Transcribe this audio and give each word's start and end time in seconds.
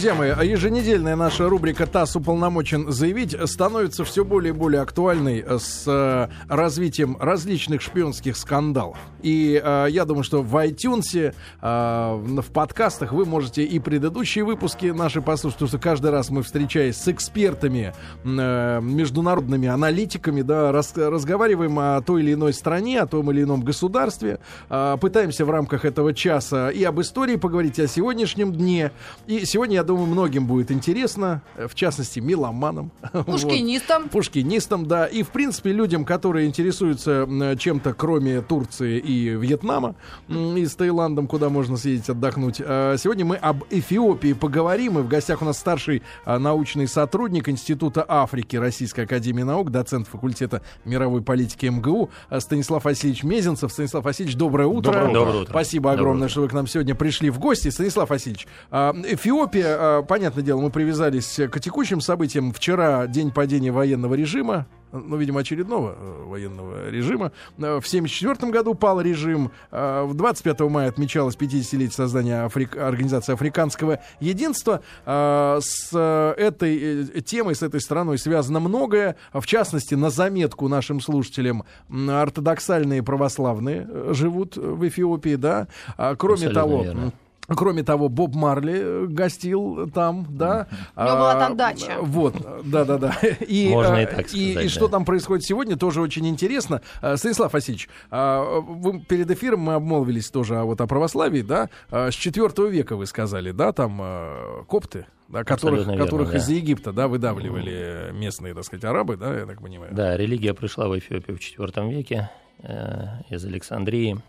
Друзья 0.00 0.16
мои, 0.16 0.30
а 0.30 0.42
еженедельная 0.42 1.14
наша 1.14 1.48
рубрика 1.48 1.86
«ТАСС 1.86 2.16
уполномочен 2.16 2.90
заявить» 2.90 3.36
становится 3.48 4.04
все 4.04 4.24
более 4.24 4.52
и 4.52 4.56
более 4.56 4.82
актуальной 4.82 5.44
с 5.46 5.84
э, 5.86 6.28
развитием 6.52 7.16
различных 7.20 7.80
шпионских 7.80 8.36
скандалов. 8.36 8.98
И 9.22 9.62
э, 9.64 9.86
я 9.90 10.04
думаю, 10.04 10.24
что 10.24 10.42
в 10.42 10.56
iTunes, 10.66 11.14
э, 11.14 11.32
в 11.62 12.50
подкастах 12.50 13.12
вы 13.12 13.24
можете 13.24 13.62
и 13.62 13.78
предыдущие 13.78 14.44
выпуски 14.44 14.86
наши 14.86 15.22
послушать, 15.22 15.58
потому 15.58 15.68
что 15.68 15.78
каждый 15.78 16.10
раз 16.10 16.28
мы, 16.28 16.42
встречаясь 16.42 16.96
с 16.96 17.06
экспертами, 17.06 17.94
э, 18.24 18.80
международными 18.82 19.68
аналитиками, 19.68 20.42
да, 20.42 20.72
разговариваем 20.72 21.78
о 21.78 22.00
той 22.00 22.22
или 22.22 22.32
иной 22.34 22.52
стране, 22.52 23.00
о 23.00 23.06
том 23.06 23.30
или 23.30 23.44
ином 23.44 23.62
государстве, 23.62 24.40
э, 24.68 24.96
пытаемся 25.00 25.44
в 25.44 25.50
рамках 25.50 25.84
этого 25.84 26.12
часа 26.12 26.70
и 26.70 26.82
об 26.82 27.00
истории 27.00 27.36
поговорить, 27.36 27.78
и 27.78 27.82
о 27.82 27.86
сегодняшнем 27.86 28.52
дне. 28.52 28.90
И 29.28 29.44
сегодня 29.44 29.76
я 29.76 29.83
думаю, 29.84 30.06
многим 30.06 30.46
будет 30.46 30.70
интересно, 30.70 31.42
э, 31.56 31.66
в 31.68 31.74
частности, 31.74 32.20
меломанам. 32.20 32.90
Пушкинистам. 33.26 34.04
Вот. 34.04 34.12
Пушкинистам, 34.12 34.86
да. 34.86 35.06
И, 35.06 35.22
в 35.22 35.28
принципе, 35.28 35.72
людям, 35.72 36.04
которые 36.04 36.46
интересуются 36.46 37.26
чем-то, 37.58 37.94
кроме 37.94 38.40
Турции 38.40 38.98
и 38.98 39.30
Вьетнама, 39.30 39.94
и 40.28 40.66
с 40.66 40.74
Таиландом, 40.74 41.26
куда 41.26 41.48
можно 41.48 41.76
съездить 41.76 42.10
отдохнуть. 42.10 42.60
А 42.64 42.96
сегодня 42.96 43.24
мы 43.24 43.36
об 43.36 43.64
Эфиопии 43.70 44.32
поговорим, 44.32 44.98
и 44.98 45.02
в 45.02 45.08
гостях 45.08 45.42
у 45.42 45.44
нас 45.44 45.58
старший 45.58 46.02
а, 46.24 46.38
научный 46.38 46.88
сотрудник 46.88 47.48
Института 47.48 48.04
Африки 48.06 48.56
Российской 48.56 49.02
Академии 49.02 49.42
Наук, 49.42 49.70
доцент 49.70 50.08
факультета 50.08 50.62
мировой 50.84 51.22
политики 51.22 51.66
МГУ 51.66 52.10
а, 52.28 52.40
Станислав 52.40 52.84
Васильевич 52.84 53.22
Мезенцев. 53.22 53.72
Станислав 53.72 54.04
Васильевич, 54.04 54.36
доброе 54.36 54.66
утро. 54.66 54.92
Доброе, 54.92 55.14
доброе 55.14 55.42
утро. 55.42 55.50
Спасибо 55.52 55.92
огромное, 55.92 56.14
доброе 56.14 56.28
что 56.28 56.40
вы 56.42 56.48
к 56.48 56.52
нам 56.52 56.66
сегодня 56.66 56.94
пришли 56.94 57.30
в 57.30 57.38
гости. 57.38 57.68
Станислав 57.68 58.10
Васильевич, 58.10 58.46
Эфиопия 58.70 59.73
а, 59.76 60.02
понятное 60.02 60.42
дело, 60.42 60.60
мы 60.60 60.70
привязались 60.70 61.40
к 61.50 61.60
текущим 61.60 62.00
событиям. 62.00 62.52
Вчера 62.52 63.06
день 63.06 63.30
падения 63.30 63.72
военного 63.72 64.14
режима, 64.14 64.66
ну, 64.94 65.16
видимо, 65.16 65.40
очередного 65.40 65.96
э, 65.98 66.24
военного 66.26 66.88
режима. 66.88 67.32
Э, 67.58 67.80
в 67.80 67.86
1974 67.86 68.52
году 68.52 68.74
пал 68.74 69.00
режим. 69.00 69.50
Э, 69.70 70.04
в 70.04 70.14
25 70.14 70.60
мая 70.60 70.88
отмечалось 70.88 71.36
50-летие 71.36 71.90
создания 71.90 72.44
Африк... 72.44 72.76
Организации 72.76 73.32
Африканского 73.32 74.00
Единства. 74.20 74.82
С 75.04 75.92
этой 75.92 77.06
темой, 77.22 77.54
с 77.54 77.62
этой 77.62 77.80
страной 77.80 78.18
связано 78.18 78.60
многое. 78.60 79.16
В 79.32 79.46
частности, 79.46 79.94
на 79.94 80.10
заметку 80.10 80.68
нашим 80.68 81.00
слушателям, 81.00 81.64
ортодоксальные 81.90 83.02
православные 83.02 83.88
живут 84.12 84.56
в 84.56 84.86
Эфиопии, 84.86 85.36
да. 85.36 85.66
А, 85.96 86.14
кроме 86.14 86.46
Абсолютно 86.46 86.60
того... 86.60 86.82
верно. 86.82 87.12
Кроме 87.46 87.82
того, 87.82 88.08
Боб 88.08 88.34
Марли 88.34 88.74
э, 88.76 89.06
гостил 89.06 89.90
там, 89.90 90.26
да. 90.28 90.66
У 90.96 91.02
него 91.02 91.16
была 91.16 91.34
там 91.34 91.56
дача. 91.56 91.96
Вот, 92.00 92.34
да-да-да. 92.64 93.14
И, 93.46 93.68
Можно 93.68 94.02
и 94.02 94.06
так 94.06 94.28
сказать. 94.28 94.34
И, 94.34 94.54
да. 94.54 94.62
и 94.62 94.68
что 94.68 94.88
там 94.88 95.04
происходит 95.04 95.44
сегодня, 95.44 95.76
тоже 95.76 96.00
очень 96.00 96.26
интересно. 96.26 96.80
Станислав 97.16 97.52
Васильевич, 97.52 97.88
вы, 98.10 99.00
перед 99.00 99.30
эфиром 99.30 99.60
мы 99.60 99.74
обмолвились 99.74 100.30
тоже 100.30 100.56
вот 100.62 100.80
о 100.80 100.86
православии, 100.86 101.42
да. 101.42 101.68
С 101.90 102.14
IV 102.14 102.70
века 102.70 102.96
вы 102.96 103.06
сказали, 103.06 103.50
да, 103.50 103.72
там 103.72 104.64
копты, 104.66 105.06
да, 105.28 105.44
которых, 105.44 105.86
верно, 105.86 105.96
которых 105.96 106.30
да. 106.30 106.38
из 106.38 106.48
Египта, 106.48 106.92
да, 106.92 107.08
выдавливали 107.08 108.10
местные, 108.12 108.54
так 108.54 108.64
сказать, 108.64 108.84
арабы, 108.84 109.16
да, 109.16 109.36
я 109.36 109.46
так 109.46 109.60
понимаю. 109.60 109.94
Да, 109.94 110.16
религия 110.16 110.54
пришла 110.54 110.88
в 110.88 110.98
Эфиопию 110.98 111.36
в 111.36 111.40
IV 111.40 111.90
веке 111.90 112.30
э, 112.62 113.22
из 113.30 113.44
Александрии. 113.44 114.20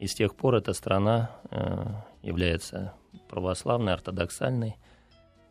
И 0.00 0.06
с 0.06 0.14
тех 0.14 0.34
пор 0.34 0.56
эта 0.56 0.72
страна 0.72 1.30
э, 1.50 1.84
является 2.24 2.94
православной, 3.28 3.92
ортодоксальной. 3.92 4.76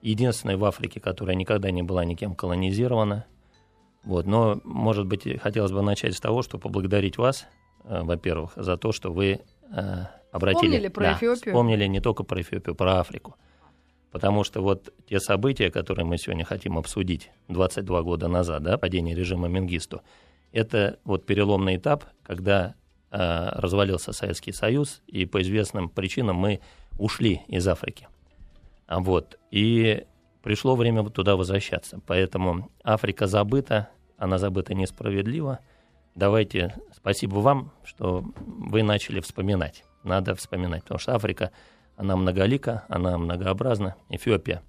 Единственной 0.01 0.57
в 0.57 0.65
Африке, 0.65 0.99
которая 0.99 1.35
никогда 1.35 1.71
не 1.71 1.83
была 1.83 2.03
никем 2.03 2.35
колонизирована. 2.35 3.25
Вот. 4.03 4.25
Но, 4.25 4.59
может 4.65 5.05
быть, 5.05 5.23
хотелось 5.41 5.71
бы 5.71 5.81
начать 5.81 6.15
с 6.15 6.19
того, 6.19 6.41
что 6.41 6.57
поблагодарить 6.57 7.17
вас, 7.17 7.45
э, 7.85 8.01
во-первых, 8.01 8.51
за 8.55 8.75
то, 8.75 8.91
что 8.91 9.13
вы 9.13 9.39
э, 9.71 10.05
обратили... 10.31 10.67
Вспомнили 10.67 10.87
про 10.89 11.03
да, 11.03 11.13
Эфиопию. 11.13 11.53
Вспомнили 11.53 11.85
не 11.85 12.01
только 12.01 12.23
про 12.23 12.41
Эфиопию, 12.41 12.75
про 12.75 12.99
Африку. 12.99 13.35
Потому 14.11 14.43
что 14.43 14.61
вот 14.61 14.93
те 15.07 15.19
события, 15.19 15.71
которые 15.71 16.05
мы 16.05 16.17
сегодня 16.17 16.43
хотим 16.43 16.77
обсудить 16.77 17.31
22 17.47 18.03
года 18.03 18.27
назад, 18.27 18.61
да, 18.63 18.77
падение 18.77 19.15
режима 19.15 19.47
Менгисту, 19.47 20.01
это 20.51 20.99
вот 21.03 21.25
переломный 21.25 21.77
этап, 21.77 22.05
когда 22.23 22.75
развалился 23.13 24.11
Советский 24.11 24.51
Союз, 24.51 25.01
и 25.07 25.25
по 25.25 25.41
известным 25.41 25.87
причинам 25.89 26.37
мы 26.37 26.61
ушли 26.97 27.41
из 27.47 27.67
Африки. 27.67 28.07
А 28.87 28.99
вот, 28.99 29.39
и 29.51 30.05
пришло 30.41 30.75
время 30.75 31.07
туда 31.09 31.35
возвращаться. 31.35 32.01
Поэтому 32.07 32.71
Африка 32.83 33.27
забыта, 33.27 33.89
она 34.17 34.37
забыта 34.37 34.73
несправедливо. 34.73 35.59
Давайте, 36.15 36.75
спасибо 36.95 37.35
вам, 37.35 37.71
что 37.83 38.23
вы 38.35 38.83
начали 38.83 39.19
вспоминать. 39.19 39.83
Надо 40.03 40.35
вспоминать, 40.35 40.83
потому 40.83 40.99
что 40.99 41.15
Африка, 41.15 41.51
она 41.95 42.15
многолика, 42.15 42.83
она 42.89 43.17
многообразна. 43.17 43.95
Эфиопия 44.09 44.63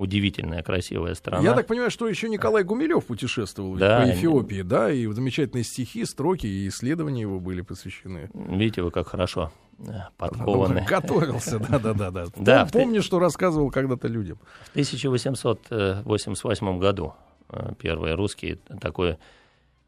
удивительная, 0.00 0.62
красивая 0.62 1.14
страна. 1.14 1.44
Я 1.44 1.52
так 1.54 1.66
понимаю, 1.66 1.90
что 1.90 2.08
еще 2.08 2.30
Николай 2.30 2.64
Гумилев 2.64 3.04
путешествовал 3.04 3.76
Да, 3.76 4.00
по 4.00 4.10
Эфиопии, 4.10 4.62
да, 4.62 4.90
и 4.90 5.06
замечательные 5.06 5.62
стихи, 5.62 6.06
строки 6.06 6.46
и 6.46 6.68
исследования 6.68 7.20
его 7.20 7.38
были 7.38 7.60
посвящены. 7.60 8.30
Видите, 8.32 8.80
вы 8.82 8.90
как 8.90 9.08
хорошо 9.08 9.52
э, 9.78 9.90
подкованы. 10.16 10.86
Готовился, 10.88 11.58
да-да-да. 11.58 12.10
Да, 12.10 12.24
Да, 12.36 12.66
Помню, 12.72 13.02
что 13.02 13.18
рассказывал 13.18 13.70
когда-то 13.70 14.08
людям. 14.08 14.38
В 14.64 14.70
1888 14.70 16.78
году 16.78 17.12
э, 17.50 17.72
первые 17.78 18.14
русские, 18.14 18.56
такое 18.80 19.18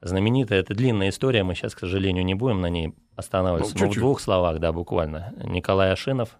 знаменитое, 0.02 0.60
это 0.60 0.74
длинная 0.74 1.08
история, 1.08 1.42
мы 1.42 1.54
сейчас, 1.54 1.74
к 1.74 1.78
сожалению, 1.78 2.22
не 2.24 2.34
будем 2.34 2.60
на 2.60 2.68
ней 2.68 2.94
останавливаться, 3.16 3.74
Ну, 3.78 3.86
но 3.86 3.90
в 3.90 3.94
двух 3.94 4.20
словах, 4.20 4.58
да, 4.58 4.72
буквально. 4.72 5.32
Николай 5.42 5.90
Ашинов, 5.90 6.36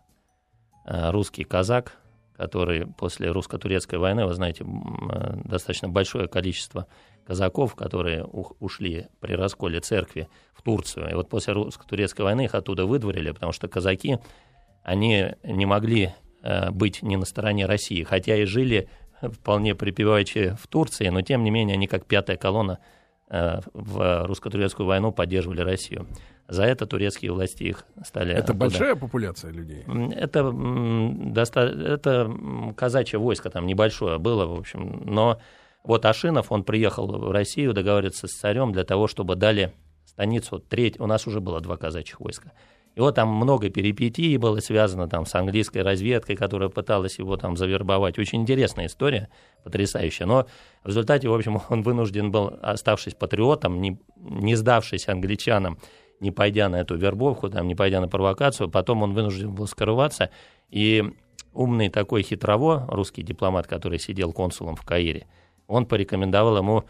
э, 0.84 1.10
русский 1.10 1.44
казак, 1.44 1.96
который 2.36 2.86
после 2.86 3.30
русско-турецкой 3.30 3.98
войны, 3.98 4.26
вы 4.26 4.34
знаете, 4.34 4.64
э, 4.64 5.34
достаточно 5.44 5.88
большое 5.88 6.28
количество 6.28 6.86
казаков, 7.24 7.74
которые 7.74 8.24
ушли 8.24 9.06
при 9.20 9.34
расколе 9.34 9.80
церкви 9.80 10.28
в 10.54 10.62
Турцию. 10.62 11.10
И 11.10 11.14
вот 11.14 11.28
после 11.28 11.52
русско-турецкой 11.52 12.22
войны 12.22 12.44
их 12.46 12.54
оттуда 12.54 12.86
выдворили, 12.86 13.30
потому 13.30 13.52
что 13.52 13.68
казаки, 13.68 14.18
они 14.82 15.32
не 15.44 15.66
могли 15.66 16.14
э, 16.42 16.70
быть 16.70 17.02
не 17.02 17.16
на 17.16 17.24
стороне 17.24 17.66
России, 17.66 18.02
хотя 18.02 18.36
и 18.36 18.44
жили 18.44 18.88
вполне 19.22 19.74
припеваючи 19.74 20.56
в 20.60 20.66
Турции, 20.66 21.08
но 21.08 21.22
тем 21.22 21.44
не 21.44 21.50
менее 21.50 21.74
они 21.74 21.86
как 21.86 22.06
пятая 22.06 22.36
колонна 22.36 22.78
э, 23.28 23.60
в 23.72 24.26
русско-турецкую 24.26 24.86
войну 24.86 25.12
поддерживали 25.12 25.60
Россию. 25.60 26.06
За 26.52 26.64
это 26.64 26.84
турецкие 26.84 27.32
власти 27.32 27.62
их 27.62 27.86
стали... 28.04 28.32
Это 28.32 28.52
оттуда- 28.52 28.58
большая 28.58 28.94
популяция 28.94 29.52
людей. 29.52 29.86
Это, 30.14 30.52
доста- 30.52 31.62
это 31.62 32.30
казачье 32.76 33.18
войско 33.18 33.48
там 33.48 33.66
небольшое 33.66 34.18
было, 34.18 34.44
в 34.44 34.58
общем. 34.58 35.02
Но 35.06 35.40
вот 35.82 36.04
Ашинов, 36.04 36.52
он 36.52 36.62
приехал 36.62 37.06
в 37.06 37.30
Россию 37.30 37.72
договариваться 37.72 38.26
с 38.28 38.32
царем 38.32 38.72
для 38.72 38.84
того, 38.84 39.06
чтобы 39.06 39.34
дали 39.34 39.72
станицу 40.04 40.58
треть. 40.58 41.00
У 41.00 41.06
нас 41.06 41.26
уже 41.26 41.40
было 41.40 41.62
два 41.62 41.78
казачьих 41.78 42.20
войска. 42.20 42.52
И 42.94 43.00
вот 43.00 43.14
там 43.14 43.28
много 43.28 43.70
перипетий 43.70 44.36
было 44.36 44.60
связано 44.60 45.08
там 45.08 45.24
с 45.24 45.34
английской 45.34 45.78
разведкой, 45.78 46.36
которая 46.36 46.68
пыталась 46.68 47.18
его 47.18 47.38
там 47.38 47.56
завербовать. 47.56 48.18
Очень 48.18 48.42
интересная 48.42 48.86
история, 48.86 49.30
потрясающая. 49.64 50.26
Но 50.26 50.46
в 50.84 50.88
результате, 50.88 51.28
в 51.28 51.34
общем, 51.34 51.62
он 51.70 51.82
вынужден 51.82 52.30
был, 52.30 52.52
оставшись 52.60 53.14
патриотом, 53.14 53.80
не, 53.80 53.98
не 54.16 54.54
сдавшись 54.54 55.08
англичанам, 55.08 55.78
не 56.22 56.30
пойдя 56.30 56.68
на 56.68 56.76
эту 56.76 56.96
вербовку, 56.96 57.50
там, 57.50 57.66
не 57.66 57.74
пойдя 57.74 58.00
на 58.00 58.08
провокацию, 58.08 58.70
потом 58.70 59.02
он 59.02 59.12
вынужден 59.12 59.52
был 59.52 59.66
скрываться. 59.66 60.30
И 60.70 61.04
умный 61.52 61.88
такой 61.88 62.22
хитрово, 62.22 62.86
русский 62.88 63.22
дипломат, 63.22 63.66
который 63.66 63.98
сидел 63.98 64.32
консулом 64.32 64.76
в 64.76 64.84
Каире, 64.84 65.26
он 65.66 65.84
порекомендовал 65.84 66.56
ему 66.56 66.84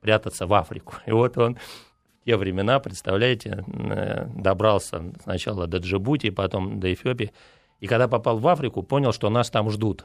прятаться 0.00 0.46
в 0.46 0.52
Африку. 0.52 0.94
И 1.06 1.12
вот 1.12 1.38
он 1.38 1.56
в 1.56 2.24
те 2.26 2.36
времена, 2.36 2.78
представляете, 2.78 3.64
э, 3.66 4.26
добрался 4.36 5.02
сначала 5.22 5.66
до 5.66 5.78
Джибути, 5.78 6.28
потом 6.30 6.78
до 6.78 6.92
Эфиопии. 6.92 7.32
И 7.80 7.86
когда 7.86 8.06
попал 8.06 8.38
в 8.38 8.46
Африку, 8.46 8.82
понял, 8.82 9.12
что 9.12 9.30
нас 9.30 9.50
там 9.50 9.70
ждут. 9.70 10.04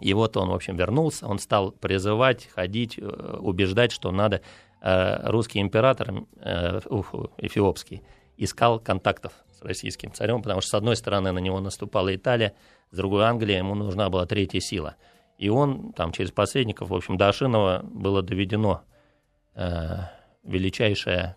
И 0.00 0.12
вот 0.14 0.36
он, 0.36 0.48
в 0.48 0.54
общем, 0.54 0.76
вернулся, 0.76 1.26
он 1.26 1.38
стал 1.38 1.70
призывать, 1.70 2.48
ходить, 2.54 2.98
э, 2.98 3.38
убеждать, 3.40 3.92
что 3.92 4.10
надо. 4.10 4.40
Э, 4.84 5.30
Русский 5.30 5.60
император, 5.60 6.12
э, 6.40 6.80
уф, 6.90 7.14
эфиопский, 7.38 8.02
искал 8.36 8.78
контактов 8.78 9.32
с 9.50 9.62
российским 9.62 10.12
царем, 10.12 10.42
потому 10.42 10.60
что, 10.60 10.70
с 10.70 10.74
одной 10.74 10.94
стороны, 10.94 11.32
на 11.32 11.38
него 11.38 11.58
наступала 11.58 12.14
Италия, 12.14 12.52
с 12.90 12.96
другой 12.96 13.24
Англия, 13.24 13.58
ему 13.58 13.74
нужна 13.74 14.10
была 14.10 14.26
третья 14.26 14.60
сила. 14.60 14.96
И 15.38 15.48
он 15.48 15.94
там 15.94 16.12
через 16.12 16.32
посредников, 16.32 16.90
в 16.90 16.94
общем, 16.94 17.16
до 17.16 17.30
Ашинова 17.30 17.80
было 17.82 18.20
доведено 18.20 18.82
э, 19.54 20.00
величайшее 20.42 21.36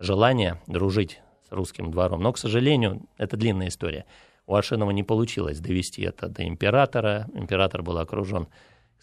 желание 0.00 0.58
дружить 0.66 1.20
с 1.46 1.52
русским 1.52 1.90
двором. 1.90 2.22
Но, 2.22 2.32
к 2.32 2.38
сожалению, 2.38 3.02
это 3.18 3.36
длинная 3.36 3.68
история. 3.68 4.06
У 4.46 4.54
Ашинова 4.54 4.92
не 4.92 5.02
получилось 5.02 5.60
довести 5.60 6.04
это 6.04 6.26
до 6.28 6.48
императора. 6.48 7.26
Император 7.34 7.82
был 7.82 7.98
окружен, 7.98 8.48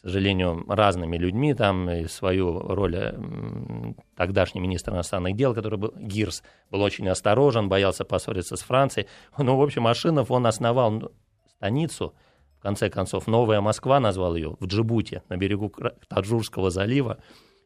сожалению, 0.09 0.63
разными 0.67 1.17
людьми. 1.17 1.53
Там 1.53 1.89
и 1.89 2.07
свою 2.07 2.59
роль 2.59 2.95
м, 2.95 3.95
тогдашний 4.15 4.61
министр 4.61 4.93
иностранных 4.93 5.35
дел, 5.35 5.53
который 5.53 5.79
был 5.79 5.93
Гирс, 5.97 6.43
был 6.69 6.81
очень 6.81 7.07
осторожен, 7.09 7.69
боялся 7.69 8.05
поссориться 8.05 8.55
с 8.55 8.61
Францией. 8.61 9.07
Ну, 9.37 9.57
в 9.57 9.61
общем, 9.61 9.87
Ашинов, 9.87 10.31
он 10.31 10.47
основал 10.47 11.11
станицу, 11.57 12.13
в 12.59 12.61
конце 12.61 12.89
концов, 12.89 13.27
Новая 13.27 13.61
Москва 13.61 13.99
назвал 13.99 14.35
ее, 14.35 14.55
в 14.59 14.65
Джибуте, 14.65 15.23
на 15.29 15.37
берегу 15.37 15.71
Таджурского 16.07 16.69
залива. 16.69 17.17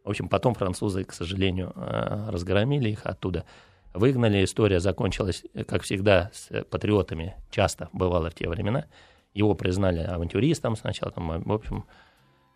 В 0.03 0.09
общем, 0.09 0.29
потом 0.29 0.55
французы, 0.55 1.03
к 1.03 1.13
сожалению, 1.13 1.73
э, 1.75 2.29
разгромили 2.29 2.89
их 2.89 3.05
оттуда 3.05 3.45
выгнали. 3.93 4.43
История 4.43 4.79
закончилась, 4.79 5.43
как 5.67 5.83
всегда, 5.83 6.31
с 6.33 6.63
патриотами. 6.65 7.35
Часто 7.51 7.89
бывало 7.93 8.29
в 8.29 8.35
те 8.35 8.47
времена. 8.47 8.85
Его 9.33 9.55
признали 9.55 9.99
авантюристом 9.99 10.75
сначала, 10.75 11.11
там, 11.11 11.43
в 11.43 11.51
общем, 11.51 11.85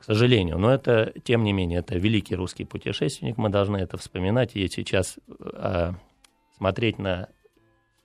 к 0.03 0.05
сожалению. 0.05 0.57
Но 0.57 0.69
это, 0.69 1.13
тем 1.23 1.45
не 1.45 1.53
менее, 1.53 1.79
это 1.79 1.95
великий 1.95 2.35
русский 2.35 2.65
путешественник. 2.65 3.38
Мы 3.38 3.47
должны 3.47 3.77
это 3.77 3.97
вспоминать 3.97 4.53
и 4.53 4.67
сейчас 4.67 5.17
а, 5.39 5.95
смотреть 6.57 7.00
на 7.00 7.29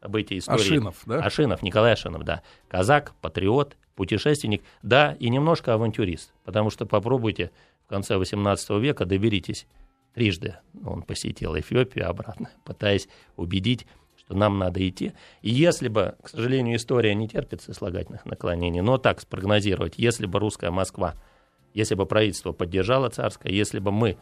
события 0.00 0.38
истории. 0.38 0.60
Ашинов, 0.60 1.02
да? 1.06 1.18
Ашинов, 1.18 1.60
Николай 1.60 1.94
Ашинов, 1.94 2.22
да. 2.22 2.42
Казак, 2.68 3.14
патриот, 3.20 3.76
путешественник, 3.96 4.62
да, 4.80 5.16
и 5.18 5.28
немножко 5.28 5.74
авантюрист. 5.74 6.32
Потому 6.44 6.70
что 6.70 6.86
попробуйте 6.86 7.50
в 7.84 7.88
конце 7.88 8.14
XVIII 8.14 8.78
века 8.78 9.04
доберитесь 9.04 9.66
Трижды 10.14 10.54
он 10.86 11.02
посетил 11.02 11.58
Эфиопию 11.58 12.08
обратно, 12.08 12.48
пытаясь 12.64 13.08
убедить, 13.34 13.88
что 14.16 14.36
нам 14.36 14.56
надо 14.58 14.88
идти. 14.88 15.14
И 15.42 15.50
если 15.50 15.88
бы, 15.88 16.14
к 16.22 16.28
сожалению, 16.28 16.76
история 16.76 17.12
не 17.16 17.28
терпит 17.28 17.62
сослагательных 17.62 18.24
наклонений, 18.24 18.82
но 18.82 18.98
так 18.98 19.20
спрогнозировать, 19.20 19.94
если 19.96 20.26
бы 20.26 20.38
русская 20.38 20.70
Москва, 20.70 21.16
если 21.74 21.94
бы 21.94 22.06
правительство 22.06 22.52
поддержало 22.52 23.08
царское, 23.08 23.52
если 23.52 23.78
бы 23.78 23.92
мы 23.92 24.18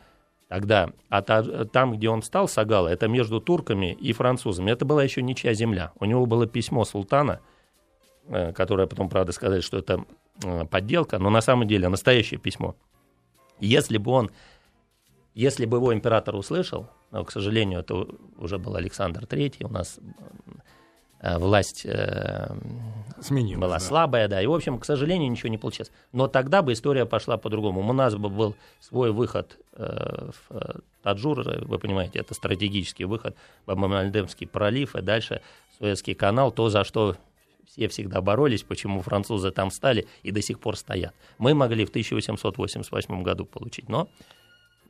тогда, 0.49 0.91
а 1.09 1.23
та, 1.23 1.65
там, 1.65 1.97
где 1.97 2.09
он 2.09 2.23
встал, 2.23 2.49
Сагала, 2.49 2.89
это 2.89 3.09
между 3.09 3.41
турками 3.41 3.93
и 3.93 4.13
французами, 4.13 4.71
это 4.71 4.85
была 4.85 5.03
еще 5.03 5.23
ничья 5.23 5.55
земля. 5.55 5.93
У 5.99 6.05
него 6.05 6.27
было 6.27 6.47
письмо 6.47 6.85
султана, 6.85 7.41
э, 8.29 8.53
которое 8.53 8.87
потом, 8.87 9.09
правда, 9.09 9.33
сказали, 9.33 9.61
что 9.61 9.79
это 9.79 10.05
э, 10.45 10.65
подделка, 10.67 11.19
но 11.19 11.31
на 11.31 11.41
самом 11.41 11.67
деле 11.67 11.89
настоящее 11.89 12.39
письмо. 12.39 12.77
Если 13.59 13.99
бы 13.99 14.11
он 14.11 14.31
если 15.37 15.67
бы 15.67 15.77
его 15.77 15.93
император 15.93 16.35
услышал, 16.35 16.89
но, 17.11 17.23
к 17.23 17.31
сожалению, 17.31 17.81
это 17.81 18.07
уже 18.39 18.57
был 18.57 18.75
Александр 18.75 19.25
III, 19.25 19.67
у 19.67 19.69
нас 19.69 20.01
власть 21.39 21.83
э, 21.85 22.57
Сменилась, 23.21 23.61
была 23.61 23.75
да. 23.75 23.81
слабая, 23.81 24.29
да, 24.29 24.43
и, 24.43 24.47
в 24.47 24.53
общем, 24.53 24.79
к 24.79 24.85
сожалению, 24.85 25.31
ничего 25.31 25.49
не 25.49 25.59
получилось. 25.59 25.91
Но 26.13 26.29
тогда 26.29 26.63
бы 26.63 26.73
история 26.73 27.07
пошла 27.07 27.37
по-другому. 27.37 27.81
У 27.81 27.93
нас 27.93 28.15
бы 28.15 28.29
был 28.29 28.55
свой 28.81 29.13
выход 29.13 29.59
э, 29.73 30.31
в 30.49 30.81
Таджур, 31.03 31.43
вы 31.63 31.79
понимаете, 31.79 32.19
это 32.19 32.35
стратегический 32.35 33.05
выход, 33.05 33.37
Бабамальдемский 33.67 34.47
пролив, 34.47 34.95
и 34.97 35.03
дальше 35.03 35.41
Суэцкий 35.79 36.15
канал, 36.15 36.53
то, 36.53 36.69
за 36.69 36.85
что 36.85 37.17
все 37.67 37.89
всегда 37.89 38.21
боролись, 38.21 38.63
почему 38.63 39.03
французы 39.03 39.51
там 39.51 39.71
стали 39.71 40.07
и 40.23 40.31
до 40.31 40.41
сих 40.41 40.61
пор 40.61 40.77
стоят. 40.77 41.15
Мы 41.39 41.55
могли 41.55 41.85
в 41.85 41.91
1888 41.91 43.23
году 43.23 43.45
получить, 43.45 43.89
но 43.89 44.09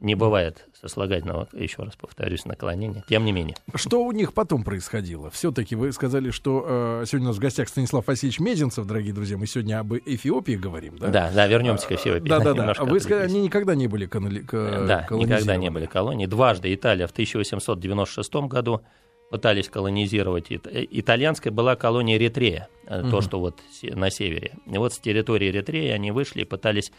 не 0.00 0.14
бывает 0.14 0.66
сослагательного, 0.80 1.48
еще 1.52 1.82
раз 1.82 1.96
повторюсь, 1.96 2.44
наклонения. 2.44 3.04
Тем 3.08 3.24
не 3.24 3.32
менее. 3.32 3.56
Что 3.74 4.04
у 4.04 4.12
них 4.12 4.32
потом 4.34 4.62
происходило? 4.62 5.30
Все-таки 5.30 5.74
вы 5.74 5.92
сказали, 5.92 6.30
что 6.30 6.64
э, 6.66 7.04
сегодня 7.06 7.28
у 7.28 7.30
нас 7.30 7.36
в 7.36 7.40
гостях 7.40 7.68
Станислав 7.68 8.06
Васильевич 8.06 8.40
Мезенцев, 8.40 8.86
дорогие 8.86 9.14
друзья. 9.14 9.36
Мы 9.36 9.46
сегодня 9.46 9.80
об 9.80 9.94
Эфиопии 9.94 10.56
говорим, 10.56 10.98
да? 10.98 11.08
Да, 11.08 11.30
да, 11.34 11.46
вернемся 11.46 11.86
к 11.86 11.92
Эфиопии. 11.92 12.28
Да, 12.28 12.40
да, 12.40 12.52
да. 12.52 12.74
Вы 12.84 13.00
сказали, 13.00 13.24
они 13.24 13.40
никогда 13.40 13.74
не 13.74 13.86
были 13.88 14.06
канали... 14.06 14.40
Да, 14.50 15.06
никогда 15.10 15.56
не 15.56 15.70
были 15.70 15.86
колонией. 15.86 16.28
Дважды 16.28 16.74
Италия 16.74 17.06
в 17.06 17.12
1896 17.12 18.34
году 18.34 18.82
пытались 19.30 19.68
колонизировать. 19.68 20.46
Итальянская 20.50 21.52
была 21.52 21.74
колония 21.76 22.16
Эритрея, 22.16 22.68
угу. 22.88 23.10
то, 23.10 23.20
что 23.20 23.40
вот 23.40 23.60
на 23.82 24.10
севере. 24.10 24.52
И 24.66 24.78
вот 24.78 24.92
с 24.92 24.98
территории 24.98 25.50
Эритреи 25.50 25.90
они 25.90 26.12
вышли 26.12 26.42
и 26.42 26.44
пытались 26.44 26.92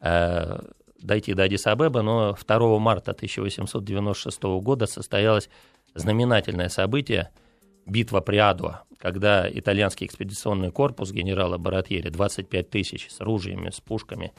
э, 0.00 0.58
дойти 1.00 1.34
до 1.34 1.44
Адис-Абеба, 1.44 2.02
но 2.02 2.36
2 2.46 2.78
марта 2.78 3.12
1896 3.12 4.42
года 4.62 4.86
состоялось 4.86 5.48
знаменательное 5.94 6.68
событие 6.68 7.30
битва 7.86 8.20
при 8.20 8.36
Адуа, 8.36 8.82
когда 8.98 9.48
итальянский 9.50 10.06
экспедиционный 10.06 10.70
корпус 10.70 11.12
генерала 11.12 11.58
Баратьери, 11.58 12.08
25 12.10 12.70
тысяч 12.70 13.08
с 13.10 13.20
ружьями, 13.20 13.70
с 13.70 13.80
пушками, 13.80 14.32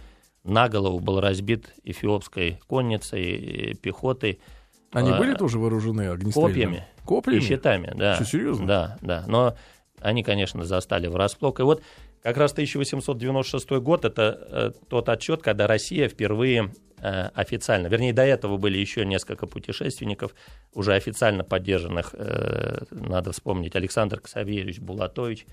на 0.43 0.69
голову 0.69 0.99
был 0.99 1.19
разбит 1.19 1.73
эфиопской 1.83 2.59
конницей, 2.67 3.77
пехотой. 3.81 4.39
Они 4.91 5.11
а, 5.11 5.17
были 5.17 5.35
тоже 5.35 5.59
вооружены 5.59 6.07
огнестрельными? 6.07 6.53
Копьями. 6.53 6.87
Копьями? 7.05 7.37
И 7.37 7.41
щитами, 7.41 7.91
да. 7.95 8.15
Что, 8.15 8.25
серьезно? 8.25 8.67
Да, 8.67 8.97
да. 9.01 9.23
Но 9.27 9.55
они, 9.99 10.23
конечно, 10.23 10.63
застали 10.63 11.07
врасплох. 11.07 11.59
И 11.59 11.63
вот 11.63 11.83
как 12.21 12.37
раз 12.37 12.51
1896 12.51 13.69
год 13.81 14.05
это 14.05 14.47
э, 14.51 14.71
тот 14.87 15.09
отчет, 15.09 15.41
когда 15.41 15.67
Россия 15.67 16.07
впервые 16.07 16.71
э, 16.97 17.29
официально, 17.33 17.87
вернее, 17.87 18.13
до 18.13 18.23
этого 18.23 18.57
были 18.57 18.77
еще 18.77 19.05
несколько 19.05 19.47
путешественников, 19.47 20.33
уже 20.73 20.93
официально 20.93 21.43
поддержанных, 21.43 22.13
э, 22.13 22.83
надо 22.91 23.31
вспомнить, 23.31 23.75
Александр 23.75 24.19
Ксавьевич 24.19 24.79
Булатович, 24.79 25.45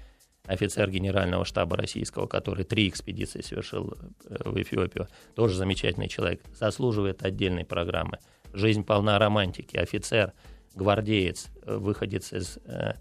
офицер 0.49 0.91
генерального 0.91 1.45
штаба 1.45 1.77
российского, 1.77 2.27
который 2.27 2.65
три 2.65 2.89
экспедиции 2.89 3.43
совершил 3.43 3.95
э, 4.25 4.37
в 4.45 4.61
Эфиопию, 4.61 5.09
тоже 5.35 5.57
замечательный 5.57 6.09
человек, 6.09 6.43
заслуживает 6.55 7.23
отдельной 7.23 7.65
программы. 7.65 8.19
Жизнь 8.53 8.83
полна 8.83 9.19
романтики, 9.19 9.77
офицер, 9.77 10.33
гвардеец, 10.75 11.49
э, 11.65 11.77
выходец 11.77 12.33
из 12.33 12.59
э, 12.65 12.95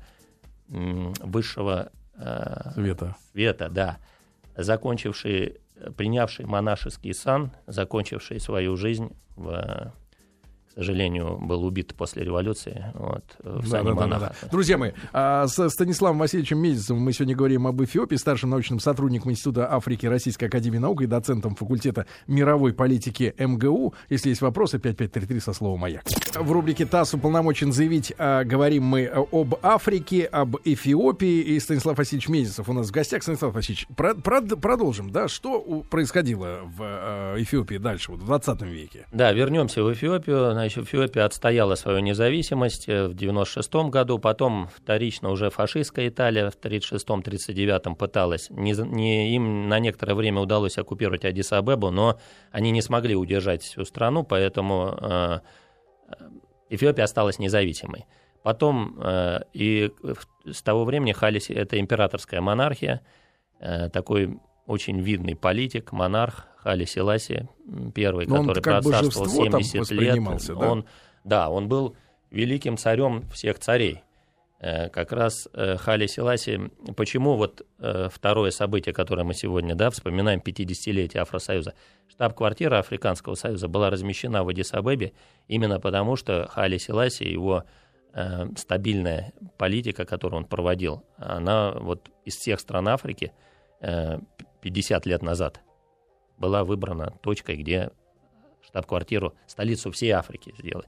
высшего 0.67 1.91
э, 2.17 2.71
света. 2.73 3.15
света, 3.31 3.69
да, 3.69 3.97
закончивший, 4.55 5.59
принявший 5.95 6.45
монашеский 6.45 7.13
сан, 7.13 7.51
закончивший 7.67 8.39
свою 8.39 8.75
жизнь 8.77 9.15
в 9.35 9.91
сожалению, 10.77 11.39
был 11.41 11.65
убит 11.65 11.95
после 11.95 12.23
революции 12.23 12.85
вот, 12.93 13.23
в 13.39 13.69
да, 13.69 13.83
да, 13.83 13.93
да, 13.93 14.19
да. 14.19 14.33
Друзья 14.51 14.77
мои, 14.77 14.91
а, 15.11 15.47
с 15.47 15.69
Станиславом 15.69 16.19
Васильевичем 16.19 16.59
Медицевым 16.59 17.01
мы 17.03 17.13
сегодня 17.13 17.35
говорим 17.35 17.65
об 17.65 17.81
Эфиопии, 17.81 18.15
старшим 18.15 18.51
научным 18.51 18.79
сотрудником 18.79 19.31
Института 19.31 19.73
Африки 19.73 20.05
Российской 20.05 20.45
Академии 20.45 20.77
Наук 20.77 21.01
и 21.01 21.07
доцентом 21.07 21.55
факультета 21.55 22.05
мировой 22.27 22.73
политики 22.73 23.33
МГУ. 23.37 23.95
Если 24.09 24.29
есть 24.29 24.41
вопросы, 24.41 24.77
5533 24.77 25.39
со 25.39 25.53
словом 25.53 25.79
«Маяк». 25.79 26.03
В 26.35 26.51
рубрике 26.51 26.85
ТАСС 26.85 27.15
уполномочен 27.15 27.71
заявить, 27.71 28.13
а, 28.17 28.43
говорим 28.43 28.83
мы 28.83 29.05
об 29.05 29.55
Африке, 29.63 30.25
об 30.25 30.57
Эфиопии, 30.63 31.41
и 31.41 31.59
Станислав 31.59 31.97
Васильевич 31.97 32.29
Медицев 32.29 32.69
у 32.69 32.73
нас 32.73 32.89
в 32.89 32.91
гостях. 32.91 33.23
Станислав 33.23 33.53
Васильевич, 33.53 33.87
про, 33.95 34.13
про, 34.13 34.41
продолжим, 34.41 35.09
да, 35.09 35.27
что 35.27 35.59
происходило 35.89 36.59
в 36.65 36.81
а, 36.81 37.35
Эфиопии 37.41 37.77
дальше, 37.77 38.11
вот 38.11 38.21
в 38.21 38.25
20 38.25 38.61
веке? 38.61 39.07
Да, 39.11 39.31
вернемся 39.31 39.83
в 39.83 39.91
Эфиопию 39.91 40.53
Значит, 40.67 40.83
Эфиопия 40.83 41.23
отстояла 41.23 41.75
свою 41.75 41.99
независимость 41.99 42.89
э, 42.89 43.07
в 43.07 43.13
96 43.13 43.73
году, 43.89 44.19
потом 44.19 44.67
вторично 44.75 45.29
уже 45.29 45.49
фашистская 45.49 46.09
Италия 46.09 46.49
в 46.49 46.59
36-39 46.59 47.95
пыталась, 47.95 48.49
не, 48.49 48.73
не, 48.73 49.33
им 49.33 49.69
на 49.69 49.79
некоторое 49.79 50.13
время 50.13 50.41
удалось 50.41 50.77
оккупировать 50.77 51.23
Адис-Абебу, 51.23 51.89
но 51.89 52.19
они 52.51 52.71
не 52.71 52.81
смогли 52.81 53.15
удержать 53.15 53.63
всю 53.63 53.85
страну, 53.85 54.25
поэтому 54.25 54.97
э, 54.99 55.39
Эфиопия 56.69 57.05
осталась 57.05 57.39
независимой. 57.39 58.05
Потом 58.43 58.99
э, 58.99 59.39
и 59.53 59.93
с 60.51 60.61
того 60.63 60.83
времени 60.83 61.13
Халиси 61.13 61.53
это 61.53 61.79
императорская 61.79 62.41
монархия, 62.41 62.99
э, 63.61 63.87
такой 63.87 64.37
очень 64.67 64.99
видный 64.99 65.35
политик, 65.35 65.91
монарх 65.91 66.45
Хали 66.57 66.85
Селаси, 66.85 67.47
первый, 67.95 68.27
Но 68.27 68.39
который 68.39 68.61
процарствовал 68.61 69.29
70 69.29 69.91
лет. 69.91 70.19
Да? 70.47 70.53
Он, 70.55 70.85
да, 71.23 71.49
он 71.49 71.69
был 71.69 71.95
великим 72.29 72.77
царем 72.77 73.23
всех 73.31 73.57
царей. 73.59 74.03
Э, 74.59 74.89
как 74.89 75.13
раз 75.13 75.47
э, 75.53 75.77
Хали 75.77 76.07
Селаси, 76.07 76.69
почему 76.97 77.37
вот 77.37 77.65
э, 77.79 78.09
второе 78.11 78.51
событие, 78.51 78.93
которое 78.93 79.23
мы 79.23 79.33
сегодня 79.33 79.75
да, 79.75 79.89
вспоминаем, 79.89 80.41
50-летие 80.45 81.19
Афросоюза, 81.19 81.73
штаб-квартира 82.09 82.79
Африканского 82.79 83.35
союза 83.35 83.69
была 83.69 83.89
размещена 83.89 84.43
в 84.43 84.49
Адис-Абебе 84.49 85.13
именно 85.47 85.79
потому, 85.79 86.17
что 86.17 86.47
Хали 86.51 86.77
Селаси, 86.77 87.23
его 87.23 87.63
стабильная 88.55 89.31
политика, 89.59 90.03
которую 90.03 90.39
он 90.39 90.45
проводил, 90.45 91.03
она 91.17 91.73
вот 91.73 92.09
из 92.25 92.35
всех 92.35 92.59
стран 92.59 92.87
Африки– 92.87 93.31
50 94.61 95.05
лет 95.05 95.21
назад 95.21 95.61
была 96.37 96.63
выбрана 96.63 97.17
точкой, 97.21 97.57
где 97.57 97.91
штаб-квартиру, 98.67 99.33
столицу 99.47 99.91
всей 99.91 100.11
Африки 100.11 100.53
сделать. 100.57 100.87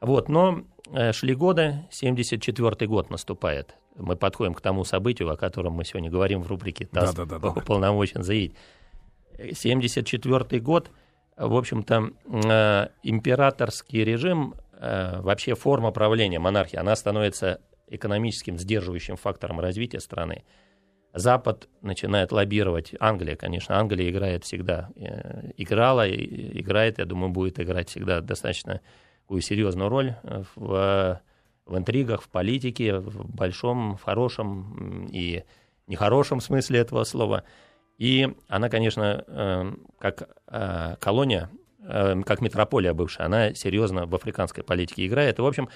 Вот, 0.00 0.28
но 0.28 0.64
э, 0.92 1.12
шли 1.12 1.34
годы, 1.34 1.86
74 1.90 2.86
год 2.86 3.10
наступает. 3.10 3.76
мы 3.96 4.16
подходим 4.16 4.54
к 4.54 4.60
тому 4.60 4.84
событию, 4.84 5.30
о 5.30 5.36
котором 5.36 5.72
мы 5.74 5.84
сегодня 5.84 6.10
говорим 6.10 6.42
в 6.42 6.48
рубрике 6.48 6.86
ТАСС 6.86 7.14
Да, 7.14 7.24
да, 7.24 7.38
да, 7.38 7.50
полномочен 7.52 8.22
заявить. 8.22 8.54
74 9.38 10.60
год, 10.60 10.90
в 11.36 11.56
общем-то, 11.56 12.10
э, 12.26 12.88
императорский 13.02 14.04
режим, 14.04 14.54
э, 14.72 15.20
вообще 15.20 15.54
форма 15.54 15.92
правления 15.92 16.38
монархии, 16.38 16.76
она 16.76 16.94
становится 16.94 17.60
экономическим 17.88 18.58
сдерживающим 18.58 19.16
фактором 19.16 19.60
развития 19.60 20.00
страны. 20.00 20.44
Запад 21.16 21.68
начинает 21.80 22.30
лоббировать, 22.30 22.94
Англия, 23.00 23.36
конечно, 23.36 23.78
Англия 23.78 24.10
играет 24.10 24.44
всегда, 24.44 24.90
э, 24.96 25.50
играла, 25.56 26.08
играет, 26.08 26.98
я 26.98 27.06
думаю, 27.06 27.30
будет 27.30 27.58
играть 27.58 27.88
всегда 27.88 28.20
достаточно 28.20 28.82
такую 29.22 29.40
серьезную 29.40 29.88
роль 29.88 30.14
э, 30.22 30.42
в, 30.54 31.22
в 31.64 31.78
интригах, 31.78 32.20
в 32.20 32.28
политике, 32.28 32.98
в 32.98 33.34
большом, 33.34 33.96
в 33.96 34.02
хорошем 34.02 35.08
и 35.10 35.44
нехорошем 35.86 36.40
смысле 36.40 36.80
этого 36.80 37.02
слова. 37.04 37.44
И 37.96 38.28
она, 38.48 38.68
конечно, 38.68 39.24
э, 39.26 39.72
как 39.98 40.28
э, 40.48 40.96
колония, 41.00 41.48
э, 41.80 42.22
как 42.26 42.42
метрополия 42.42 42.92
бывшая, 42.92 43.24
она 43.24 43.54
серьезно 43.54 44.04
в 44.04 44.14
африканской 44.14 44.62
политике 44.62 45.06
играет. 45.06 45.38
И, 45.38 45.42
в 45.42 45.46
общем, 45.46 45.70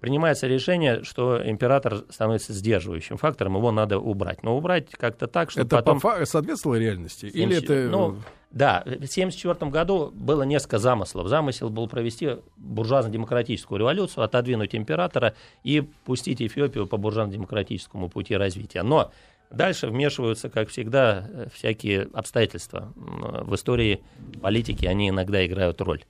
принимается 0.00 0.46
решение, 0.46 1.02
что 1.02 1.40
император 1.44 2.04
становится 2.10 2.52
сдерживающим 2.52 3.16
фактором, 3.16 3.56
его 3.56 3.72
надо 3.72 3.98
убрать. 3.98 4.42
Но 4.42 4.56
убрать 4.56 4.90
как-то 4.90 5.26
так, 5.26 5.50
чтобы 5.50 5.66
Это 5.66 5.76
потом... 5.76 6.00
по 6.00 6.10
фа- 6.10 6.26
соответствовало 6.26 6.78
реальности? 6.78 7.26
Или 7.26 7.56
это... 7.56 7.88
Ну, 7.90 8.16
да, 8.50 8.82
в 8.84 8.88
1974 8.88 9.70
году 9.70 10.12
было 10.14 10.44
несколько 10.44 10.78
замыслов. 10.78 11.28
Замысел 11.28 11.70
был 11.70 11.88
провести 11.88 12.36
буржуазно-демократическую 12.56 13.80
революцию, 13.80 14.24
отодвинуть 14.24 14.76
императора 14.76 15.34
и 15.64 15.80
пустить 15.80 16.40
Эфиопию 16.40 16.86
по 16.86 16.96
буржуазно-демократическому 16.96 18.08
пути 18.08 18.36
развития. 18.36 18.84
Но 18.84 19.10
дальше 19.50 19.88
вмешиваются, 19.88 20.50
как 20.50 20.68
всегда, 20.68 21.48
всякие 21.52 22.08
обстоятельства. 22.12 22.92
В 22.94 23.56
истории 23.56 24.04
политики 24.40 24.86
они 24.86 25.08
иногда 25.08 25.44
играют 25.44 25.80
роль. 25.80 26.04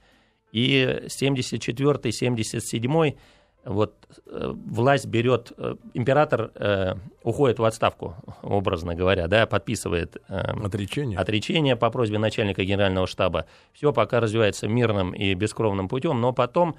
И 0.53 1.05
74-77 1.07 3.17
вот 3.65 3.95
э, 4.27 4.53
власть 4.55 5.07
берет, 5.07 5.53
э, 5.57 5.77
император 5.95 6.53
э, 6.55 6.95
уходит 7.23 7.59
в 7.59 7.65
отставку, 7.65 8.15
образно 8.43 8.95
говоря, 8.95 9.27
да, 9.27 9.47
подписывает 9.47 10.17
э, 10.29 10.39
Отречение. 10.65 11.19
отречение 11.19 11.77
по 11.77 11.91
просьбе 11.91 12.19
начальника 12.19 12.65
генерального 12.65 13.07
штаба. 13.07 13.47
Все 13.73 13.93
пока 13.93 14.21
развивается 14.21 14.69
мирным 14.69 15.13
и 15.13 15.35
бескровным 15.35 15.89
путем, 15.89 16.21
но 16.21 16.33
потом 16.33 16.77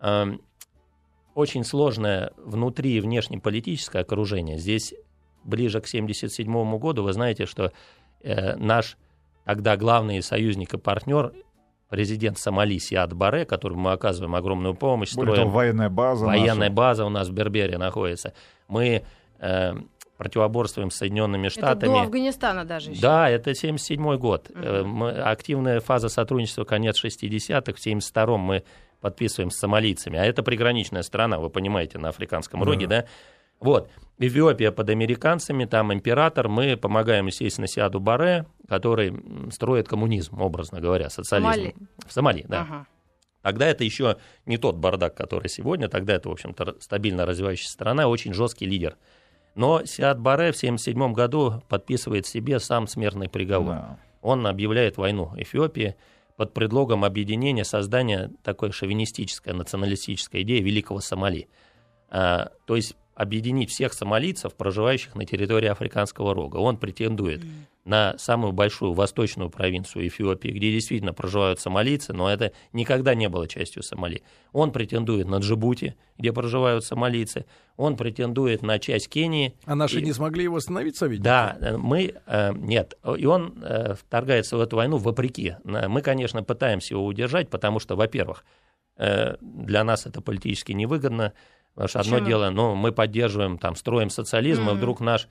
э, 0.00 0.32
очень 1.34 1.64
сложное 1.64 2.32
внутри 2.36 2.96
и 2.96 3.00
внешнеполитическое 3.00 4.02
окружение. 4.02 4.58
Здесь 4.58 4.94
ближе 5.44 5.80
к 5.80 5.86
1977 5.86 6.78
году 6.78 7.02
вы 7.02 7.12
знаете, 7.12 7.46
что 7.46 7.72
э, 8.22 8.56
наш 8.56 8.96
тогда 9.44 9.76
главный 9.76 10.22
союзник 10.22 10.74
и 10.74 10.78
партнер, 10.78 11.32
президент 11.92 12.38
Сомали 12.38 12.78
Сиад 12.78 13.12
Баре, 13.12 13.44
которому 13.44 13.82
мы 13.82 13.92
оказываем 13.92 14.34
огромную 14.34 14.74
помощь, 14.74 15.12
Более 15.12 15.36
того, 15.36 15.50
военная 15.50 15.90
база. 15.90 16.24
Военная 16.24 16.54
наша. 16.70 16.72
база 16.72 17.04
у 17.04 17.10
нас 17.10 17.28
в 17.28 17.32
Бербере 17.34 17.76
находится. 17.76 18.32
Мы 18.66 19.02
э, 19.40 19.74
противоборствуем 20.16 20.90
с 20.90 20.96
Соединенными 20.96 21.48
Это 21.48 21.54
Штатами. 21.58 21.92
до 21.92 22.00
Афганистана 22.00 22.64
даже 22.64 22.92
еще. 22.92 23.02
Да, 23.02 23.28
это 23.28 23.54
77 23.54 24.16
год. 24.16 24.50
Э, 24.54 24.84
мы- 24.84 25.10
активная 25.10 25.80
фаза 25.80 26.08
сотрудничества 26.08 26.64
конец 26.64 26.96
60-х. 27.04 27.74
В 27.74 27.78
72-м 27.86 28.40
мы 28.40 28.62
подписываем 29.02 29.50
с 29.50 29.58
сомалийцами. 29.58 30.18
А 30.18 30.24
это 30.24 30.42
приграничная 30.42 31.02
страна, 31.02 31.38
вы 31.40 31.50
понимаете, 31.50 31.98
на 31.98 32.08
Африканском 32.08 32.62
роге, 32.62 32.86
да? 32.86 33.04
Вот. 33.60 33.90
Эфиопия 34.22 34.70
под 34.72 34.90
американцами, 34.90 35.64
там 35.64 35.92
император. 35.92 36.48
Мы 36.48 36.76
помогаем, 36.76 37.26
естественно, 37.26 37.66
Сиаду 37.66 38.00
Баре, 38.00 38.46
который 38.68 39.14
строит 39.50 39.88
коммунизм, 39.88 40.40
образно 40.40 40.80
говоря, 40.80 41.10
социализм. 41.10 41.50
Сомали. 41.50 41.74
В 42.06 42.12
Сомали, 42.12 42.44
да. 42.48 42.62
Ага. 42.62 42.86
Тогда 43.42 43.66
это 43.66 43.84
еще 43.84 44.18
не 44.46 44.56
тот 44.56 44.76
бардак, 44.76 45.16
который 45.16 45.48
сегодня. 45.48 45.88
Тогда 45.88 46.14
это, 46.14 46.28
в 46.28 46.32
общем-то, 46.32 46.76
стабильно 46.80 47.26
развивающаяся 47.26 47.72
страна, 47.72 48.06
очень 48.08 48.32
жесткий 48.32 48.66
лидер. 48.66 48.96
Но 49.54 49.84
Сиад 49.84 50.18
Баре 50.18 50.52
в 50.52 50.56
1977 50.56 51.12
году 51.12 51.62
подписывает 51.68 52.26
себе 52.26 52.58
сам 52.60 52.86
смертный 52.86 53.28
приговор. 53.28 53.74
Да. 53.74 53.98
Он 54.22 54.46
объявляет 54.46 54.96
войну 54.96 55.32
Эфиопии 55.36 55.96
под 56.36 56.54
предлогом 56.54 57.04
объединения, 57.04 57.64
создания 57.64 58.30
такой 58.42 58.72
шовинистической, 58.72 59.52
националистической 59.52 60.42
идеи 60.42 60.60
Великого 60.60 61.00
Сомали. 61.00 61.48
А, 62.08 62.52
то 62.66 62.76
есть 62.76 62.96
объединить 63.14 63.70
всех 63.70 63.92
сомалийцев, 63.92 64.54
проживающих 64.54 65.14
на 65.14 65.24
территории 65.24 65.68
Африканского 65.68 66.34
рога. 66.34 66.56
Он 66.56 66.76
претендует 66.76 67.42
на 67.84 68.16
самую 68.16 68.52
большую 68.52 68.92
восточную 68.92 69.50
провинцию 69.50 70.06
Эфиопии, 70.06 70.48
где 70.50 70.70
действительно 70.70 71.12
проживают 71.12 71.58
сомалийцы, 71.58 72.12
но 72.12 72.30
это 72.32 72.52
никогда 72.72 73.14
не 73.14 73.28
было 73.28 73.48
частью 73.48 73.82
Сомали. 73.82 74.22
Он 74.52 74.70
претендует 74.70 75.26
на 75.28 75.36
Джибути, 75.38 75.96
где 76.16 76.32
проживают 76.32 76.84
сомалийцы. 76.84 77.44
Он 77.76 77.96
претендует 77.96 78.62
на 78.62 78.78
часть 78.78 79.08
Кении. 79.08 79.56
А 79.64 79.74
наши 79.74 79.98
И- 79.98 80.02
не 80.04 80.12
смогли 80.12 80.44
его 80.44 80.56
остановить, 80.56 80.96
советники? 80.96 81.24
да, 81.24 81.58
мы 81.76 82.14
э, 82.26 82.52
нет, 82.54 82.94
и 83.18 83.26
он 83.26 83.58
э, 83.62 83.94
вторгается 83.94 84.56
в 84.56 84.60
эту 84.60 84.76
войну 84.76 84.98
вопреки. 84.98 85.56
Э, 85.64 85.88
Мы, 85.88 86.02
конечно, 86.02 86.42
пытаемся 86.44 86.94
его 86.94 87.04
удержать, 87.04 87.50
потому 87.50 87.80
что, 87.80 87.96
во-первых, 87.96 88.44
э, 88.96 89.34
для 89.40 89.82
нас 89.82 90.06
это 90.06 90.20
политически 90.20 90.70
невыгодно, 90.70 91.32
потому 91.74 91.88
что 91.88 92.00
одно 92.00 92.18
дело, 92.18 92.50
ну, 92.50 92.74
мы 92.74 92.92
поддерживаем, 92.92 93.58
там, 93.58 93.74
строим 93.76 94.10
социализм, 94.10 94.62
и 94.62 94.66
Мгм. 94.66 94.76
вдруг 94.76 95.00
наш 95.00 95.28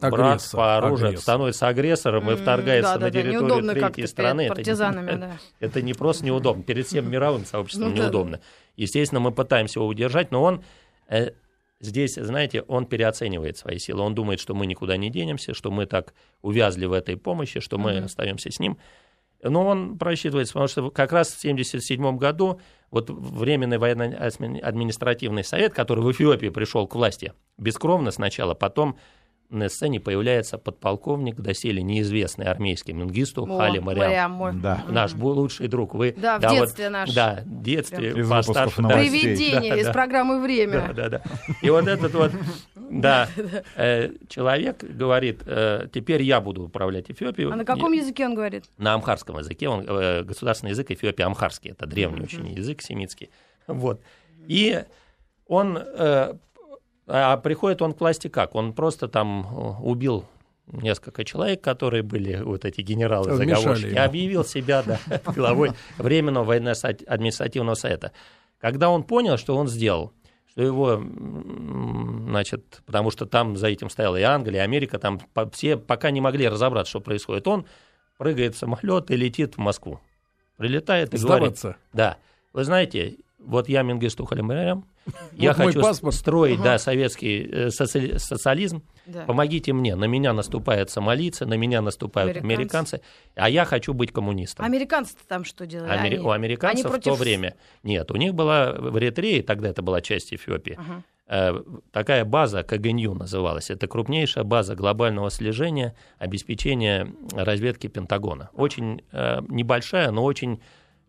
брат 0.00 0.46
по 0.52 0.76
оружию 0.76 1.08
агрессор. 1.08 1.22
становится 1.22 1.68
агрессором 1.68 2.28
и 2.30 2.32
М, 2.34 2.38
вторгается 2.38 2.94
на 2.94 2.98
да-да-да, 2.98 3.22
территорию 3.22 3.40
неудобно 3.48 3.72
третьей 3.74 4.06
страны. 4.06 4.40
Это 4.42 4.50
не- 4.50 4.56
партизанами, 4.56 5.16
да. 5.20 5.38
это 5.60 5.82
не 5.82 5.94
просто 5.94 6.24
неудобно, 6.26 6.62
перед 6.62 6.86
всем 6.86 7.10
мировым 7.10 7.44
сообществом 7.46 7.90
Ну 7.90 7.96
да. 7.96 8.02
неудобно. 8.04 8.40
Естественно, 8.76 9.20
мы 9.20 9.30
пытаемся 9.32 9.78
его 9.78 9.86
удержать, 9.86 10.30
но 10.32 10.42
он 10.42 10.64
э, 11.08 11.30
здесь, 11.80 12.14
знаете, 12.14 12.62
он 12.62 12.86
переоценивает 12.86 13.56
свои 13.56 13.78
силы. 13.78 14.02
Он 14.02 14.14
думает, 14.14 14.40
что 14.40 14.54
мы 14.54 14.66
никуда 14.66 14.96
не 14.96 15.10
денемся, 15.10 15.54
что 15.54 15.70
мы 15.70 15.86
так 15.86 16.12
увязли 16.42 16.86
в 16.86 16.92
этой 16.92 17.16
помощи, 17.16 17.60
что 17.60 17.78
мы 17.78 17.92
Мгм. 17.94 18.04
остаемся 18.06 18.50
с 18.50 18.58
ним. 18.58 18.78
Но 19.44 19.66
он 19.66 19.98
просчитывается, 19.98 20.54
потому 20.54 20.68
что 20.68 20.90
как 20.90 21.12
раз 21.12 21.28
в 21.28 21.38
1977 21.38 22.16
году 22.16 22.60
вот 22.90 23.10
Временный 23.10 23.78
военно-административный 23.78 25.44
совет, 25.44 25.74
который 25.74 26.02
в 26.02 26.10
Эфиопии 26.10 26.48
пришел 26.48 26.86
к 26.86 26.94
власти, 26.94 27.32
бескровно 27.58 28.10
сначала, 28.10 28.54
потом 28.54 28.96
на 29.50 29.68
сцене 29.68 30.00
появляется 30.00 30.58
подполковник, 30.58 31.36
доселе 31.36 31.82
неизвестный 31.82 32.46
армейский 32.46 32.92
Менгисту 32.92 33.44
О, 33.44 33.58
Хали 33.58 33.78
Мариам. 33.78 34.32
Мариам. 34.32 34.60
Да. 34.60 34.84
Наш 34.88 35.14
лучший 35.14 35.68
друг. 35.68 35.94
Вы, 35.94 36.14
Да, 36.16 36.38
в 36.38 36.42
вот- 36.42 36.50
детстве 36.52 36.88
наш. 36.88 37.12
Да, 37.14 37.42
в 37.44 37.62
детстве. 37.62 38.08
Из 38.10 38.28
постарше, 38.28 38.48
выпусков 38.70 38.76
да. 38.76 38.82
новостей. 38.82 39.20
Привидение 39.20 39.74
Да, 39.74 39.80
из 39.80 39.86
да. 39.86 39.92
программы 39.92 40.34
Да, 40.36 40.40
«Время». 40.42 40.92
да, 40.94 41.08
да. 41.08 41.22
И 41.62 41.70
вот 41.70 41.86
этот 41.86 42.14
вот, 42.14 42.32
да, 42.90 43.28
э, 43.76 44.10
человек 44.28 44.82
говорит, 44.84 45.42
э, 45.46 45.88
теперь 45.92 46.22
я 46.22 46.40
буду 46.40 46.64
управлять 46.64 47.10
Эфиопией. 47.10 47.50
А 47.50 47.56
на 47.56 47.64
каком 47.64 47.92
языке 47.92 48.26
он 48.26 48.34
говорит? 48.34 48.64
На 48.78 48.94
амхарском 48.94 49.38
языке. 49.38 49.68
Он, 49.68 49.84
э, 49.86 50.22
государственный 50.22 50.70
язык 50.70 50.90
Эфиопии 50.90 51.22
амхарский. 51.22 51.72
Это 51.72 51.86
древний 51.86 52.22
очень 52.22 52.48
язык 52.48 52.82
семитский. 52.82 53.30
Вот. 53.66 54.00
И 54.46 54.82
он... 55.46 55.78
а 57.06 57.36
приходит 57.36 57.82
он 57.82 57.92
к 57.92 58.00
власти 58.00 58.28
как? 58.28 58.54
Он 58.54 58.72
просто 58.72 59.08
там 59.08 59.82
убил 59.82 60.24
несколько 60.66 61.24
человек, 61.24 61.62
которые 61.62 62.02
были 62.02 62.36
вот 62.36 62.64
эти 62.64 62.80
генералы 62.80 63.34
заговорщики, 63.34 63.94
объявил 63.94 64.44
себя 64.44 64.82
да, 64.82 64.98
главой 65.34 65.72
Временного 65.98 66.44
военно-административного 66.44 67.74
совета. 67.74 68.12
Когда 68.58 68.88
он 68.88 69.02
понял, 69.04 69.36
что 69.36 69.56
он 69.56 69.68
сделал, 69.68 70.12
что 70.54 70.62
его, 70.62 71.02
значит, 72.28 72.82
потому 72.86 73.10
что 73.10 73.26
там 73.26 73.56
за 73.56 73.66
этим 73.68 73.90
стояла 73.90 74.16
и 74.16 74.22
Англия, 74.22 74.60
и 74.60 74.64
Америка, 74.64 74.98
там 74.98 75.20
все 75.52 75.76
пока 75.76 76.12
не 76.12 76.20
могли 76.20 76.48
разобраться, 76.48 76.90
что 76.90 77.00
происходит, 77.00 77.48
он 77.48 77.66
прыгает 78.18 78.54
в 78.54 78.58
самолет 78.58 79.10
и 79.10 79.16
летит 79.16 79.56
в 79.56 79.58
Москву. 79.58 80.00
Прилетает 80.56 81.12
и 81.12 81.18
говорит, 81.18 81.58
Сдаваться. 81.58 81.76
да, 81.92 82.18
вы 82.52 82.62
знаете, 82.62 83.16
вот 83.46 83.68
я 83.68 83.82
Мингисту 83.82 84.24
Халимарям, 84.24 84.86
я 85.32 85.50
Вот 85.50 85.56
хочу 85.56 85.80
паспорт. 85.82 86.14
строить, 86.14 86.54
Ага. 86.60 86.64
да, 86.64 86.78
советский 86.78 87.42
э, 87.50 87.66
соци- 87.68 88.18
социализм, 88.18 88.82
Да. 89.06 89.24
помогите 89.24 89.72
мне, 89.72 89.96
на 89.96 90.06
меня 90.06 90.32
наступают 90.32 90.90
сомалийцы, 90.90 91.46
на 91.46 91.54
меня 91.54 91.80
наступают 91.82 92.36
Американцы. 92.36 92.96
американцы, 92.96 93.00
а 93.34 93.48
я 93.50 93.64
хочу 93.64 93.92
быть 93.94 94.12
коммунистом. 94.12 94.64
Американцы 94.64 95.14
там 95.28 95.44
что 95.44 95.66
делали? 95.66 95.90
Амери- 95.90 96.16
Они- 96.16 96.18
У 96.18 96.30
американцев 96.30 96.86
они 96.86 97.00
в 97.00 97.02
то 97.02 97.14
время 97.14 97.54
нет. 97.82 98.10
У 98.10 98.16
них 98.16 98.34
была 98.34 98.72
в 98.72 98.98
Эритрее, 98.98 99.42
тогда 99.42 99.68
это 99.68 99.82
была 99.82 100.00
часть 100.00 100.32
Эфиопии, 100.32 100.78
Ага. 100.78 101.02
э, 101.28 101.62
такая 101.92 102.24
база, 102.24 102.62
КГНЮ 102.62 103.14
называлась. 103.14 103.70
Это 103.70 103.86
крупнейшая 103.86 104.44
база 104.44 104.74
глобального 104.74 105.30
слежения, 105.30 105.94
обеспечения 106.18 107.12
разведки 107.32 107.86
Пентагона. 107.88 108.50
Очень 108.54 109.02
э, 109.12 109.40
небольшая, 109.48 110.10
но 110.10 110.24
очень 110.24 110.60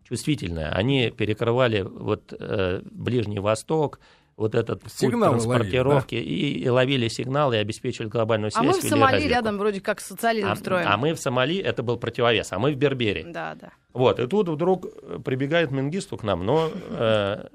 чувствительная. 0.08 0.70
Они 0.72 1.10
перекрывали 1.10 1.82
вот, 1.82 2.32
э, 2.38 2.82
Ближний 2.84 3.38
Восток, 3.38 4.00
вот 4.36 4.54
этот 4.54 4.82
сигналы 4.92 5.38
транспортировки 5.38 6.14
ловили, 6.16 6.28
да? 6.28 6.46
и, 6.46 6.64
и 6.64 6.68
ловили 6.68 7.08
сигналы 7.08 7.56
и 7.56 7.58
обеспечивали 7.58 8.08
глобальную 8.08 8.50
связь. 8.50 8.64
А 8.64 8.66
мы 8.66 8.80
в 8.80 8.82
Сомали 8.82 9.22
рядом 9.26 9.58
вроде 9.58 9.80
как 9.80 10.00
социализм 10.00 10.48
а, 10.48 10.56
строим. 10.56 10.86
А 10.86 10.96
мы 10.98 11.14
в 11.14 11.18
Сомали, 11.18 11.56
это 11.56 11.82
был 11.82 11.96
противовес, 11.96 12.52
а 12.52 12.58
мы 12.58 12.72
в 12.72 12.76
Бербере. 12.76 13.24
Да, 13.24 13.56
да. 13.58 13.70
Вот, 13.94 14.20
и 14.20 14.26
тут 14.26 14.48
вдруг 14.48 14.86
прибегает 15.24 15.70
Менгисту 15.70 16.18
к 16.18 16.22
нам, 16.22 16.44
но 16.44 16.70
э, 16.90 17.46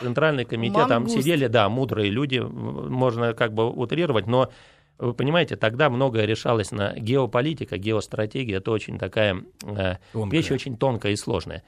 Центральный 0.00 0.44
комитет, 0.44 0.88
там 0.88 1.08
сидели, 1.08 1.46
да, 1.46 1.68
мудрые 1.68 2.10
люди, 2.10 2.38
можно 2.38 3.34
как 3.34 3.52
бы 3.52 3.70
утрировать, 3.70 4.26
но 4.26 4.50
вы 5.00 5.14
понимаете, 5.14 5.56
тогда 5.56 5.88
многое 5.88 6.26
решалось 6.26 6.72
на 6.72 6.92
геополитика, 6.94 7.78
геостратегия, 7.78 8.56
это 8.56 8.70
очень 8.70 8.98
такая 8.98 9.42
э, 9.62 9.96
вещь 10.12 10.50
очень 10.50 10.76
тонкая 10.76 11.12
и 11.12 11.16
сложная. 11.16 11.62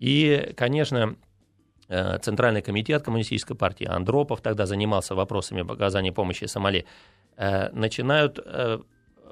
И, 0.00 0.52
конечно, 0.56 1.16
э, 1.88 2.18
Центральный 2.18 2.60
комитет 2.62 3.02
Коммунистической 3.02 3.56
партии 3.56 3.86
Андропов 3.86 4.42
тогда 4.42 4.66
занимался 4.66 5.14
вопросами 5.14 5.62
оказания 5.70 6.12
помощи 6.12 6.44
Сомали, 6.44 6.84
э, 7.36 7.70
начинают 7.72 8.38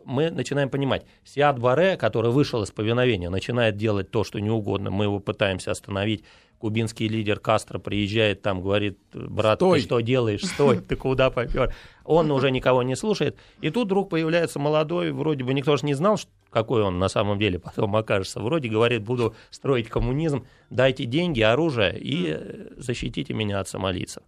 мы 0.05 0.31
начинаем 0.31 0.71
понимать, 0.71 1.05
Сиад 1.25 1.59
Баре, 1.59 1.97
который 1.97 2.31
вышел 2.31 2.63
из 2.63 2.71
повиновения, 2.71 3.31
начинает 3.31 3.77
делать 3.77 4.11
то, 4.11 4.25
что 4.25 4.39
не 4.39 4.51
угодно, 4.51 4.91
мы 4.91 5.05
его 5.05 5.21
пытаемся 5.21 5.71
остановить, 5.71 6.25
кубинский 6.63 7.09
лидер 7.09 7.41
Кастро 7.41 7.81
приезжает 7.81 8.41
там, 8.41 8.63
говорит, 8.63 8.97
брат, 9.13 9.59
стой. 9.59 9.81
ты 9.81 9.85
что 9.85 9.99
делаешь, 9.99 10.45
стой, 10.45 10.79
ты 10.81 10.95
куда 10.95 11.29
попер? 11.31 11.75
Он 12.05 12.31
уже 12.31 12.53
никого 12.53 12.85
не 12.85 12.95
слушает. 12.95 13.37
И 13.61 13.71
тут 13.71 13.87
вдруг 13.87 14.11
появляется 14.11 14.61
молодой, 14.61 15.11
вроде 15.11 15.43
бы 15.43 15.55
никто 15.55 15.77
же 15.77 15.85
не 15.85 15.95
знал, 15.95 16.21
какой 16.51 16.83
он 16.83 17.01
на 17.01 17.09
самом 17.09 17.41
деле 17.41 17.59
потом 17.59 17.97
окажется. 17.97 18.39
Вроде 18.39 18.69
говорит, 18.69 19.03
буду 19.03 19.35
строить 19.51 19.89
коммунизм, 19.89 20.47
дайте 20.71 21.05
деньги, 21.05 21.41
оружие 21.41 21.99
и 21.99 22.39
защитите 22.77 23.35
меня 23.35 23.59
от 23.59 23.67
сомалийцев. 23.67 24.23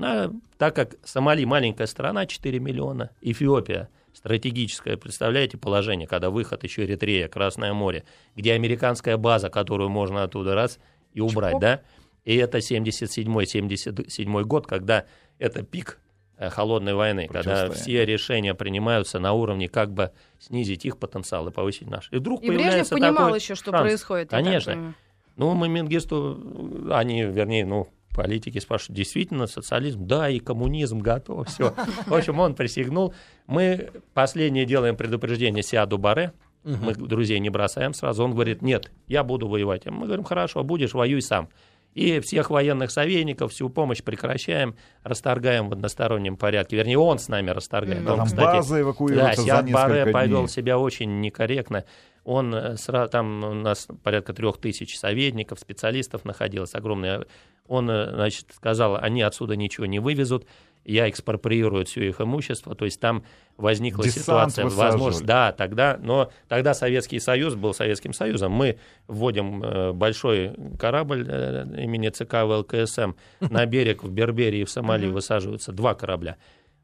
А, 0.00 0.32
так 0.56 0.74
как 0.74 0.94
Сомали 1.04 1.44
маленькая 1.44 1.86
страна, 1.86 2.24
4 2.24 2.58
миллиона, 2.60 3.10
Эфиопия 3.20 3.90
стратегическое, 4.18 4.96
представляете, 4.96 5.56
положение, 5.58 6.08
когда 6.08 6.28
выход 6.30 6.64
еще 6.64 6.84
Эритрея, 6.84 7.28
Красное 7.28 7.72
море, 7.72 8.04
где 8.34 8.52
американская 8.52 9.16
база, 9.16 9.48
которую 9.48 9.90
можно 9.90 10.24
оттуда 10.24 10.56
раз 10.56 10.80
и 11.12 11.20
убрать, 11.20 11.52
Чпок. 11.52 11.60
да? 11.62 11.80
И 12.24 12.34
это 12.36 12.58
77-77 12.58 14.42
год, 14.42 14.66
когда 14.66 15.06
это 15.38 15.62
пик 15.62 16.00
э, 16.36 16.50
холодной 16.50 16.94
войны, 16.94 17.28
когда 17.28 17.70
все 17.70 18.04
решения 18.04 18.54
принимаются 18.54 19.20
на 19.20 19.34
уровне 19.34 19.68
как 19.68 19.94
бы 19.94 20.10
снизить 20.40 20.84
их 20.84 20.98
потенциал 20.98 21.46
и 21.46 21.52
повысить 21.52 21.88
наш. 21.88 22.10
И 22.10 22.16
вдруг 22.16 22.42
и 22.42 22.48
появляется 22.48 22.96
Брежнев 22.96 23.14
понимал 23.14 23.34
еще, 23.36 23.54
что 23.54 23.70
шанс. 23.70 23.82
происходит. 23.82 24.30
Конечно. 24.30 24.94
Ну, 25.36 25.54
мы 25.54 25.68
Мингисту, 25.68 26.90
они, 26.90 27.22
вернее, 27.22 27.64
ну, 27.64 27.88
политики 28.18 28.58
спрашивают, 28.58 28.96
действительно 28.96 29.46
социализм? 29.46 30.06
Да, 30.08 30.28
и 30.28 30.40
коммунизм 30.40 30.98
готов, 30.98 31.46
все. 31.46 31.72
В 32.06 32.12
общем, 32.12 32.40
он 32.40 32.56
присягнул. 32.56 33.14
Мы 33.46 33.90
последнее 34.12 34.64
делаем 34.64 34.96
предупреждение 34.96 35.62
Сиаду 35.62 35.98
Баре, 35.98 36.32
Угу. 36.64 36.76
Мы 36.84 36.94
друзей 36.94 37.38
не 37.38 37.50
бросаем 37.50 37.94
сразу. 37.94 38.24
Он 38.24 38.32
говорит, 38.32 38.62
нет, 38.62 38.90
я 39.06 39.22
буду 39.22 39.46
воевать. 39.46 39.86
Мы 39.86 40.06
говорим, 40.06 40.24
хорошо, 40.24 40.64
будешь, 40.64 40.92
воюй 40.92 41.22
сам. 41.22 41.48
И 41.94 42.18
всех 42.18 42.50
военных 42.50 42.90
советников, 42.90 43.52
всю 43.52 43.70
помощь 43.70 44.02
прекращаем, 44.02 44.76
расторгаем 45.04 45.68
в 45.68 45.72
одностороннем 45.72 46.36
порядке. 46.36 46.76
Вернее, 46.76 46.98
он 46.98 47.20
с 47.20 47.28
нами 47.28 47.50
расторгает. 47.50 48.04
Да, 48.04 48.12
он, 48.12 48.18
там 48.18 48.26
кстати, 48.26 48.56
база 48.56 48.80
эвакуируется 48.80 49.46
да, 49.46 49.62
за 49.62 49.72
Баре 49.72 50.02
дней. 50.02 50.12
повел 50.12 50.48
себя 50.48 50.78
очень 50.78 51.20
некорректно. 51.20 51.84
Он 52.24 52.54
э, 52.54 52.76
там 53.10 53.42
у 53.42 53.54
нас 53.54 53.88
порядка 54.02 54.34
трех 54.34 54.58
тысяч 54.58 54.98
советников, 54.98 55.60
специалистов 55.60 56.26
находилось 56.26 56.74
огромное. 56.74 57.24
Он, 57.68 57.88
э, 57.90 58.10
значит, 58.14 58.46
сказал, 58.54 58.96
они 58.96 59.22
отсюда 59.22 59.56
ничего 59.56 59.86
не 59.86 60.00
вывезут 60.00 60.46
я 60.88 61.08
экспроприирую 61.08 61.84
все 61.84 62.08
их 62.08 62.20
имущество, 62.20 62.74
то 62.74 62.86
есть 62.86 62.98
там 62.98 63.22
возникла 63.58 64.04
Десант 64.04 64.52
ситуация, 64.52 64.64
возможность, 64.64 65.26
да, 65.26 65.52
тогда, 65.52 65.98
но 66.00 66.30
тогда 66.48 66.72
Советский 66.72 67.20
Союз 67.20 67.54
был 67.54 67.74
Советским 67.74 68.14
Союзом, 68.14 68.52
мы 68.52 68.78
вводим 69.06 69.62
э, 69.62 69.92
большой 69.92 70.54
корабль 70.78 71.26
э, 71.28 71.66
имени 71.82 72.08
ЦК 72.08 72.44
ВЛКСМ. 72.44 73.12
На 73.40 73.66
берег 73.66 74.02
в 74.02 74.10
Берберии 74.10 74.64
в 74.64 74.70
Сомали 74.70 75.06
высаживаются 75.06 75.72
два 75.72 75.94
корабля. 75.94 76.36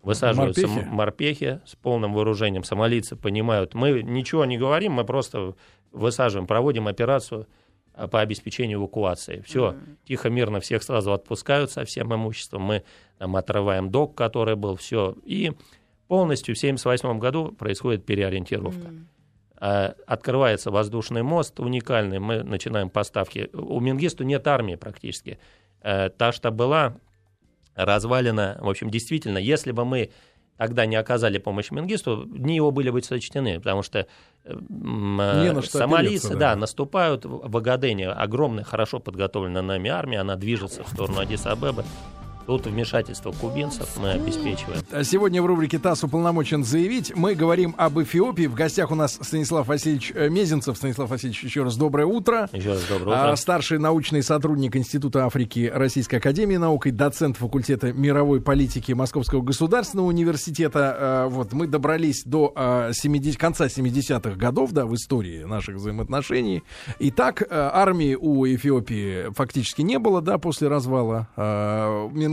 Высаживаются 0.03 0.67
морпехи. 0.67 0.89
морпехи 0.91 1.61
с 1.65 1.75
полным 1.75 2.13
вооружением. 2.13 2.63
Сомалийцы 2.63 3.17
понимают, 3.17 3.73
мы 3.73 4.03
ничего 4.03 4.45
не 4.45 4.59
говорим, 4.59 4.93
мы 4.93 5.05
просто 5.05 5.55
высаживаем, 5.93 6.47
проводим 6.47 6.89
операцию 6.89 7.47
по 8.11 8.21
обеспечению 8.21 8.79
эвакуации. 8.79 9.43
Все, 9.47 9.71
mm-hmm. 9.71 9.97
тихо, 10.07 10.31
мирно, 10.31 10.61
всех 10.61 10.83
сразу 10.83 11.13
отпускают 11.13 11.71
со 11.71 11.85
всем 11.85 12.15
имуществом. 12.15 12.63
Мы 12.63 12.83
там 13.19 13.37
отрываем 13.37 13.91
док, 13.91 14.15
который 14.15 14.57
был, 14.57 14.77
все. 14.77 15.15
И 15.25 15.53
полностью 16.09 16.55
в 16.55 16.59
1978 16.59 17.19
году 17.19 17.53
происходит 17.53 18.05
переориентировка. 18.05 18.89
Mm-hmm. 18.89 19.97
Открывается 20.07 20.71
воздушный 20.71 21.23
мост 21.23 21.59
уникальный, 21.61 22.19
мы 22.19 22.43
начинаем 22.43 22.91
поставки. 22.91 23.49
У 23.55 23.81
Мингисту 23.81 24.25
нет 24.25 24.47
армии 24.47 24.75
практически. 24.75 25.39
Э, 25.81 26.11
та, 26.11 26.33
что 26.33 26.51
была 26.51 26.97
развалена, 27.75 28.59
в 28.61 28.69
общем, 28.69 28.91
действительно, 28.91 29.39
если 29.39 29.73
бы 29.73 29.85
мы 29.85 30.11
тогда 30.57 30.87
не 30.87 30.97
оказали 30.97 31.39
помощь 31.39 31.71
Менгисту, 31.71 32.25
дни 32.27 32.57
его 32.57 32.71
были 32.71 32.91
бы 32.91 33.03
сочтены, 33.03 33.59
потому 33.59 33.83
что 33.83 34.07
э, 34.45 35.61
сомалийцы 35.63 36.31
да. 36.31 36.51
да, 36.51 36.57
наступают 36.57 37.25
в 37.25 37.57
Агадене, 37.57 38.09
огромная, 38.09 38.65
хорошо 38.65 39.01
подготовленная 39.01 39.63
нами 39.63 39.91
армия, 39.91 40.21
она 40.21 40.37
движется 40.37 40.85
в 40.85 40.89
сторону 40.89 41.21
Адиса-Абеба, 41.21 41.85
Тут 42.47 42.67
вмешательство 42.67 43.33
кубинцев 43.33 43.89
мы 43.97 44.11
обеспечиваем. 44.11 44.83
А 44.93 45.03
сегодня 45.03 45.41
в 45.41 45.47
рубрике 45.47 45.79
ТАСС 45.79 46.05
уполномочен 46.05 46.63
заявить. 46.63 47.17
Мы 47.17 47.35
говорим 47.35 47.75
об 47.79 47.99
Эфиопии. 47.99 48.47
В 48.47 48.55
гостях 48.55 48.91
у 48.91 48.95
нас 48.95 49.19
Станислав 49.21 49.67
Васильевич 49.67 50.13
э, 50.15 50.29
Мезенцев. 50.29 50.77
Станислав 50.77 51.09
Васильевич, 51.09 51.43
еще 51.43 51.63
раз 51.63 51.77
доброе 51.77 52.05
утро. 52.05 52.51
Еще 52.53 52.73
раз 52.73 52.85
доброе 52.87 53.13
утро. 53.13 53.33
А, 53.33 53.37
старший 53.37 53.79
научный 53.79 54.23
сотрудник 54.23 54.77
Института 54.77 55.25
Африки 55.25 55.71
Российской 55.75 56.17
Академии 56.17 56.57
Наук 56.57 56.87
и 56.87 56.91
доцент 56.91 57.39
факультета 57.39 57.95
мировой 57.95 58.43
политики 58.43 58.93
Московского 58.93 59.41
государственного 59.41 60.09
университета. 60.09 60.97
А, 60.99 61.29
вот 61.29 61.55
мы 61.55 61.67
добрались 61.67 62.25
до 62.25 62.53
70, 62.93 63.39
конца 63.39 63.67
70-х 63.67 64.37
годов 64.37 64.73
да, 64.73 64.85
в 64.85 64.95
истории 64.95 65.45
наших 65.45 65.77
взаимоотношений. 65.77 66.63
Итак, 66.99 67.43
армии 67.51 68.15
у 68.15 68.45
Эфиопии 68.47 69.33
фактически 69.33 69.81
не 69.81 69.99
было 69.99 70.21
да, 70.21 70.37
после 70.37 70.69
развала 70.69 71.29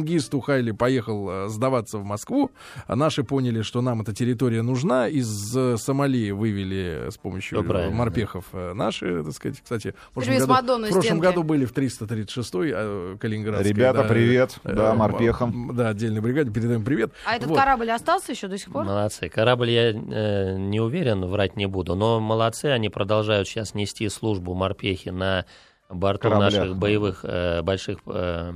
Чингис 0.01 0.29
Тухайли 0.29 0.71
поехал 0.71 1.29
э, 1.29 1.47
сдаваться 1.49 1.97
в 1.97 2.03
Москву. 2.03 2.51
А 2.87 2.95
наши 2.95 3.23
поняли, 3.23 3.61
что 3.61 3.81
нам 3.81 4.01
эта 4.01 4.13
территория 4.13 4.61
нужна. 4.61 5.07
Из 5.07 5.55
э, 5.55 5.77
Сомали 5.77 6.31
вывели 6.31 7.09
с 7.09 7.17
помощью 7.17 7.61
ну, 7.61 7.91
морпехов 7.91 8.45
да. 8.51 8.73
наши, 8.73 9.23
так 9.23 9.33
сказать. 9.33 9.61
Кстати, 9.61 9.93
в 10.11 10.13
прошлом, 10.13 10.47
году, 10.47 10.85
в 10.85 10.89
прошлом 10.89 11.19
году 11.19 11.43
были 11.43 11.65
в 11.65 11.73
336-й 11.73 12.71
э, 12.73 13.17
Калининградской. 13.19 13.71
Ребята, 13.71 14.03
да, 14.03 14.09
привет. 14.09 14.59
Да, 14.63 14.93
морпехам. 14.95 15.75
Да, 15.75 15.89
отдельной 15.89 16.21
бригаде. 16.21 16.51
Передаем 16.51 16.83
привет. 16.83 17.11
А 17.25 17.35
этот 17.35 17.49
вот. 17.49 17.59
корабль 17.59 17.91
остался 17.91 18.31
еще 18.31 18.47
до 18.47 18.57
сих 18.57 18.71
пор? 18.71 18.85
Молодцы. 18.85 19.29
Корабль 19.29 19.69
я 19.69 19.91
э, 19.91 20.57
не 20.57 20.79
уверен, 20.79 21.25
врать 21.25 21.55
не 21.55 21.67
буду. 21.67 21.95
Но 21.95 22.19
молодцы, 22.19 22.65
они 22.65 22.89
продолжают 22.89 23.47
сейчас 23.47 23.75
нести 23.75 24.09
службу 24.09 24.53
морпехи 24.53 25.09
на 25.09 25.45
борту 25.91 26.29
Кораблях. 26.29 26.53
наших 26.53 26.75
боевых 26.77 27.23
э, 27.23 27.61
больших 27.61 27.99
э, 28.05 28.53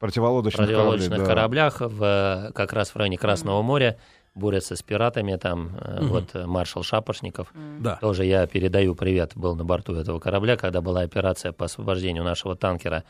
противолодочных, 0.00 0.66
противолодочных 0.66 1.24
кораблях, 1.24 1.80
в, 1.80 2.02
э, 2.02 2.52
как 2.52 2.72
раз 2.72 2.90
в 2.90 2.96
районе 2.96 3.18
Красного 3.18 3.62
моря 3.62 3.98
борются 4.34 4.76
с 4.76 4.82
пиратами, 4.82 5.36
там 5.36 5.76
угу. 5.76 6.06
вот 6.06 6.34
маршал 6.34 6.82
Шапошников, 6.82 7.52
да. 7.80 7.96
тоже 7.96 8.24
я 8.24 8.46
передаю 8.46 8.94
привет, 8.94 9.32
был 9.34 9.56
на 9.56 9.64
борту 9.64 9.94
этого 9.94 10.20
корабля, 10.20 10.56
когда 10.56 10.80
была 10.80 11.00
операция 11.00 11.52
по 11.52 11.64
освобождению 11.64 12.24
нашего 12.24 12.54
танкера 12.54 13.04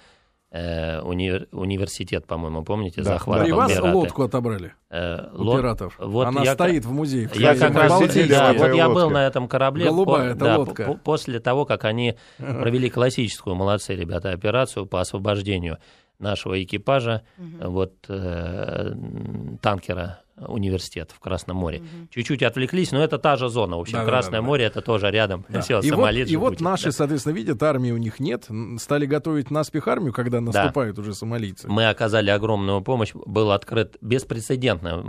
э, 0.50 1.00
уни, 1.00 1.46
университет, 1.52 2.26
по-моему, 2.26 2.62
помните, 2.64 3.02
да, 3.02 3.14
захват. 3.14 3.40
Да. 3.40 3.48
И 3.48 3.52
вас 3.52 3.72
пираты. 3.72 3.94
лодку 3.94 4.22
отобрали 4.22 4.74
э, 4.90 5.28
у 5.34 5.42
лод... 5.42 5.58
пиратов. 5.58 5.94
Вот 5.98 6.26
Она 6.26 6.42
я, 6.42 6.54
стоит 6.54 6.84
в 6.84 6.92
музее. 6.92 7.28
В 7.28 7.36
я 7.36 7.54
как 7.54 7.74
раз 7.74 7.98
да, 8.28 8.52
вот 8.52 8.74
я 8.74 8.88
был 8.88 9.10
на 9.10 9.26
этом 9.26 9.48
корабле. 9.48 9.86
Голубая 9.86 10.34
по, 10.34 10.44
да, 10.44 10.58
лодка. 10.58 10.84
По, 10.84 10.94
после 10.94 11.40
того, 11.40 11.64
как 11.64 11.84
они 11.84 12.16
провели 12.38 12.90
классическую, 12.90 13.56
молодцы 13.56 13.94
ребята, 13.94 14.30
операцию 14.30 14.86
по 14.86 15.00
освобождению 15.00 15.78
нашего 16.18 16.60
экипажа, 16.62 17.22
угу. 17.38 17.70
вот 17.70 17.94
э, 18.08 18.92
танкера 19.60 20.20
университет 20.46 21.12
в 21.14 21.20
Красном 21.20 21.56
море. 21.56 21.78
Угу. 21.78 22.08
Чуть-чуть 22.10 22.42
отвлеклись, 22.42 22.92
но 22.92 23.02
это 23.02 23.18
та 23.18 23.36
же 23.36 23.48
зона. 23.48 23.76
В 23.76 23.80
общем, 23.80 23.98
да, 23.98 24.04
Красное 24.04 24.40
да, 24.40 24.42
да, 24.42 24.46
море 24.46 24.64
это 24.64 24.80
тоже 24.80 25.10
рядом. 25.10 25.44
Да. 25.48 25.60
Все, 25.60 25.80
и 25.80 25.90
вот, 25.90 26.12
и 26.12 26.36
вот 26.36 26.60
наши, 26.60 26.86
да. 26.86 26.92
соответственно, 26.92 27.34
видят, 27.34 27.62
армии 27.62 27.90
у 27.90 27.96
них 27.96 28.20
нет. 28.20 28.48
Стали 28.78 29.06
готовить 29.06 29.50
наспех 29.50 29.88
армию, 29.88 30.12
когда 30.12 30.40
наступают 30.40 30.96
да. 30.96 31.02
уже 31.02 31.14
сомалийцы. 31.14 31.68
Мы 31.68 31.88
оказали 31.88 32.30
огромную 32.30 32.80
помощь. 32.82 33.12
Был 33.14 33.52
открыт 33.52 33.96
беспрецедентно 34.00 35.02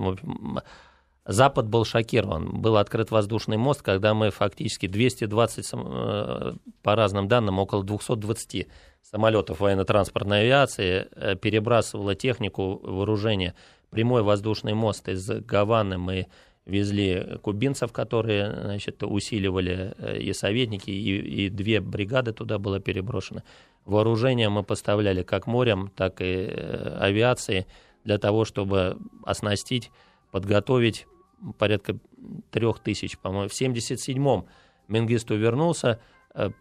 Запад 1.30 1.68
был 1.68 1.86
шокирован. 1.86 2.60
Был 2.60 2.78
открыт 2.78 3.12
воздушный 3.12 3.58
мост, 3.58 3.84
когда 3.84 4.15
мы 4.15 4.32
фактически 4.32 4.88
220, 4.88 5.70
э, 5.74 6.54
по 6.82 6.96
разным 6.96 7.28
данным, 7.28 7.60
около 7.60 7.84
220 7.84 8.68
самолетов 9.04 9.60
военно-транспортной 9.60 10.42
авиации 10.42 11.08
э, 11.12 11.36
перебрасывала 11.36 12.15
технику 12.15 12.80
вооружения. 12.82 13.54
Прямой 13.89 14.21
воздушный 14.21 14.73
мост 14.73 15.08
из 15.10 15.28
Гаваны 15.28 15.97
мы 15.97 16.28
везли 16.65 17.39
кубинцев, 17.41 17.91
которые 17.91 18.52
значит, 18.52 19.02
усиливали 19.04 19.93
э, 19.97 20.19
и 20.19 20.34
советники, 20.34 20.91
и, 20.91 21.45
и 21.45 21.49
две 21.49 21.82
бригады 21.82 22.32
туда 22.32 22.60
было 22.60 22.80
переброшено. 22.80 23.43
Вооружение 23.86 24.49
мы 24.49 24.63
поставляли 24.63 25.23
как 25.23 25.47
морем, 25.47 25.91
так 25.95 26.21
и 26.21 26.45
авиацией 26.99 27.65
для 28.04 28.19
того, 28.19 28.45
чтобы 28.45 28.97
оснастить, 29.23 29.89
подготовить 30.32 31.08
порядка 31.58 31.97
трех 32.52 32.80
тысяч, 32.80 33.17
по-моему. 33.17 33.49
В 33.49 33.60
77-м 33.60 34.45
Менгисту 34.88 35.36
вернулся, 35.36 35.99
э, 36.36 36.52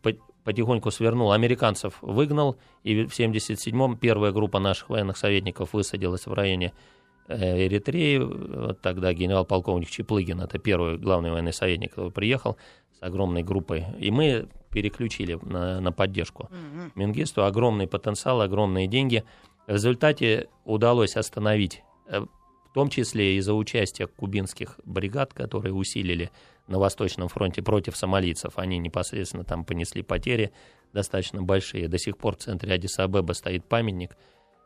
потихоньку 0.45 0.91
свернул, 0.91 1.33
американцев 1.33 1.99
выгнал, 2.01 2.57
и 2.83 3.05
в 3.05 3.19
77-м 3.19 3.99
первая 3.99 4.33
группа 4.33 4.59
наших 4.59 4.89
военных 4.89 5.19
советников 5.19 5.75
высадилась 5.75 6.27
в 6.27 6.33
районе 6.33 6.69
э, 6.69 6.98
Эритреи. 7.29 8.19
Вот 8.19 8.81
тогда 8.81 9.13
генерал-полковник 9.13 9.91
Чеплыгин, 9.91 10.41
это 10.41 10.59
первый 10.59 10.99
главный 10.99 11.31
военный 11.31 11.53
советник, 11.53 11.91
который 11.91 12.11
приехал 12.11 12.57
с 12.99 13.03
огромной 13.03 13.43
группой. 13.43 13.87
И 13.99 14.11
мы 14.11 14.49
переключили 14.71 15.39
на, 15.43 15.81
на 15.81 15.93
поддержку 15.93 16.51
mm-hmm. 16.51 16.91
Менгисту. 16.95 17.45
Огромный 17.45 17.87
потенциал, 17.87 18.41
огромные 18.41 18.87
деньги. 18.87 19.25
В 19.67 19.73
результате 19.73 20.49
удалось 20.65 21.17
остановить 21.17 21.83
э, 22.07 22.21
в 22.21 22.75
том 22.75 22.91
числе 22.91 23.37
из-за 23.37 23.55
участия 23.55 24.07
кубинских 24.07 24.79
бригад, 24.85 25.33
которые 25.33 25.75
усилили 25.75 26.31
на 26.67 26.79
Восточном 26.79 27.29
фронте 27.29 27.63
против 27.63 27.97
сомалийцев. 27.97 28.59
Они 28.59 28.79
непосредственно 28.79 29.45
там 29.45 29.65
понесли 29.65 30.03
потери 30.03 30.53
достаточно 30.93 31.43
большие. 31.43 31.89
До 31.89 31.99
сих 31.99 32.19
пор 32.19 32.37
в 32.37 32.39
центре 32.39 32.75
Адиса-Абеба 32.75 33.33
стоит 33.33 33.65
памятник, 33.65 34.17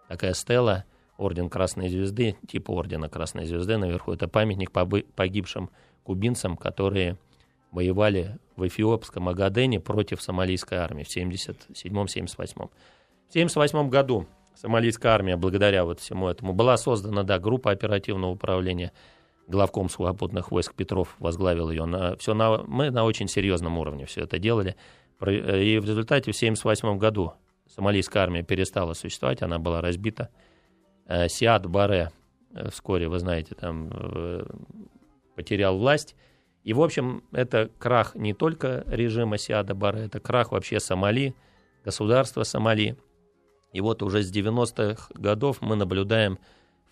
такая 0.08 0.34
стела, 0.34 0.84
орден 1.22 1.48
Красной 1.48 1.88
Звезды, 1.88 2.36
типа 2.48 2.72
ордена 2.72 3.08
Красной 3.08 3.46
Звезды 3.46 3.76
наверху. 3.78 4.12
Это 4.12 4.28
памятник 4.28 4.70
погибшим 4.70 5.70
кубинцам, 6.02 6.56
которые 6.56 7.16
воевали 7.70 8.38
в 8.56 8.66
эфиопском 8.66 9.28
Агадене 9.28 9.80
против 9.80 10.20
сомалийской 10.20 10.78
армии 10.78 11.04
в 11.04 11.08
1977-1978. 11.08 12.70
В 13.28 13.34
1978 13.34 13.88
году 13.88 14.26
Сомалийская 14.54 15.12
армия, 15.12 15.36
благодаря 15.36 15.84
вот 15.84 16.00
всему 16.00 16.28
этому, 16.28 16.52
была 16.52 16.76
создана, 16.76 17.22
да, 17.22 17.38
группа 17.38 17.70
оперативного 17.70 18.32
управления. 18.32 18.92
Главком 19.48 19.88
сухопутных 19.88 20.50
войск 20.50 20.74
Петров 20.74 21.16
возглавил 21.18 21.70
ее. 21.70 21.84
На, 21.84 22.16
все 22.16 22.32
на, 22.34 22.62
мы 22.62 22.90
на 22.90 23.04
очень 23.04 23.28
серьезном 23.28 23.78
уровне 23.78 24.06
все 24.06 24.22
это 24.22 24.38
делали. 24.38 24.76
И 25.20 25.78
в 25.78 25.84
результате 25.84 26.32
в 26.32 26.36
1978 26.36 26.98
году 26.98 27.32
сомалийская 27.74 28.22
армия 28.22 28.42
перестала 28.42 28.92
существовать, 28.94 29.42
она 29.42 29.58
была 29.58 29.80
разбита. 29.80 30.28
Э, 31.06 31.28
Сиад 31.28 31.66
Баре 31.66 32.10
э, 32.54 32.70
вскоре, 32.70 33.08
вы 33.08 33.18
знаете, 33.18 33.54
там 33.54 33.90
э, 33.92 34.44
потерял 35.34 35.78
власть. 35.78 36.16
И, 36.64 36.72
в 36.72 36.82
общем, 36.82 37.24
это 37.32 37.70
крах 37.78 38.14
не 38.14 38.34
только 38.34 38.84
режима 38.86 39.38
Сиада 39.38 39.74
Баре, 39.74 40.04
это 40.06 40.20
крах 40.20 40.52
вообще 40.52 40.80
Сомали, 40.80 41.34
государства 41.84 42.42
Сомали– 42.42 42.96
и 43.72 43.80
вот 43.80 44.02
уже 44.02 44.22
с 44.22 44.30
90-х 44.32 45.08
годов 45.14 45.58
мы 45.60 45.76
наблюдаем 45.76 46.38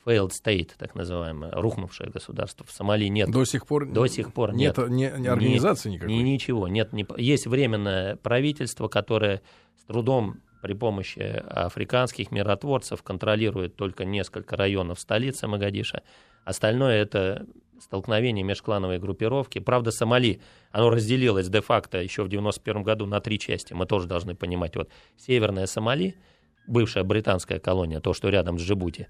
failed 0.05 0.31
state, 0.31 0.70
так 0.79 0.94
называемое, 0.94 1.53
рухнувшее 1.53 2.11
государство. 2.11 2.64
В 2.66 2.73
Сомали 2.73 3.07
нет. 3.07 3.31
До 3.31 3.44
сих 3.44 3.66
пор? 3.66 3.87
До 3.87 4.07
сих 4.07 4.33
пор 4.33 4.55
нет. 4.55 4.77
Нет 4.79 4.88
ни, 4.88 5.20
ни 5.20 5.27
организации 5.27 5.90
никакой? 5.90 6.14
Ни, 6.14 6.23
ничего. 6.23 6.68
Нет, 6.68 6.92
ни, 6.92 7.07
есть 7.20 7.46
временное 7.46 8.16
правительство, 8.16 8.88
которое 8.88 9.42
с 9.77 9.85
трудом 9.85 10.40
при 10.61 10.75
помощи 10.75 11.20
африканских 11.20 12.31
миротворцев 12.31 13.03
контролирует 13.03 13.77
только 13.77 14.05
несколько 14.05 14.57
районов 14.57 15.01
столицы 15.01 15.46
Магадиша. 15.46 16.03
Остальное 16.44 17.03
это 17.03 17.46
столкновения 17.81 18.44
межклановой 18.44 18.99
группировки. 18.99 19.59
Правда, 19.59 19.90
Сомали, 19.90 20.40
оно 20.70 20.90
разделилось 20.90 21.49
де-факто 21.49 21.99
еще 21.99 22.23
в 22.23 22.29
91 22.29 22.83
году 22.83 23.07
на 23.07 23.20
три 23.20 23.38
части. 23.38 23.73
Мы 23.73 23.87
тоже 23.87 24.07
должны 24.07 24.35
понимать. 24.35 24.77
Вот 24.77 24.90
Северная 25.16 25.66
Сомали– 25.66 26.16
бывшая 26.66 27.05
британская 27.05 27.59
колония, 27.59 28.01
то, 28.01 28.12
что 28.12 28.29
рядом 28.29 28.59
с 28.59 28.62
Джибути. 28.62 29.09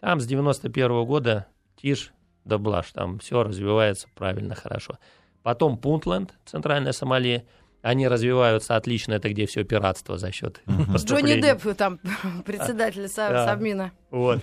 Там 0.00 0.20
с 0.20 0.26
91 0.26 0.90
-го 0.90 1.06
года 1.06 1.46
тишь 1.76 2.12
да 2.44 2.58
блажь, 2.58 2.90
там 2.92 3.18
все 3.18 3.42
развивается 3.42 4.08
правильно, 4.14 4.54
хорошо. 4.54 4.98
Потом 5.42 5.78
Пунтленд, 5.78 6.34
центральная 6.44 6.92
Сомали, 6.92 7.46
они 7.82 8.08
развиваются 8.08 8.76
отлично, 8.76 9.14
это 9.14 9.28
где 9.28 9.46
все 9.46 9.64
пиратство 9.64 10.16
за 10.16 10.32
счет 10.32 10.60
Джонни 10.96 11.40
Депп 11.40 11.76
там 11.76 11.98
председатель 12.46 13.08
Совмина. 13.08 13.92
Вот. 14.10 14.40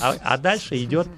А, 0.00 0.14
а 0.22 0.38
дальше 0.38 0.76
идет 0.76 1.08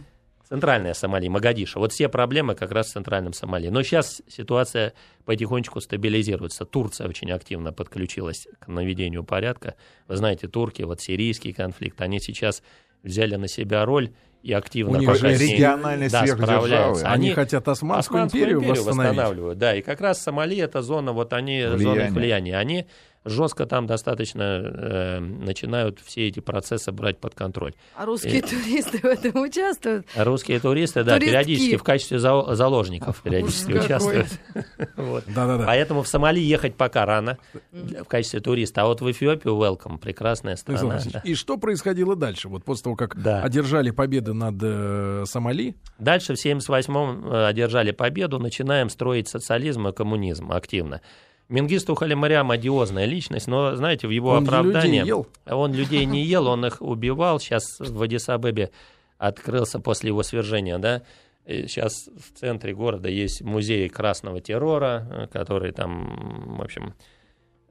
центральная 0.49 0.95
Сомали, 0.95 1.29
Магадиша. 1.29 1.79
Вот 1.79 1.93
все 1.93 2.09
проблемы 2.09 2.55
как 2.55 2.71
раз 2.71 2.89
в 2.89 2.93
центральном 2.93 3.33
Сомали. 3.33 3.69
Но 3.69 3.83
сейчас 3.83 4.23
ситуация 4.29 4.95
потихонечку 5.25 5.81
стабилизируется. 5.81 6.65
Турция 6.65 7.09
очень 7.09 7.33
активно 7.33 7.73
подключилась 7.73 8.47
к 8.61 8.69
наведению 8.69 9.25
порядка. 9.25 9.75
Вы 10.07 10.17
знаете, 10.17 10.47
турки, 10.47 10.83
вот 10.83 11.01
сирийский 11.01 11.53
конфликт, 11.53 12.01
они 12.01 12.21
сейчас 12.21 12.63
взяли 13.03 13.37
на 13.37 13.49
себя 13.49 13.85
роль 13.85 14.13
и 14.45 14.53
активно 14.53 14.99
У 14.99 15.01
них 15.01 15.15
же 15.17 15.35
региональные 15.35 16.11
да, 16.11 16.27
справляются. 16.27 17.07
Они, 17.07 17.29
они 17.29 17.35
хотят 17.35 17.67
Османскую, 17.67 18.25
Османскую 18.25 18.43
империю, 18.43 18.61
империю 18.61 18.85
восстанавливают. 18.85 19.59
Да, 19.59 19.75
и 19.75 19.81
как 19.81 20.03
раз 20.03 20.23
Сомали 20.23 20.59
это 20.59 20.83
зона, 20.83 21.13
вот 21.13 21.33
они, 21.33 21.63
влияние. 21.63 21.79
зона 21.79 22.01
их 22.01 22.13
влияния. 22.13 22.59
Они 22.59 22.87
жестко 23.25 23.67
там 23.67 23.87
достаточно 23.87 24.43
э, 24.43 25.19
начинают 25.21 26.01
все 26.01 26.29
эти 26.29 26.41
процессы 26.41 26.93
брать 26.93 27.19
под 27.19 27.35
контроль. 27.35 27.75
А 27.97 28.05
русские 28.05 28.39
и... 28.39 28.41
туристы 28.43 28.99
в 28.99 29.05
этом 29.05 29.43
участвуют? 29.43 30.07
Русские 30.17 30.61
туристы, 30.61 31.05
да, 31.05 31.15
Туристки. 31.15 31.31
периодически 31.31 31.77
в 31.77 31.83
качестве 31.83 32.19
заложников 32.19 33.23
периодически 33.23 33.73
участвуют. 33.73 34.29
Да-да-да. 34.97 35.65
Поэтому 35.67 36.03
в 36.03 36.09
Сомали 36.09 36.41
ехать 36.41 36.75
пока 36.75 37.07
рано 37.07 37.39
в 37.73 38.05
качестве 38.05 38.41
туриста, 38.41 38.83
а 38.83 38.87
вот 38.87 39.01
в 39.01 39.11
Эфиопию 39.11 39.55
welcome, 39.55 39.99
прекрасная 39.99 40.57
страна. 40.57 41.01
И 41.25 41.35
что 41.35 41.57
происходило 41.57 42.17
дальше? 42.17 42.49
Вот 42.49 42.65
после 42.65 42.85
того, 42.85 42.97
как 42.97 43.17
одержали 43.17 43.91
победу 43.91 44.35
над 44.35 44.57
э, 44.63 45.25
Сомали? 45.27 45.77
Дальше 45.99 46.35
в 46.35 46.45
78-м 46.45 47.27
э, 47.27 47.47
одержали 47.47 47.93
победу, 47.93 48.39
начинаем 48.39 48.89
строить 48.91 49.29
социализм 49.29 49.89
и 49.89 49.93
коммунизм 49.93 50.53
активно. 50.53 51.01
Мингисту 51.49 51.95
Халимарям 51.95 52.51
одиозная 52.51 53.05
личность, 53.05 53.47
но, 53.47 53.77
знаете, 53.77 54.07
в 54.07 54.11
его 54.11 54.31
он 54.31 54.45
оправдании... 54.45 55.01
Людей 55.01 55.07
ел. 55.07 55.27
Он 55.47 55.73
людей 55.75 56.05
не 56.07 56.23
ел, 56.25 56.47
он 56.47 56.65
их 56.65 56.81
убивал. 56.81 57.39
Сейчас 57.39 57.79
в 57.79 58.01
Адисабебе 58.01 58.71
открылся 59.19 59.79
после 59.79 60.09
его 60.09 60.23
свержения, 60.23 60.79
да, 60.79 61.03
Сейчас 61.47 62.09
в 62.17 62.39
центре 62.39 62.75
города 62.75 63.09
есть 63.11 63.43
музей 63.43 63.91
красного 63.91 64.41
террора, 64.41 65.29
который 65.31 65.73
там, 65.73 66.57
в 66.57 66.63
общем, 66.63 66.95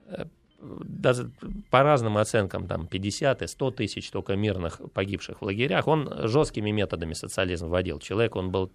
э, 0.05 0.25
даже 0.59 1.31
по 1.71 1.81
разным 1.81 2.17
оценкам, 2.17 2.67
там 2.67 2.85
50 2.85 3.41
и 3.41 3.47
100 3.47 3.71
тысяч 3.71 4.11
только 4.11 4.35
мирных 4.35 4.79
погибших 4.93 5.41
в 5.41 5.45
лагерях. 5.45 5.87
Он 5.87 6.07
жесткими 6.27 6.69
методами 6.69 7.13
социализм 7.13 7.67
вводил. 7.67 7.97
Человек, 7.99 8.35
он 8.35 8.51
был 8.51 8.71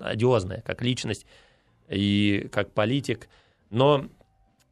одиозный 0.00 0.60
как 0.60 0.82
личность 0.82 1.24
и 1.88 2.48
как 2.52 2.72
политик. 2.72 3.30
Но 3.70 4.06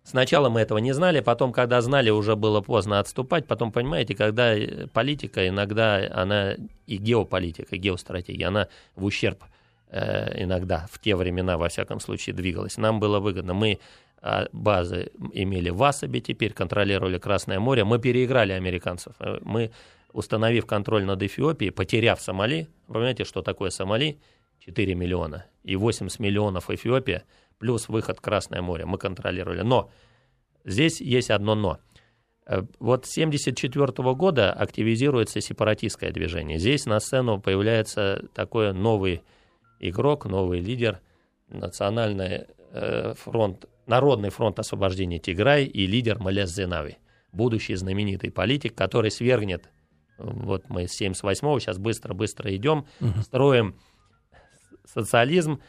Сначала 0.04 0.48
мы 0.48 0.60
этого 0.60 0.78
не 0.78 0.92
знали, 0.92 1.20
потом, 1.20 1.52
когда 1.52 1.80
знали, 1.80 2.10
уже 2.10 2.34
было 2.34 2.60
поздно 2.60 2.98
отступать. 2.98 3.46
Потом, 3.46 3.70
понимаете, 3.70 4.16
когда 4.16 4.52
э, 4.54 4.88
политика 4.88 5.46
иногда, 5.46 6.08
она 6.12 6.56
и 6.86 6.96
геополитика, 6.96 7.76
и 7.76 7.78
геостратегия, 7.78 8.48
она 8.48 8.68
в 8.96 9.04
ущерб 9.04 9.44
э, 9.90 10.42
иногда, 10.42 10.88
в 10.90 10.98
те 10.98 11.14
времена, 11.14 11.56
во 11.56 11.68
всяком 11.68 12.00
случае, 12.00 12.34
двигалась. 12.34 12.78
Нам 12.78 12.98
было 12.98 13.20
выгодно. 13.20 13.54
Мы 13.54 13.78
э, 14.22 14.46
базы 14.52 15.12
имели 15.32 15.70
в 15.70 15.80
Асабе 15.84 16.20
теперь, 16.20 16.52
контролировали 16.52 17.18
Красное 17.18 17.60
море. 17.60 17.84
Мы 17.84 18.00
переиграли 18.00 18.52
американцев. 18.52 19.14
Э, 19.20 19.38
мы, 19.42 19.70
установив 20.12 20.66
контроль 20.66 21.04
над 21.04 21.22
Эфиопией, 21.22 21.70
потеряв 21.70 22.20
Сомали, 22.20 22.68
понимаете, 22.88 23.24
что 23.24 23.40
такое 23.40 23.70
Сомали? 23.70 24.18
4 24.58 24.94
миллиона. 24.94 25.46
И 25.62 25.76
80 25.76 26.18
миллионов 26.18 26.70
Эфиопия– 26.70 27.22
плюс 27.62 27.88
выход 27.88 28.18
в 28.18 28.20
Красное 28.20 28.60
море 28.60 28.84
мы 28.86 28.98
контролировали. 28.98 29.62
Но 29.62 29.88
здесь 30.64 31.00
есть 31.00 31.30
одно 31.30 31.54
но. 31.54 31.78
Э, 32.44 32.62
вот 32.80 33.06
с 33.06 33.16
1974 33.16 34.14
года 34.14 34.52
активизируется 34.52 35.40
сепаратистское 35.40 36.10
движение. 36.10 36.58
Здесь 36.58 36.86
на 36.86 36.98
сцену 36.98 37.40
появляется 37.40 38.24
такой 38.34 38.72
новый 38.74 39.22
игрок, 39.78 40.26
новый 40.26 40.58
лидер, 40.58 41.00
Национальный 41.48 42.46
э, 42.72 43.14
фронт, 43.14 43.66
Народный 43.86 44.30
фронт 44.30 44.58
освобождения 44.58 45.20
Тиграй 45.20 45.64
и 45.64 45.86
лидер 45.86 46.18
Малес 46.18 46.50
Зенави, 46.50 46.98
будущий 47.30 47.76
знаменитый 47.76 48.32
политик, 48.32 48.74
который 48.74 49.12
свергнет, 49.12 49.70
вот 50.18 50.68
мы 50.68 50.88
с 50.88 51.00
78-го 51.00 51.60
сейчас 51.60 51.78
быстро-быстро 51.78 52.54
идем, 52.56 52.86
угу. 53.00 53.20
строим 53.22 53.76
социализм 54.84 55.60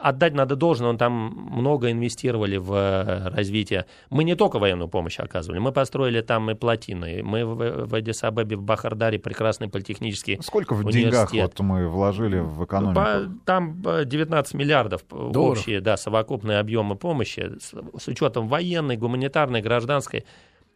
отдать 0.00 0.34
надо 0.34 0.56
должное, 0.56 0.88
он 0.88 0.98
там 0.98 1.12
много 1.52 1.90
инвестировали 1.90 2.56
в 2.56 2.72
э, 2.72 3.28
развитие. 3.28 3.86
Мы 4.10 4.24
не 4.24 4.34
только 4.34 4.58
военную 4.58 4.88
помощь 4.88 5.18
оказывали, 5.18 5.58
мы 5.58 5.72
построили 5.72 6.20
там 6.20 6.50
и 6.50 6.54
плотины, 6.54 7.22
мы 7.22 7.44
в, 7.44 7.86
в 7.86 7.94
Адисабебе, 7.94 8.56
в 8.56 8.62
Бахардаре 8.62 9.18
прекрасный 9.18 9.68
политехнический 9.68 10.38
Сколько 10.42 10.74
в 10.74 10.90
деньгах 10.90 11.32
вот 11.32 11.60
мы 11.60 11.88
вложили 11.88 12.38
в 12.38 12.64
экономику? 12.64 13.00
По, 13.00 13.30
там 13.44 13.82
19 13.82 14.54
миллиардов 14.54 15.02
Долларов. 15.10 15.58
общие, 15.58 15.80
да, 15.80 15.96
совокупные 15.96 16.58
объемы 16.58 16.96
помощи, 16.96 17.52
с, 17.60 17.74
с 18.02 18.08
учетом 18.08 18.48
военной, 18.48 18.96
гуманитарной, 18.96 19.62
гражданской 19.62 20.24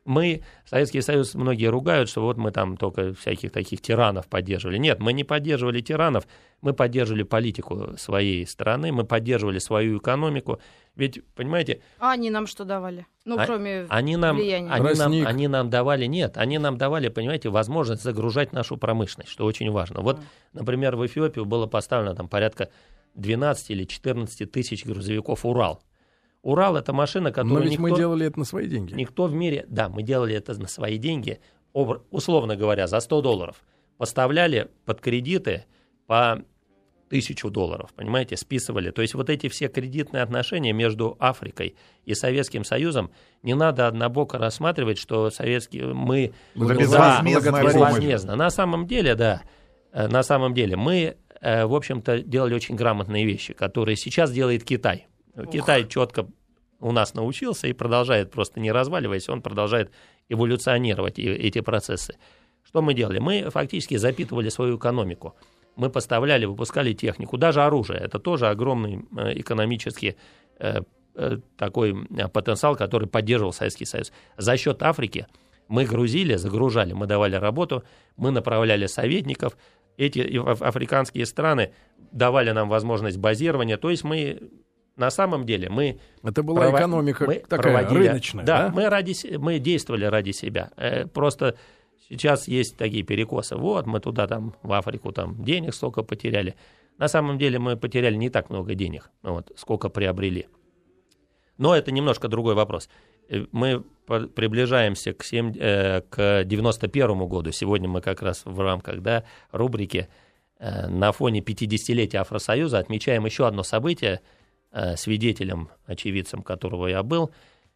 мы, 0.08 0.42
Советский 0.64 1.02
Союз, 1.02 1.34
многие 1.34 1.66
ругают, 1.66 2.08
что 2.08 2.22
вот 2.22 2.38
мы 2.38 2.50
там 2.50 2.76
только 2.78 3.12
всяких 3.12 3.52
таких 3.52 3.82
тиранов 3.82 4.26
поддерживали. 4.26 4.78
Нет, 4.78 5.00
мы 5.00 5.12
не 5.12 5.22
поддерживали 5.22 5.80
тиранов, 5.80 6.26
мы 6.62 6.72
поддерживали 6.72 7.24
политику 7.24 7.94
своей 7.98 8.46
страны, 8.46 8.90
мы 8.90 9.04
поддерживали 9.04 9.58
свою 9.58 9.98
экономику. 9.98 10.60
Ведь, 10.96 11.22
понимаете... 11.34 11.82
А 11.98 12.12
они 12.12 12.30
нам 12.30 12.46
что 12.46 12.64
давали? 12.64 13.06
Ну, 13.26 13.38
а, 13.38 13.44
кроме 13.44 13.86
они 13.90 14.16
нам, 14.16 14.36
влияния. 14.36 14.70
Они 14.70 14.94
нам, 14.94 15.26
они 15.26 15.48
нам 15.48 15.70
давали, 15.70 16.06
нет, 16.06 16.38
они 16.38 16.58
нам 16.58 16.78
давали, 16.78 17.08
понимаете, 17.08 17.50
возможность 17.50 18.02
загружать 18.02 18.54
нашу 18.54 18.78
промышленность, 18.78 19.30
что 19.30 19.44
очень 19.44 19.70
важно. 19.70 20.00
Вот, 20.00 20.20
например, 20.54 20.96
в 20.96 21.04
Эфиопию 21.06 21.44
было 21.44 21.66
поставлено 21.66 22.14
там 22.14 22.28
порядка 22.28 22.70
12 23.14 23.70
или 23.70 23.84
14 23.84 24.50
тысяч 24.50 24.86
грузовиков 24.86 25.44
«Урал». 25.44 25.82
Урал 26.42 26.76
это 26.76 26.92
машина, 26.92 27.32
которую 27.32 27.58
Но 27.58 27.60
ведь 27.60 27.72
никто, 27.72 27.82
мы 27.82 27.96
делали 27.96 28.26
это 28.26 28.38
на 28.38 28.44
свои 28.44 28.68
деньги. 28.68 28.94
Никто 28.94 29.26
в 29.26 29.34
мире, 29.34 29.66
да, 29.68 29.88
мы 29.88 30.02
делали 30.02 30.34
это 30.34 30.58
на 30.58 30.68
свои 30.68 30.98
деньги, 30.98 31.40
условно 31.72 32.56
говоря, 32.56 32.86
за 32.86 33.00
100 33.00 33.22
долларов. 33.22 33.64
Поставляли 33.96 34.70
под 34.84 35.00
кредиты 35.00 35.64
по 36.06 36.42
тысячу 37.08 37.50
долларов, 37.50 37.90
понимаете, 37.94 38.36
списывали. 38.36 38.90
То 38.90 39.02
есть 39.02 39.14
вот 39.14 39.30
эти 39.30 39.48
все 39.48 39.68
кредитные 39.68 40.22
отношения 40.22 40.72
между 40.72 41.16
Африкой 41.18 41.76
и 42.04 42.14
Советским 42.14 42.64
Союзом 42.64 43.10
не 43.42 43.54
надо 43.54 43.86
однобоко 43.86 44.38
рассматривать, 44.38 44.98
что 44.98 45.30
советские 45.30 45.92
мы 45.94 46.32
безвозмездно. 46.54 48.36
На 48.36 48.50
самом 48.50 48.86
деле, 48.86 49.14
да, 49.14 49.42
э, 49.92 50.06
на 50.06 50.22
самом 50.22 50.54
деле 50.54 50.76
мы, 50.76 51.16
э, 51.40 51.64
в 51.66 51.74
общем-то, 51.74 52.20
делали 52.20 52.54
очень 52.54 52.76
грамотные 52.76 53.24
вещи, 53.24 53.54
которые 53.54 53.96
сейчас 53.96 54.30
делает 54.30 54.64
Китай. 54.64 55.06
Китай 55.46 55.86
четко 55.88 56.26
у 56.80 56.92
нас 56.92 57.14
научился 57.14 57.66
и 57.66 57.72
продолжает, 57.72 58.30
просто 58.30 58.60
не 58.60 58.72
разваливаясь, 58.72 59.28
он 59.28 59.42
продолжает 59.42 59.90
эволюционировать 60.28 61.18
эти 61.18 61.60
процессы. 61.60 62.16
Что 62.62 62.82
мы 62.82 62.94
делали? 62.94 63.18
Мы 63.18 63.50
фактически 63.50 63.96
запитывали 63.96 64.48
свою 64.48 64.76
экономику. 64.76 65.34
Мы 65.76 65.90
поставляли, 65.90 66.44
выпускали 66.44 66.92
технику, 66.92 67.36
даже 67.36 67.62
оружие. 67.62 68.00
Это 68.00 68.18
тоже 68.18 68.48
огромный 68.48 69.06
э, 69.16 69.40
экономический 69.40 70.16
э, 70.58 70.82
э, 71.14 71.38
такой 71.56 71.94
потенциал, 72.32 72.76
который 72.76 73.08
поддерживал 73.08 73.52
Советский 73.52 73.86
Союз. 73.86 74.12
За 74.36 74.56
счет 74.56 74.82
Африки 74.82 75.26
мы 75.68 75.84
грузили, 75.84 76.34
загружали, 76.34 76.92
мы 76.92 77.06
давали 77.06 77.36
работу, 77.36 77.84
мы 78.16 78.30
направляли 78.32 78.86
советников. 78.86 79.56
Эти 79.96 80.20
африканские 80.62 81.26
страны 81.26 81.72
давали 82.12 82.50
нам 82.50 82.68
возможность 82.68 83.18
базирования. 83.18 83.76
То 83.76 83.90
есть 83.90 84.04
мы 84.04 84.50
на 84.98 85.10
самом 85.10 85.46
деле 85.46 85.70
мы... 85.70 86.00
Это 86.22 86.42
была 86.42 86.62
прово... 86.62 86.78
экономика 86.78 87.24
мы 87.24 87.36
такая 87.36 87.72
проводили... 87.72 88.08
рыночная, 88.08 88.44
да? 88.44 88.68
Да, 88.68 88.74
мы, 88.74 88.88
ради... 88.88 89.36
мы 89.36 89.58
действовали 89.60 90.04
ради 90.04 90.32
себя. 90.32 90.70
Э, 90.76 91.06
просто 91.06 91.56
сейчас 92.08 92.48
есть 92.48 92.76
такие 92.76 93.04
перекосы. 93.04 93.56
Вот, 93.56 93.86
мы 93.86 94.00
туда 94.00 94.26
там, 94.26 94.54
в 94.62 94.72
Африку, 94.72 95.12
там 95.12 95.42
денег 95.42 95.74
столько 95.74 96.02
потеряли. 96.02 96.56
На 96.98 97.06
самом 97.06 97.38
деле 97.38 97.60
мы 97.60 97.76
потеряли 97.76 98.16
не 98.16 98.28
так 98.28 98.50
много 98.50 98.74
денег, 98.74 99.10
вот, 99.22 99.52
сколько 99.56 99.88
приобрели. 99.88 100.48
Но 101.58 101.76
это 101.76 101.92
немножко 101.92 102.26
другой 102.26 102.54
вопрос. 102.54 102.88
Э, 103.28 103.46
мы 103.52 103.84
приближаемся 104.06 105.12
к, 105.12 105.22
7, 105.22 105.54
э, 105.56 106.00
к 106.10 106.42
91 106.44 107.28
году. 107.28 107.52
Сегодня 107.52 107.88
мы 107.88 108.00
как 108.00 108.20
раз 108.20 108.42
в 108.44 108.60
рамках 108.60 109.00
да, 109.00 109.22
рубрики 109.52 110.08
э, 110.58 110.88
на 110.88 111.12
фоне 111.12 111.38
50-летия 111.40 112.18
Афросоюза 112.18 112.80
отмечаем 112.80 113.26
еще 113.26 113.46
одно 113.46 113.62
событие– 113.62 114.20
свидетелем, 114.96 115.70
очевидцем 115.86 116.42
которого 116.42 116.86
я 116.88 117.02
был, 117.02 117.30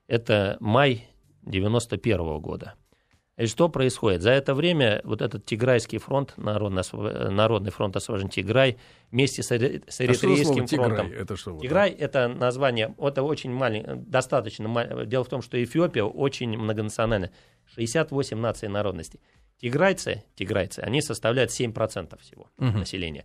это 0.07 0.57
май 0.61 1.09
91 1.43 2.21
-го 2.21 2.41
года. 2.41 2.75
И 3.39 3.47
что 3.47 3.69
происходит? 3.71 4.21
За 4.21 4.31
это 4.31 4.55
время 4.55 5.01
вот 5.05 5.23
этот 5.23 5.47
Тиграйский 5.47 5.99
фронт, 5.99 6.35
Народный, 6.37 6.83
Народный 7.31 7.71
фронт 7.71 7.97
освобождения 7.97 8.31
Тиграй, 8.31 8.77
вместе 9.11 9.43
с, 9.43 9.47
с 9.47 10.01
Эритрейским 10.01 10.65
а 10.65 10.67
фронтом. 10.67 11.07
Тиграй? 11.09 11.23
Это 11.23 11.37
что? 11.37 11.59
Тиграй– 11.59 11.91
это 11.99 12.29
название, 12.29 12.95
это 12.99 13.23
очень 13.23 13.51
маленькое, 13.51 13.97
достаточно. 13.97 15.07
Дело 15.07 15.25
в 15.25 15.29
том, 15.29 15.41
что 15.41 15.63
Эфиопия 15.63 16.05
очень 16.05 16.57
многонациональная. 16.59 17.33
68 17.75 18.39
наций 18.39 18.69
народностей. 18.69 19.21
Тиграйцы, 19.61 20.25
тиграйцы, 20.35 20.81
они 20.81 21.01
составляют 21.01 21.51
7% 21.51 22.21
всего 22.21 22.51
угу. 22.59 22.79
населения. 22.79 23.25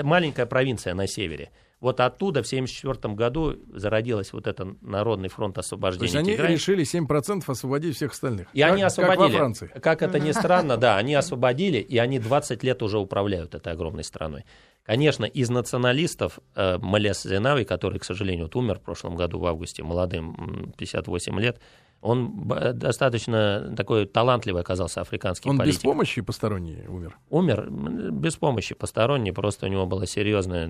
Маленькая 0.00 0.46
провинция 0.46 0.94
на 0.94 1.08
севере– 1.08 1.50
вот 1.80 2.00
оттуда 2.00 2.42
в 2.42 2.46
1974 2.46 3.14
году 3.14 3.56
зародилась 3.72 4.32
вот 4.32 4.46
эта 4.46 4.76
Народный 4.82 5.28
фронт 5.30 5.56
освобождения. 5.56 6.00
То 6.00 6.04
есть 6.04 6.16
они 6.16 6.32
Тиграя. 6.32 6.52
решили 6.52 6.84
7% 6.84 7.42
освободить 7.46 7.96
всех 7.96 8.12
остальных. 8.12 8.48
И 8.52 8.60
как, 8.60 8.72
они 8.72 8.82
освободили. 8.82 9.22
Как 9.22 9.32
во 9.32 9.38
Франции. 9.38 9.70
Как 9.82 10.02
это 10.02 10.18
ни 10.18 10.32
странно, 10.32 10.76
да, 10.76 10.96
они 10.98 11.14
освободили, 11.14 11.78
и 11.78 11.96
они 11.96 12.18
20 12.18 12.62
лет 12.62 12.82
уже 12.82 12.98
управляют 12.98 13.54
этой 13.54 13.72
огромной 13.72 14.04
страной. 14.04 14.44
Конечно, 14.84 15.24
из 15.24 15.48
националистов 15.50 16.38
э, 16.54 16.78
Малес 16.78 17.22
Зенави, 17.22 17.64
который, 17.64 17.98
к 17.98 18.04
сожалению, 18.04 18.46
вот 18.46 18.56
умер 18.56 18.78
в 18.78 18.82
прошлом 18.82 19.16
году 19.16 19.38
в 19.38 19.46
августе, 19.46 19.82
молодым, 19.82 20.74
58 20.76 21.40
лет, 21.40 21.60
он 22.02 22.48
достаточно 22.74 23.74
такой 23.76 24.06
талантливый 24.06 24.62
оказался 24.62 25.02
африканский 25.02 25.50
он 25.50 25.58
политик. 25.58 25.80
без 25.80 25.82
помощи 25.82 26.22
посторонней 26.22 26.86
умер? 26.88 27.18
Умер 27.28 27.68
без 27.70 28.36
помощи 28.36 28.74
посторонней, 28.74 29.32
просто 29.32 29.66
у 29.66 29.68
него 29.68 29.84
было 29.86 30.06
серьезное... 30.06 30.66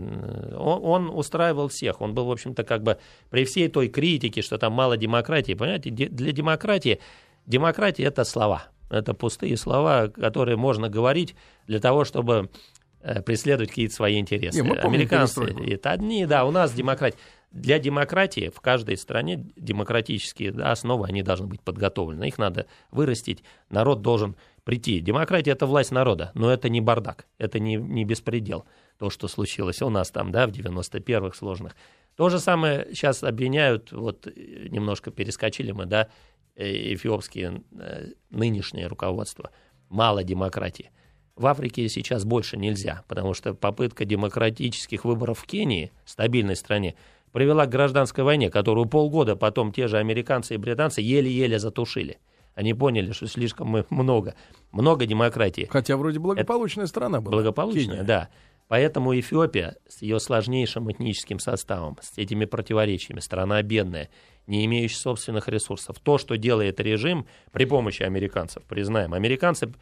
Он, 0.56 0.80
он 0.82 1.10
устраивал 1.10 1.68
всех, 1.68 2.00
он 2.00 2.14
был, 2.14 2.26
в 2.26 2.32
общем-то, 2.32 2.64
как 2.64 2.82
бы 2.82 2.98
при 3.30 3.44
всей 3.44 3.68
той 3.68 3.88
критике, 3.88 4.42
что 4.42 4.58
там 4.58 4.72
мало 4.72 4.96
демократии, 4.96 5.54
понимаете, 5.54 5.90
для 5.90 6.32
демократии, 6.32 7.00
демократия— 7.46 8.02
это 8.04 8.24
слова, 8.24 8.64
это 8.90 9.14
пустые 9.14 9.56
слова, 9.56 10.08
которые 10.08 10.56
можно 10.56 10.88
говорить 10.88 11.36
для 11.68 11.78
того, 11.78 12.04
чтобы 12.04 12.34
э, 12.34 12.79
преследовать 13.24 13.70
какие-то 13.70 13.94
свои 13.94 14.18
интересы. 14.18 14.62
Не, 14.62 14.70
Американцы, 14.72 15.42
это 15.42 15.90
одни, 15.90 16.26
да, 16.26 16.44
у 16.44 16.50
нас 16.50 16.72
демократия. 16.72 17.18
Для 17.50 17.80
демократии 17.80 18.48
в 18.48 18.60
каждой 18.60 18.96
стране 18.96 19.44
демократические 19.56 20.52
основы, 20.62 21.06
они 21.08 21.22
должны 21.22 21.48
быть 21.48 21.60
подготовлены. 21.60 22.28
Их 22.28 22.38
надо 22.38 22.66
вырастить, 22.92 23.42
народ 23.70 24.02
должен 24.02 24.36
прийти. 24.62 25.00
Демократия– 25.00 25.50
это 25.52 25.66
власть 25.66 25.90
народа, 25.90 26.30
но 26.34 26.52
это 26.52 26.68
не 26.68 26.80
бардак, 26.80 27.26
это 27.38 27.58
не, 27.58 27.74
не 27.74 28.04
беспредел. 28.04 28.66
То, 28.98 29.10
что 29.10 29.26
случилось 29.26 29.82
у 29.82 29.88
нас 29.88 30.12
там, 30.12 30.30
да, 30.30 30.46
в 30.46 30.50
91-х 30.50 31.36
сложных. 31.36 31.74
То 32.14 32.28
же 32.28 32.38
самое 32.38 32.86
сейчас 32.90 33.24
обвиняют, 33.24 33.90
вот 33.90 34.26
немножко 34.36 35.10
перескочили 35.10 35.72
мы, 35.72 35.86
да, 35.86 36.08
э, 36.54 36.94
эфиопские 36.94 37.62
э, 37.72 38.10
нынешнее 38.30 38.86
руководство. 38.86 39.50
Мало 39.88 40.22
демократии. 40.22 40.92
В 41.36 41.46
Африке 41.46 41.88
сейчас 41.88 42.24
больше 42.24 42.56
нельзя, 42.56 43.02
потому 43.08 43.34
что 43.34 43.54
попытка 43.54 44.04
демократических 44.04 45.04
выборов 45.04 45.38
в 45.40 45.46
Кении, 45.46 45.90
стабильной 46.04 46.56
стране, 46.56 46.94
привела 47.32 47.66
к 47.66 47.70
гражданской 47.70 48.24
войне, 48.24 48.50
которую 48.50 48.86
полгода 48.86 49.36
потом 49.36 49.72
те 49.72 49.88
же 49.88 49.98
американцы 49.98 50.54
и 50.54 50.58
британцы 50.58 51.00
еле-еле 51.00 51.58
затушили. 51.58 52.18
Они 52.54 52.74
поняли, 52.74 53.12
что 53.12 53.26
слишком 53.26 53.68
мы 53.68 53.86
много, 53.90 54.34
много 54.72 55.06
демократии. 55.06 55.68
Хотя 55.70 55.96
вроде 55.96 56.18
благополучная 56.18 56.84
Это 56.84 56.90
страна 56.90 57.20
была. 57.20 57.36
Благополучная, 57.36 57.84
Кения. 57.84 58.02
да. 58.02 58.28
Поэтому 58.68 59.18
Эфиопия 59.18 59.76
с 59.88 60.00
ее 60.02 60.20
сложнейшим 60.20 60.90
этническим 60.92 61.40
составом, 61.40 61.98
с 62.00 62.16
этими 62.18 62.44
противоречиями, 62.44 63.18
страна 63.18 63.60
бедная, 63.62 64.10
не 64.46 64.64
имеющая 64.64 64.98
собственных 64.98 65.48
ресурсов. 65.48 65.98
То, 66.00 66.18
что 66.18 66.36
делает 66.36 66.78
режим 66.78 67.26
при 67.50 67.64
помощи 67.64 68.04
американцев, 68.04 68.62
признаем, 68.64 69.12
американцы 69.14 69.72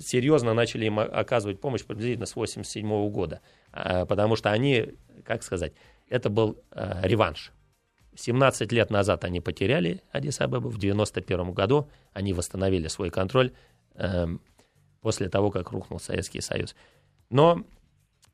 серьезно 0.00 0.54
начали 0.54 0.86
им 0.86 0.98
оказывать 0.98 1.60
помощь 1.60 1.84
приблизительно 1.84 2.26
с 2.26 2.32
1987 2.32 3.10
года, 3.10 3.40
а, 3.72 4.06
потому 4.06 4.36
что 4.36 4.50
они, 4.50 4.94
как 5.24 5.42
сказать, 5.42 5.72
это 6.08 6.30
был 6.30 6.62
э, 6.72 7.00
реванш. 7.02 7.52
17 8.16 8.72
лет 8.72 8.90
назад 8.90 9.24
они 9.24 9.40
потеряли 9.40 10.02
Адис-Абебу, 10.12 10.68
в 10.68 10.78
91 10.78 11.52
году 11.52 11.88
они 12.12 12.32
восстановили 12.32 12.88
свой 12.88 13.10
контроль 13.10 13.52
э, 13.94 14.26
после 15.00 15.28
того, 15.28 15.50
как 15.50 15.70
рухнул 15.70 16.00
Советский 16.00 16.40
Союз. 16.40 16.74
Но 17.30 17.64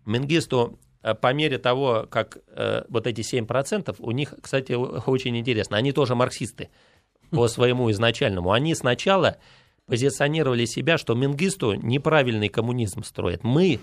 Менгисту 0.07 0.79
э, 1.03 1.15
по 1.15 1.33
мере 1.33 1.59
того, 1.59 2.07
как 2.11 2.39
э, 2.49 2.85
вот 2.89 3.07
эти 3.07 3.21
7%, 3.21 3.97
у 3.99 4.11
них, 4.13 4.35
кстати, 4.41 4.73
очень 4.73 5.37
интересно, 5.37 5.77
они 5.77 5.93
тоже 5.93 6.15
марксисты 6.15 6.71
по 7.31 7.49
своему 7.49 7.91
изначальному. 7.91 8.53
Они 8.53 8.75
сначала 8.75 9.39
позиционировали 9.93 10.65
себя, 10.65 10.97
что 10.97 11.13
Мингисту 11.13 11.75
неправильный 11.75 12.49
коммунизм 12.49 13.03
строит. 13.03 13.45
Мы, 13.45 13.79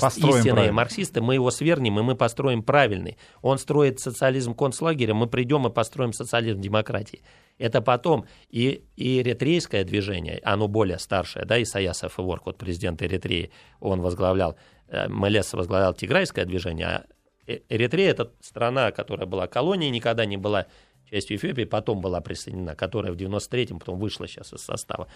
построим 0.00 0.36
истинные 0.36 0.54
правильно. 0.54 0.72
марксисты, 0.72 1.20
мы 1.20 1.34
его 1.34 1.50
свернем, 1.50 1.98
и 1.98 2.02
мы 2.02 2.14
построим 2.14 2.62
правильный. 2.62 3.18
Он 3.42 3.58
строит 3.58 4.00
социализм 4.00 4.54
концлагеря, 4.54 5.12
мы 5.12 5.26
придем 5.26 5.66
и 5.66 5.70
построим 5.70 6.14
социализм 6.14 6.58
демократии. 6.58 7.20
Это 7.58 7.82
потом 7.82 8.24
и, 8.48 8.82
и 8.96 9.20
эритрейское 9.20 9.84
движение, 9.84 10.40
оно 10.42 10.68
более 10.68 10.98
старшее, 10.98 11.44
да, 11.44 11.62
Исаяс 11.62 12.02
Афеворк, 12.02 12.46
вот 12.46 12.56
президент 12.56 13.02
Эритреи, 13.02 13.50
он 13.78 14.00
возглавлял, 14.00 14.56
э, 14.88 15.06
Мелес 15.10 15.52
возглавлял 15.52 15.92
тиграйское 15.92 16.46
движение, 16.46 16.86
а 16.86 17.04
э, 17.46 17.58
Эритрея– 17.68 18.10
это 18.12 18.32
страна, 18.40 18.90
которая 18.90 19.26
была 19.26 19.48
колонией, 19.48 19.90
никогда 19.90 20.24
не 20.24 20.38
была 20.38 20.64
частью 21.12 21.36
Эфиопии, 21.36 21.64
потом 21.64 22.00
была 22.00 22.20
присоединена, 22.20 22.74
которая 22.74 23.12
в 23.12 23.16
93-м 23.16 23.78
потом 23.78 23.98
вышла 23.98 24.26
сейчас 24.26 24.52
из 24.52 24.62
состава. 24.62 25.08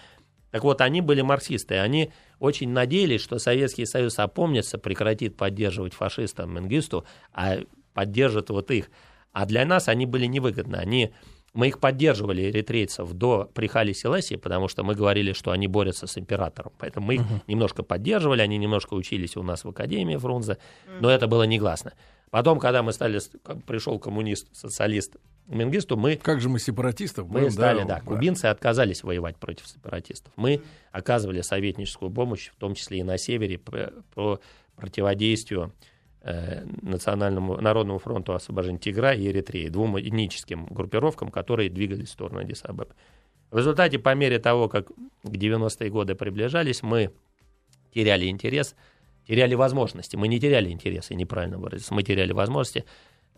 Так 0.51 0.63
вот, 0.63 0.79
они 0.81 1.01
были 1.01 1.21
марксисты, 1.21 1.75
они 1.75 2.11
очень 2.39 2.69
надеялись, 2.69 3.21
что 3.21 3.39
Советский 3.39 3.85
Союз 3.85 4.17
опомнится, 4.19 4.77
прекратит 4.77 5.35
поддерживать 5.35 5.93
фашистов 5.93 6.47
Менгисту, 6.47 7.05
а 7.33 7.57
поддержит 7.93 8.49
вот 8.49 8.71
их. 8.71 8.89
А 9.33 9.45
для 9.45 9.65
нас 9.65 9.87
они 9.87 10.05
были 10.05 10.25
невыгодны. 10.25 10.77
Они, 10.77 11.11
мы 11.53 11.67
их 11.67 11.79
поддерживали, 11.79 12.49
эритрейцев, 12.49 13.11
до 13.11 13.49
Прихали 13.53 13.91
Селасии, 13.91 14.35
потому 14.35 14.67
что 14.67 14.83
мы 14.83 14.95
говорили, 14.95 15.33
что 15.33 15.51
они 15.51 15.67
борются 15.67 16.07
с 16.07 16.17
императором. 16.17 16.71
Поэтому 16.77 17.07
мы 17.07 17.15
их 17.15 17.21
uh-huh. 17.21 17.41
немножко 17.47 17.83
поддерживали, 17.83 18.41
они 18.41 18.57
немножко 18.57 18.93
учились 18.93 19.35
у 19.35 19.43
нас 19.43 19.65
в 19.65 19.69
Академии 19.69 20.15
Фрунзе, 20.15 20.59
но 21.01 21.09
это 21.09 21.27
было 21.27 21.43
негласно. 21.43 21.93
Потом, 22.29 22.59
когда 22.59 22.83
мы 22.83 22.93
стали, 22.93 23.19
пришел 23.65 23.99
коммунист, 23.99 24.55
социалист 24.55 25.17
Менгисту, 25.47 25.95
мы... 25.95 26.17
Как 26.17 26.41
же 26.41 26.49
мы 26.49 26.59
сепаратистов 26.59 27.29
Мы 27.29 27.49
стали, 27.49 27.79
да, 27.79 27.95
да, 27.95 28.01
кубинцы 28.01 28.45
отказались 28.45 29.03
воевать 29.03 29.37
против 29.37 29.67
сепаратистов. 29.67 30.33
Мы 30.35 30.61
оказывали 30.91 31.41
советническую 31.41 32.11
помощь, 32.11 32.49
в 32.49 32.55
том 32.57 32.75
числе 32.75 32.99
и 32.99 33.03
на 33.03 33.17
севере, 33.17 33.57
по 33.57 34.39
противодействию 34.75 35.73
э, 36.21 36.65
Национальному 36.81 37.61
Народному 37.61 37.99
фронту 37.99 38.33
освобождения 38.33 38.79
Тигра 38.79 39.13
и 39.13 39.27
Эритреи, 39.27 39.69
двум 39.69 39.99
этническим 39.99 40.65
группировкам, 40.65 41.29
которые 41.29 41.69
двигались 41.69 42.09
в 42.09 42.11
сторону 42.11 42.41
Адисабеб. 42.41 42.93
В 43.49 43.57
результате, 43.57 43.99
по 43.99 44.13
мере 44.13 44.39
того, 44.39 44.67
как 44.67 44.87
к 44.87 44.93
90-е 45.23 45.89
годы 45.89 46.15
приближались, 46.15 46.83
мы 46.83 47.11
теряли 47.93 48.27
интерес 48.27 48.75
теряли 49.27 49.55
возможности. 49.55 50.15
Мы 50.15 50.27
не 50.27 50.39
теряли 50.39 50.69
интересы, 50.69 51.13
неправильно 51.13 51.57
выразиться, 51.57 51.93
мы 51.93 52.03
теряли 52.03 52.31
возможности. 52.31 52.85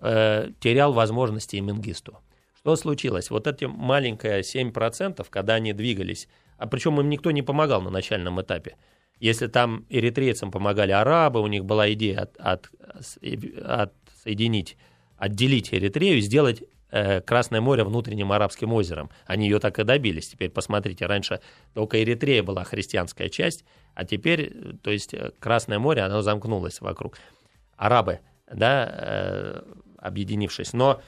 Э, 0.01 0.49
терял 0.62 0.93
возможности 0.93 1.57
и 1.57 1.62
Менгисту. 1.62 2.19
Что 2.57 2.75
случилось? 2.77 3.29
Вот 3.29 3.47
эти 3.47 3.65
маленькие 3.65 4.41
7%, 4.41 5.25
когда 5.29 5.55
они 5.55 5.73
двигались, 5.73 6.29
а 6.57 6.67
причем 6.67 6.99
им 7.01 7.09
никто 7.09 7.31
не 7.31 7.41
помогал 7.41 7.81
на 7.81 7.89
начальном 7.89 8.41
этапе. 8.41 8.77
Если 9.19 9.47
там 9.47 9.85
эритрейцам 9.89 10.51
помогали 10.51 10.91
арабы, 10.91 11.41
у 11.41 11.47
них 11.47 11.65
была 11.65 11.91
идея 11.91 12.21
от, 12.21 12.38
от, 12.38 12.71
от 13.62 13.93
соединить, 14.23 14.77
отделить 15.17 15.73
Эритрею 15.73 16.19
и 16.19 16.21
сделать 16.21 16.63
э, 16.91 17.19
Красное 17.19 17.59
море 17.59 17.83
внутренним 17.83 18.31
арабским 18.31 18.71
озером. 18.71 19.09
Они 19.25 19.49
ее 19.49 19.59
так 19.59 19.79
и 19.79 19.83
добились. 19.83 20.29
Теперь 20.29 20.49
посмотрите, 20.49 21.07
раньше 21.07 21.41
только 21.73 22.01
Эритрея 22.01 22.41
была 22.41 22.63
христианская 22.63 23.27
часть, 23.27 23.65
а 23.95 24.05
теперь, 24.05 24.77
то 24.81 24.91
есть 24.91 25.13
э, 25.13 25.31
Красное 25.39 25.79
море, 25.79 26.03
оно 26.03 26.21
замкнулось 26.21 26.79
вокруг. 26.79 27.17
Арабы, 27.75 28.19
да, 28.49 28.89
э, 28.91 29.62
объединившись. 30.01 30.73
Но 30.73 31.01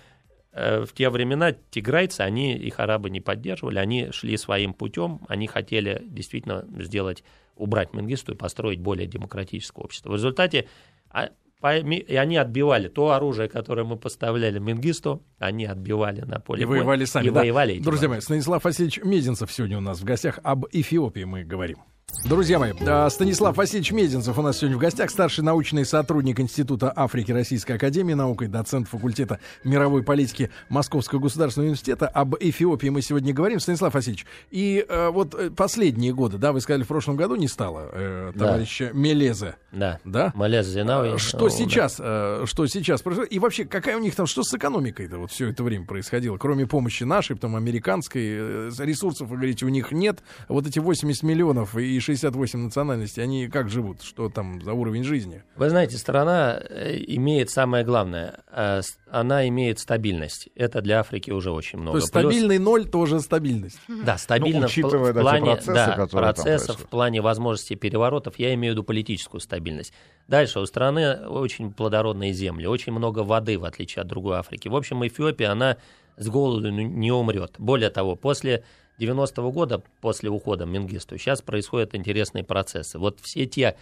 э, 0.52 0.86
в 0.86 0.94
те 0.94 1.10
времена 1.10 1.54
тиграйцы, 1.72 2.22
они, 2.22 2.56
их 2.56 2.80
арабы 2.80 3.10
не 3.10 3.22
поддерживали, 3.22 3.80
они 3.80 4.12
шли 4.12 4.38
своим 4.38 4.74
путем, 4.74 5.22
они 5.28 5.48
хотели 5.48 6.02
действительно 6.06 6.66
сделать, 6.80 7.24
убрать 7.56 7.94
Менгисту 7.94 8.34
и 8.34 8.36
построить 8.36 8.80
более 8.80 9.08
демократическое 9.08 9.84
общество. 9.84 10.12
В 10.12 10.16
результате 10.16 10.68
а, 11.10 11.30
и 11.64 12.16
они 12.16 12.38
отбивали 12.38 12.88
то 12.88 13.12
оружие, 13.12 13.48
которое 13.48 13.84
мы 13.84 13.96
поставляли 13.96 14.58
Мингисту, 14.58 15.22
они 15.38 15.66
отбивали 15.66 16.22
на 16.22 16.40
поле 16.40 16.64
И 16.64 16.66
воевали 16.66 17.06
сами. 17.06 17.28
И 17.28 17.30
да. 17.30 17.42
воевали 17.42 17.80
Друзья 17.80 18.10
мои, 18.10 18.20
Станислав 18.20 18.64
Васильевич 18.64 19.00
Мезенцев 19.04 19.52
сегодня 19.52 19.78
у 19.78 19.82
нас 19.82 20.00
в 20.00 20.04
гостях. 20.04 20.40
Об 20.44 20.66
Эфиопии 20.72 21.24
мы 21.24 21.44
говорим. 21.44 21.78
Друзья 22.24 22.60
мои, 22.60 22.72
а, 22.86 23.10
Станислав 23.10 23.58
Васильевич 23.58 23.92
Мединцев 23.92 24.38
у 24.38 24.42
нас 24.42 24.58
сегодня 24.58 24.78
в 24.78 24.80
гостях, 24.80 25.10
старший 25.10 25.44
научный 25.44 25.86
сотрудник 25.86 26.40
Института 26.40 26.94
Африки 26.96 27.32
Российской 27.32 27.74
Академии 27.74 28.14
наук 28.14 28.44
и 28.44 28.48
доцент 28.48 28.88
факультета 28.88 29.40
мировой 29.64 30.04
политики 30.04 30.52
Московского 30.70 31.20
государственного 31.20 31.68
университета. 31.68 32.08
Об 32.08 32.36
Эфиопии 32.40 32.90
мы 32.90 33.02
сегодня 33.02 33.34
говорим. 33.34 33.60
Станислав 33.60 33.94
Васильевич, 33.94 34.26
и 34.52 34.86
э, 34.88 35.10
вот 35.10 35.34
э, 35.34 35.50
последние 35.50 36.14
годы, 36.14 36.38
да, 36.38 36.52
вы 36.52 36.62
сказали, 36.62 36.84
в 36.84 36.88
прошлом 36.88 37.16
году 37.16 37.36
не 37.36 37.48
стало 37.48 37.90
э, 37.92 38.34
товарища 38.38 38.92
да. 38.94 39.00
Мелезе. 39.00 39.56
Да. 39.72 40.00
Да? 40.04 40.32
Мелез 40.36 40.68
Зинауи. 40.68 41.18
Что 41.18 41.40
ну, 41.40 41.50
сейчас, 41.50 41.98
да. 41.98 42.42
э, 42.42 42.46
что 42.46 42.68
сейчас 42.68 43.02
происходит? 43.02 43.34
И 43.34 43.40
вообще, 43.40 43.66
какая 43.66 43.98
у 43.98 44.00
них 44.00 44.16
там, 44.16 44.28
что 44.28 44.44
с 44.44 44.54
экономикой-то 44.54 45.18
вот 45.18 45.32
все 45.32 45.50
это 45.50 45.64
время 45.64 45.86
происходило? 45.86 46.38
Кроме 46.38 46.68
помощи 46.68 47.04
нашей, 47.04 47.36
потом 47.36 47.56
американской, 47.56 48.24
э, 48.26 48.72
ресурсов, 48.80 49.30
вы 49.30 49.38
говорите, 49.38 49.66
у 49.66 49.70
них 49.70 49.92
нет. 49.92 50.20
Вот 50.48 50.68
эти 50.68 50.80
80 50.80 51.24
миллионов 51.24 51.76
и 51.78 52.01
68 52.02 52.60
национальностей, 52.60 53.24
они 53.24 53.48
как 53.48 53.70
живут? 53.70 54.02
Что 54.02 54.30
там 54.30 54.62
за 54.62 54.74
уровень 54.74 55.04
жизни? 55.04 55.44
Вы 55.56 55.70
знаете, 55.70 55.98
страна 55.98 56.60
э, 56.60 56.98
имеет 57.08 57.50
самое 57.50 57.86
главное. 57.86 58.42
Э, 58.52 58.82
она 59.10 59.48
имеет 59.48 59.80
стабильность. 59.80 60.50
Это 60.56 60.82
для 60.82 61.00
Африки 61.00 61.32
уже 61.32 61.52
очень 61.52 61.80
много. 61.80 62.00
То 62.00 62.04
есть 62.04 62.12
Плюс... 62.12 62.24
стабильный 62.24 62.60
ноль 62.60 62.86
тоже 62.90 63.20
стабильность. 63.20 63.80
Да, 63.88 64.18
стабильно 64.18 64.68
ну, 64.76 64.90
в, 64.90 65.12
в 65.12 65.14
плане 65.14 65.52
процессы, 65.52 65.74
да, 65.74 66.08
процессов, 66.08 66.80
в 66.80 66.88
плане 66.88 67.22
возможности 67.22 67.76
переворотов. 67.76 68.40
Я 68.40 68.54
имею 68.54 68.74
в 68.74 68.76
виду 68.76 68.84
политическую 68.84 69.42
стабильность. 69.42 69.94
Дальше 70.28 70.60
у 70.60 70.66
страны 70.66 71.28
очень 71.28 71.74
плодородные 71.74 72.34
земли, 72.34 72.66
очень 72.66 72.94
много 72.94 73.20
воды, 73.20 73.58
в 73.58 73.66
отличие 73.66 74.02
от 74.02 74.08
другой 74.08 74.38
Африки. 74.38 74.68
В 74.68 74.76
общем, 74.76 75.06
Эфиопия, 75.06 75.52
она 75.52 75.78
с 76.18 76.28
голоду 76.28 76.70
не 76.70 77.12
умрет. 77.12 77.56
Более 77.58 77.90
того, 77.90 78.16
после 78.16 78.64
90-го 79.00 79.52
года, 79.52 79.84
после 80.02 80.30
ухода 80.30 80.66
Мингисту, 80.66 81.18
сейчас 81.18 81.42
происходят 81.42 81.96
интересные 81.96 82.44
процессы. 82.44 83.00
Вот 83.00 83.20
все 83.22 83.46
те, 83.46 83.78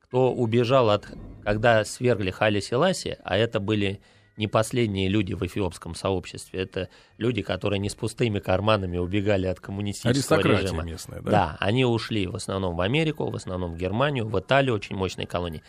кто 0.00 0.32
убежал 0.32 0.90
от, 0.90 1.06
когда 1.42 1.84
свергли 1.84 2.30
Хали 2.30 2.60
Селаси, 2.60 3.18
а 3.24 3.36
это 3.36 3.60
были 3.60 4.00
не 4.36 4.48
последние 4.48 5.08
люди 5.08 5.34
в 5.34 5.44
эфиопском 5.44 5.94
сообществе, 5.94 6.60
это 6.60 6.88
люди, 7.18 7.42
которые 7.42 7.78
не 7.78 7.88
с 7.88 7.94
пустыми 7.94 8.40
карманами 8.40 8.98
убегали 8.98 9.46
от 9.46 9.60
коммунистического 9.60 10.40
режима. 10.40 10.82
местная, 10.82 11.20
да? 11.20 11.30
Да, 11.30 11.56
они 11.60 11.84
ушли 11.84 12.26
в 12.26 12.34
основном 12.34 12.76
в 12.76 12.80
Америку, 12.80 13.30
в 13.30 13.36
основном 13.36 13.74
в 13.74 13.76
Германию, 13.76 14.26
в 14.26 14.38
Италию, 14.38 14.74
очень 14.74 14.96
мощные 14.96 15.26
колонии. 15.26 15.62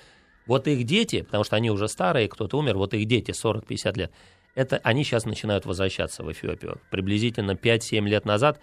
Вот 0.47 0.67
их 0.67 0.84
дети, 0.84 1.21
потому 1.21 1.43
что 1.43 1.55
они 1.55 1.71
уже 1.71 1.88
старые, 1.88 2.27
кто-то 2.27 2.58
умер, 2.58 2.77
вот 2.77 2.93
их 2.93 3.05
дети 3.08 3.31
40-50 3.31 3.97
лет, 3.97 4.12
это 4.55 4.79
они 4.84 5.03
сейчас 5.03 5.25
начинают 5.25 5.65
возвращаться 5.65 6.23
в 6.23 6.31
Эфиопию. 6.31 6.79
Приблизительно 6.89 7.51
5-7 7.51 8.08
лет 8.08 8.25
назад 8.25 8.60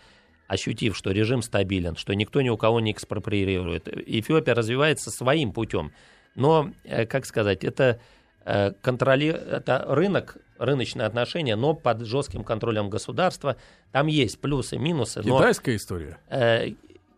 ощутив, 0.52 0.96
что 0.96 1.12
режим 1.12 1.40
стабилен, 1.40 1.96
что 1.96 2.14
никто 2.14 2.42
ни 2.42 2.50
у 2.50 2.58
кого 2.58 2.80
не 2.80 2.92
экспроприирует. 2.92 3.88
Эфиопия 3.88 4.54
развивается 4.54 5.10
своим 5.10 5.52
путем. 5.52 5.92
Но, 6.34 6.70
э, 6.84 7.06
как 7.06 7.24
сказать, 7.24 7.64
это, 7.64 7.98
э, 8.44 8.72
контроли... 8.82 9.28
это 9.28 9.84
рынок, 9.88 10.36
рыночные 10.58 11.06
отношения, 11.06 11.56
но 11.56 11.72
под 11.72 12.04
жестким 12.04 12.44
контролем 12.44 12.90
государства. 12.90 13.56
Там 13.92 14.08
есть 14.08 14.40
плюсы, 14.40 14.76
минусы. 14.76 15.22
Китайская 15.22 15.72
но... 15.72 15.76
история? 15.76 16.18
Э, 16.28 16.68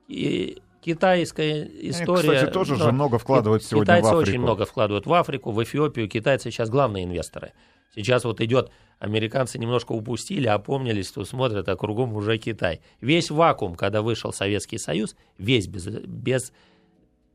и 0.07 0.62
китайская 0.81 1.68
история. 1.90 2.35
Кстати, 2.37 2.53
тоже 2.53 2.77
же 2.77 2.92
много 2.92 3.18
вкладывают 3.18 3.64
сегодня 3.64 3.87
китайцы 3.87 4.05
в 4.05 4.09
Африку. 4.12 4.31
очень 4.31 4.40
много 4.40 4.64
вкладывают 4.64 5.07
в 5.07 5.12
Африку, 5.12 5.51
в 5.51 5.61
Эфиопию. 5.61 6.09
Китайцы 6.09 6.53
сейчас 6.53 6.70
главные 6.70 7.05
инвесторы. 7.05 7.53
Сейчас 7.94 8.24
вот 8.24 8.40
идет, 8.40 8.70
американцы 8.98 9.59
немножко 9.59 9.92
упустили, 9.92 10.46
опомнились, 10.46 11.11
то 11.11 11.24
смотрят, 11.24 11.68
а 11.68 11.76
кругом 11.76 12.14
уже 12.14 12.38
Китай. 12.38 12.80
Весь 13.00 13.30
вакуум, 13.30 13.76
когда 13.76 14.02
вышел 14.02 14.33
Советский 14.33 14.78
Союз, 14.78 15.16
весь 15.38 15.68
без, 15.68 15.87
без, 15.87 16.52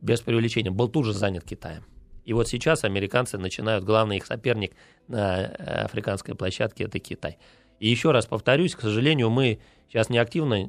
без 0.02 0.22
преувеличения, 0.22 0.72
был 0.72 0.90
тут 0.90 1.06
же 1.06 1.14
занят 1.14 1.46
Китаем. 1.46 1.86
И 2.26 2.34
вот 2.34 2.48
сейчас 2.48 2.84
американцы 2.84 3.38
начинают, 3.38 3.86
главный 3.86 4.18
их 4.18 4.26
соперник 4.26 4.74
на 5.08 5.42
э, 5.42 5.84
африканской 5.86 6.36
площадке– 6.36 6.84
это 6.86 7.00
Китай. 7.00 7.38
И 7.80 7.90
еще 7.90 8.12
раз 8.12 8.26
повторюсь, 8.26 8.76
к 8.76 8.82
сожалению, 8.82 9.30
мы 9.30 9.60
сейчас 9.88 10.10
не 10.10 10.18
активно 10.18 10.54
э, 10.54 10.68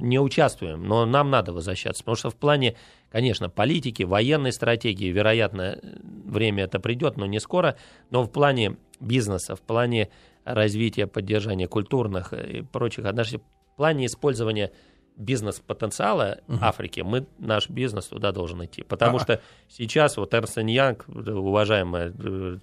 не 0.00 0.18
участвуем, 0.18 0.86
но 0.86 1.06
нам 1.06 1.30
надо 1.30 1.52
возвращаться, 1.52 2.02
потому 2.02 2.16
что 2.16 2.30
в 2.30 2.36
плане, 2.36 2.76
конечно, 3.10 3.48
политики, 3.48 4.02
военной 4.02 4.52
стратегии, 4.52 5.06
вероятно, 5.06 5.78
время 6.02 6.64
это 6.64 6.80
придет, 6.80 7.16
но 7.16 7.26
не 7.26 7.40
скоро, 7.40 7.76
но 8.10 8.24
в 8.24 8.30
плане 8.30 8.76
бизнеса, 9.00 9.56
в 9.56 9.60
плане 9.60 10.08
развития, 10.44 11.06
поддержания 11.06 11.68
культурных 11.68 12.32
и 12.32 12.62
прочих 12.62 13.04
отношений, 13.04 13.42
в 13.74 13.76
плане 13.76 14.06
использования 14.06 14.72
бизнес-потенциала 15.16 16.38
uh-huh. 16.46 16.58
Африки, 16.60 17.00
мы, 17.00 17.26
наш 17.38 17.68
бизнес 17.68 18.06
туда 18.06 18.32
должен 18.32 18.64
идти. 18.64 18.82
Потому 18.82 19.18
uh-huh. 19.18 19.22
что 19.22 19.40
сейчас 19.68 20.16
вот 20.16 20.32
Эрнст 20.32 20.58
Янг, 20.58 21.06
уважаемые 21.08 22.12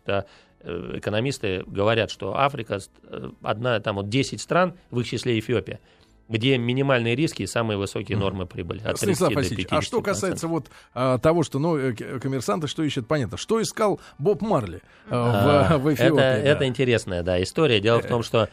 да, 0.05 0.25
э, 0.61 0.91
экономисты, 0.95 1.63
говорят, 1.67 2.09
что 2.09 2.35
Африка, 2.37 2.79
э, 3.03 3.29
одна, 3.41 3.79
там 3.81 3.97
вот 3.97 4.09
10 4.09 4.39
стран, 4.41 4.73
в 4.89 5.01
их 5.01 5.07
числе 5.07 5.37
Эфиопия, 5.37 5.79
где 6.27 6.57
минимальные 6.57 7.15
риски 7.15 7.43
и 7.43 7.47
самые 7.47 7.77
высокие 7.77 8.17
нормы 8.17 8.45
прибыли. 8.47 8.79
От 8.83 8.97
Станислав 8.97 9.29
30 9.29 9.33
до 9.33 9.35
Васильевич, 9.35 9.67
а 9.71 9.81
что 9.81 9.99
50%. 9.99 10.03
касается 10.03 10.47
вот 10.47 10.69
а, 10.93 11.17
того, 11.19 11.43
что, 11.43 11.59
ну, 11.59 11.77
э, 11.77 11.93
коммерсанты 11.93 12.67
что 12.67 12.83
ищут, 12.83 13.07
понятно. 13.07 13.37
Что 13.37 13.61
искал 13.61 13.99
Боб 14.17 14.41
Марли 14.41 14.81
а, 15.09 15.67
А, 15.73 15.77
в, 15.77 15.83
в 15.83 15.93
Эфиопии? 15.93 16.05
это, 16.07 16.15
да. 16.15 16.37
это 16.37 16.65
интересная, 16.67 17.21
да, 17.23 17.41
история. 17.43 17.79
Дело 17.79 18.01
в 18.01 18.07
том, 18.07 18.23
что... 18.23 18.49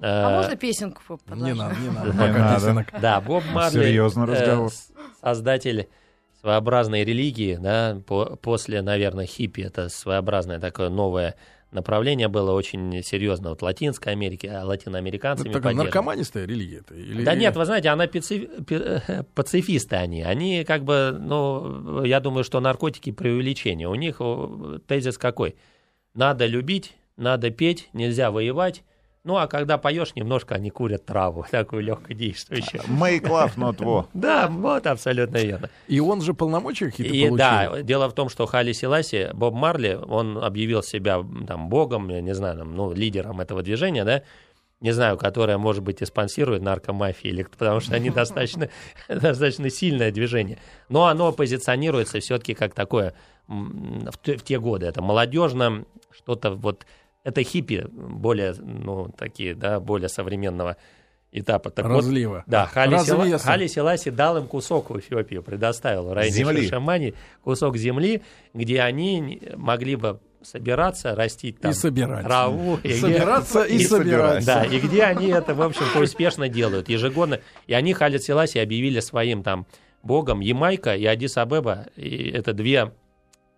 А 0.00 0.30
э, 0.32 0.36
можно 0.36 0.56
песенку 0.56 1.02
по- 1.06 1.14
Не 1.34 1.52
подложить? 1.54 1.56
надо, 1.58 1.80
не 1.80 1.88
надо. 1.90 2.06
Не 2.06 2.12
пока 2.18 2.60
надо. 2.72 2.86
Да, 3.00 3.20
Боб 3.20 3.42
Марли, 3.52 3.80
Серьезный 3.80 4.26
э, 4.28 4.32
разговор. 4.32 4.70
создатель 5.20 5.88
своеобразной 6.40 7.02
религии, 7.02 7.56
да, 7.60 8.00
по- 8.06 8.36
после, 8.36 8.82
наверное, 8.82 9.26
хиппи, 9.26 9.62
это 9.62 9.88
своеобразное 9.88 10.60
такое 10.60 10.90
новое 10.90 11.34
направление 11.76 12.26
было 12.26 12.50
очень 12.50 13.02
серьезно. 13.04 13.50
Вот 13.50 13.62
Латинской 13.62 14.12
Америки, 14.12 14.46
а 14.46 14.64
латиноамериканцами 14.64 15.50
Это 15.50 15.70
наркоманистая 15.70 16.46
религия? 16.46 16.78
это 16.78 16.94
Или... 16.94 17.22
Да 17.22 17.36
нет, 17.36 17.54
вы 17.54 17.64
знаете, 17.64 17.90
она 17.90 18.08
пи- 18.08 18.20
э, 18.70 19.22
пацифисты 19.34 19.94
они. 19.94 20.22
Они 20.22 20.64
как 20.64 20.82
бы, 20.82 21.16
ну, 21.18 22.02
я 22.02 22.18
думаю, 22.18 22.42
что 22.42 22.58
наркотики 22.60 23.12
преувеличение. 23.12 23.88
У 23.88 23.94
них 23.94 24.20
тезис 24.88 25.18
какой? 25.18 25.54
Надо 26.14 26.46
любить, 26.46 26.96
надо 27.16 27.50
петь, 27.50 27.88
нельзя 27.92 28.30
воевать. 28.30 28.82
Ну, 29.26 29.36
а 29.38 29.48
когда 29.48 29.76
поешь, 29.76 30.14
немножко 30.14 30.54
они 30.54 30.70
курят 30.70 31.04
траву, 31.04 31.44
такую 31.50 31.82
легкодействующую. 31.82 32.80
Make 32.84 33.22
love, 33.22 33.56
not 33.56 33.78
war. 33.78 34.06
Да, 34.14 34.46
вот 34.48 34.86
абсолютно 34.86 35.38
верно. 35.38 35.68
И 35.88 35.98
он 35.98 36.22
же 36.22 36.32
полномочия 36.32 36.90
какие-то 36.92 37.12
И 37.12 37.22
получил? 37.22 37.36
да, 37.36 37.82
дело 37.82 38.08
в 38.08 38.14
том, 38.14 38.28
что 38.28 38.46
Хали 38.46 38.70
Селаси, 38.72 39.30
Боб 39.34 39.54
Марли, 39.54 39.98
он 40.00 40.38
объявил 40.38 40.80
себя 40.84 41.24
там 41.48 41.68
богом, 41.68 42.08
я 42.08 42.20
не 42.20 42.34
знаю, 42.36 42.58
там, 42.58 42.76
ну, 42.76 42.92
лидером 42.92 43.40
этого 43.40 43.62
движения, 43.62 44.04
да, 44.04 44.22
не 44.80 44.92
знаю, 44.92 45.16
которое, 45.18 45.58
может 45.58 45.82
быть, 45.82 46.02
и 46.02 46.04
спонсирует 46.06 46.62
наркомафия, 46.62 47.32
или 47.32 47.42
потому 47.42 47.80
что 47.80 47.96
они 47.96 48.10
достаточно, 48.20 48.68
достаточно 49.08 49.68
сильное 49.70 50.12
движение. 50.12 50.58
Но 50.88 51.06
оно 51.06 51.32
позиционируется 51.32 52.20
все-таки 52.20 52.54
как 52.54 52.74
такое 52.74 53.12
м, 53.48 54.06
в, 54.08 54.18
те- 54.22 54.36
в 54.36 54.44
те 54.44 54.60
годы. 54.60 54.86
Это 54.86 55.02
молодежно, 55.02 55.84
что-то 56.12 56.52
вот... 56.52 56.86
Это 57.26 57.42
хиппи, 57.42 57.86
более, 57.90 58.54
ну, 58.58 59.08
такие, 59.18 59.56
да, 59.56 59.80
более 59.80 60.08
современного 60.08 60.76
этапа. 61.32 61.70
Так 61.70 61.86
вот, 61.86 61.96
Разлива. 62.04 62.44
да, 62.46 62.66
Хали, 62.66 62.96
Села-. 62.98 63.38
Хали 63.38 63.66
Селаси 63.66 64.10
дал 64.10 64.36
им 64.38 64.46
кусок 64.46 64.90
в 64.90 64.98
Эфиопию, 65.00 65.42
предоставил 65.42 66.14
Райне. 66.14 66.44
Шишамани 66.44 67.14
кусок 67.42 67.76
земли, 67.78 68.22
где 68.54 68.80
они 68.80 69.42
могли 69.56 69.96
бы 69.96 70.20
собираться, 70.42 71.16
растить 71.16 71.58
там 71.58 71.72
И 71.72 71.74
собирать. 71.74 72.24
траву. 72.24 72.76
и 72.84 72.88
где- 72.88 72.94
Собираться 73.00 73.64
и, 73.64 73.76
И 73.78 73.84
собирать. 73.84 74.44
собирать. 74.44 74.46
Да, 74.46 74.64
и 74.64 74.78
где 74.78 75.02
они 75.02 75.26
это, 75.30 75.52
в 75.54 75.62
общем-то, 75.62 75.98
успешно 75.98 76.48
делают 76.48 76.88
ежегодно. 76.88 77.40
И 77.66 77.74
они 77.74 77.92
Хали 77.92 78.18
Селаси 78.18 78.58
объявили 78.58 79.00
своим 79.00 79.42
там 79.42 79.66
богом 80.04 80.38
Ямайка 80.38 80.94
и 80.94 81.04
Адис-Абеба. 81.04 81.88
И 81.96 82.30
это 82.30 82.52
две, 82.52 82.84
две 82.84 82.92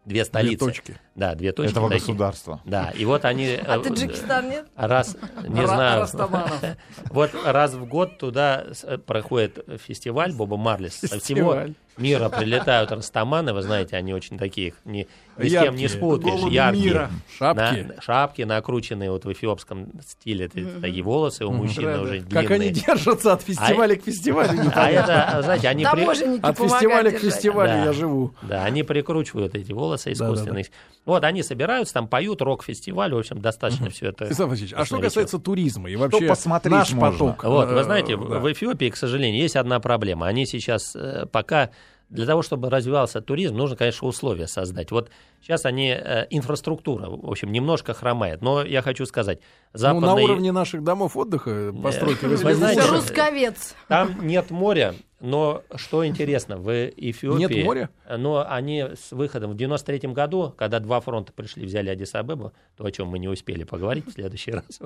Две 0.07 0.25
столицы. 0.25 0.65
точки. 0.65 0.97
Да, 1.19 1.35
две 1.35 1.51
точки. 1.51 1.73
Этого 1.73 1.89
такие. 1.91 2.07
государства. 2.07 2.61
Да, 2.65 2.91
и 2.97 3.05
вот 3.05 3.25
они... 3.25 3.49
А 3.67 3.79
э, 3.79 3.83
Таджикистан 3.83 4.49
нет? 4.49 4.67
Раз, 4.77 5.17
не 5.49 5.67
знаю. 5.67 6.07
Вот 7.11 7.31
раз 7.45 7.75
в 7.75 7.87
год 7.87 8.19
туда 8.19 8.65
э, 8.85 8.99
проходит 8.99 9.59
фестиваль 9.85 10.33
Боба 10.33 10.57
Марли. 10.57 10.89
Со 10.89 11.07
всего 11.19 11.19
Фестиваль. 11.55 11.75
мира 11.97 12.29
прилетают 12.29 12.93
растаманы, 12.93 13.53
вы 13.53 13.63
знаете, 13.63 13.97
они 13.97 14.15
очень 14.15 14.39
такие, 14.39 14.75
ни, 14.85 15.09
ни 15.39 15.49
с 15.49 15.53
кем 15.61 15.75
не 15.75 15.89
спутаешь, 15.89 16.41
яркие. 16.53 16.85
мира. 16.85 17.11
Шапки. 17.37 17.61
На- 17.83 18.01
шапки 18.01 18.43
накрученные 18.43 19.11
вот 19.11 19.25
в 19.25 19.33
эфиопском 19.33 19.89
стиле, 20.07 20.47
это 20.47 20.81
такие 20.81 21.03
волосы 21.03 21.45
у 21.47 21.51
мужчины 21.53 21.95
Да, 21.95 22.01
уже 22.03 22.21
да. 22.21 22.43
Как 22.43 22.51
они 22.53 22.71
длинные. 22.71 22.85
держатся 22.97 23.33
от 23.33 23.43
фестиваля 23.43 23.97
к 23.97 24.03
фестивалю, 24.05 24.71
А 24.75 24.89
это, 24.91 25.43
знаете, 25.43 25.69
они 25.69 25.85
при- 25.85 26.39
От 26.41 26.57
фестиваля 26.59 27.11
к 27.11 27.19
фестивалю 27.19 27.73
Да. 27.73 27.85
я 27.87 27.93
живу. 27.93 28.35
Да, 28.43 28.65
они 28.65 28.85
прикручивают 28.85 29.57
эти 29.57 29.73
волосы 29.73 30.13
искусственные. 30.13 30.67
Вот 31.09 31.25
они 31.25 31.43
собираются, 31.43 31.95
там 31.95 32.07
поют 32.07 32.43
рок-фестиваль, 32.43 33.15
в 33.15 33.19
общем, 33.19 33.41
достаточно 33.41 33.89
все 33.89 34.09
это. 34.11 34.27
Станислав 34.27 34.51
Васильевич, 34.51 34.75
а 34.77 34.85
что 34.85 34.99
касается 35.01 35.39
туризма 35.39 35.89
и 35.91 35.97
вообще 35.97 36.27
посмотреть 36.29 36.73
наш 36.75 36.93
можно? 36.93 37.13
поток? 37.13 37.45
Вот, 37.45 37.71
э, 37.71 37.75
вы 37.75 37.83
знаете, 37.83 38.17
в- 38.17 38.29
да. 38.29 38.39
в 38.41 38.53
Эфиопии, 38.53 38.91
к 38.91 38.97
сожалению, 38.97 39.41
есть 39.41 39.57
одна 39.57 39.81
проблема. 39.81 40.27
Они 40.27 40.45
сейчас 40.45 40.95
э, 40.95 41.25
пока 41.33 41.71
для 42.11 42.25
того, 42.27 42.43
чтобы 42.43 42.71
развивался 42.71 43.21
туризм, 43.23 43.57
нужно, 43.57 43.77
конечно, 43.77 44.07
условия 44.07 44.47
создать. 44.47 44.91
Вот 44.91 45.11
сейчас 45.43 45.65
они, 45.65 45.89
э, 45.89 46.27
инфраструктура, 46.31 47.09
в 47.09 47.31
общем, 47.31 47.53
немножко 47.53 47.95
хромает. 47.95 48.43
Но 48.43 48.63
я 48.63 48.83
хочу 48.83 49.05
сказать, 49.07 49.41
Ну, 49.73 49.79
западные... 49.79 50.07
на 50.11 50.15
уровне 50.15 50.53
наших 50.53 50.83
домов 50.85 51.17
отдыха 51.17 51.73
постройки 51.83 52.25
Вы 52.27 52.35
80-х. 52.35 52.55
знаете, 52.55 52.83
Трусковец. 52.83 53.75
Там 53.89 54.27
нет 54.27 54.51
моря, 54.51 54.95
но 55.21 55.65
что 55.75 56.07
интересно, 56.07 56.59
в 56.59 56.71
Эфиопии... 56.71 57.57
Нет 57.57 57.65
моря? 57.65 57.91
Но 58.09 58.47
они 58.49 58.85
с 58.95 59.11
выходом 59.11 59.51
в 59.53 59.57
93 59.57 60.11
году, 60.13 60.55
когда 60.57 60.79
два 60.79 61.01
фронта 61.01 61.33
пришли, 61.33 61.67
взяли 61.67 61.91
Адис-Абебу, 61.91 62.53
то, 62.77 62.85
о 62.85 62.93
чем 62.93 63.09
мы 63.09 63.19
не 63.19 63.29
успели 63.29 63.65
поговорить 63.65 64.07
в 64.07 64.13
следующий 64.13 64.51
раз, 64.53 64.81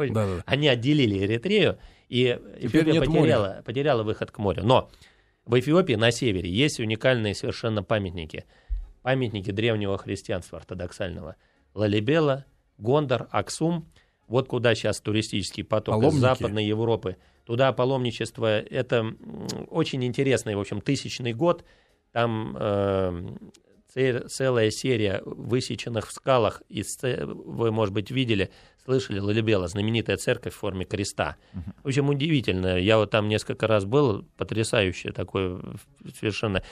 они 0.47 0.69
отделили 0.69 1.19
Эритрею, 1.19 1.79
и 2.09 2.39
Эфиопия 2.61 3.01
потеряла, 3.01 3.63
потеряла 3.65 4.03
выход 4.03 4.31
к 4.31 4.39
морю. 4.39 4.65
Но 4.65 4.91
в 5.45 5.59
Эфиопии 5.59 5.95
на 5.95 6.11
севере 6.11 6.51
есть 6.51 6.81
уникальные 6.81 7.35
совершенно 7.35 7.83
памятники. 7.83 8.47
Памятники 9.03 9.51
древнего 9.51 9.99
христианства 9.99 10.59
ортодоксального. 10.59 11.37
Лалибела, 11.75 12.47
Гондор, 12.79 13.29
Аксум. 13.33 13.91
Вот 14.29 14.49
куда 14.49 14.75
сейчас 14.75 15.01
туристический 15.01 15.65
поток 15.65 15.97
Паломники. 15.97 16.17
из 16.17 16.21
Западной 16.21 16.65
Европы. 16.65 17.17
Туда 17.45 17.73
паломничество. 17.73 18.61
Это 18.61 19.15
очень 19.69 20.05
интересный, 20.05 20.55
в 20.55 20.61
общем, 20.61 20.81
тысячный 20.81 21.33
год. 21.33 21.65
Там 22.13 22.57
э, 22.59 23.37
целая 23.95 24.71
серия 24.71 25.23
высеченных 25.25 26.09
в 26.09 26.13
скалах. 26.13 26.63
И 26.69 26.83
вы, 27.25 27.71
может 27.71 27.93
быть, 27.95 28.11
видели, 28.11 28.51
слышали 28.85 29.19
Лалибела, 29.21 29.69
знаменитая 29.69 30.17
церковь 30.17 30.55
в 30.55 30.57
форме 30.57 30.85
креста. 30.85 31.37
В 31.85 31.89
общем, 31.89 32.09
удивительно. 32.09 32.79
Я 32.79 32.97
вот 32.99 33.11
там 33.11 33.29
несколько 33.29 33.67
раз 33.67 33.85
был, 33.85 34.25
потрясающий 34.37 35.11
такой 35.11 35.61
совершенно 36.19 36.63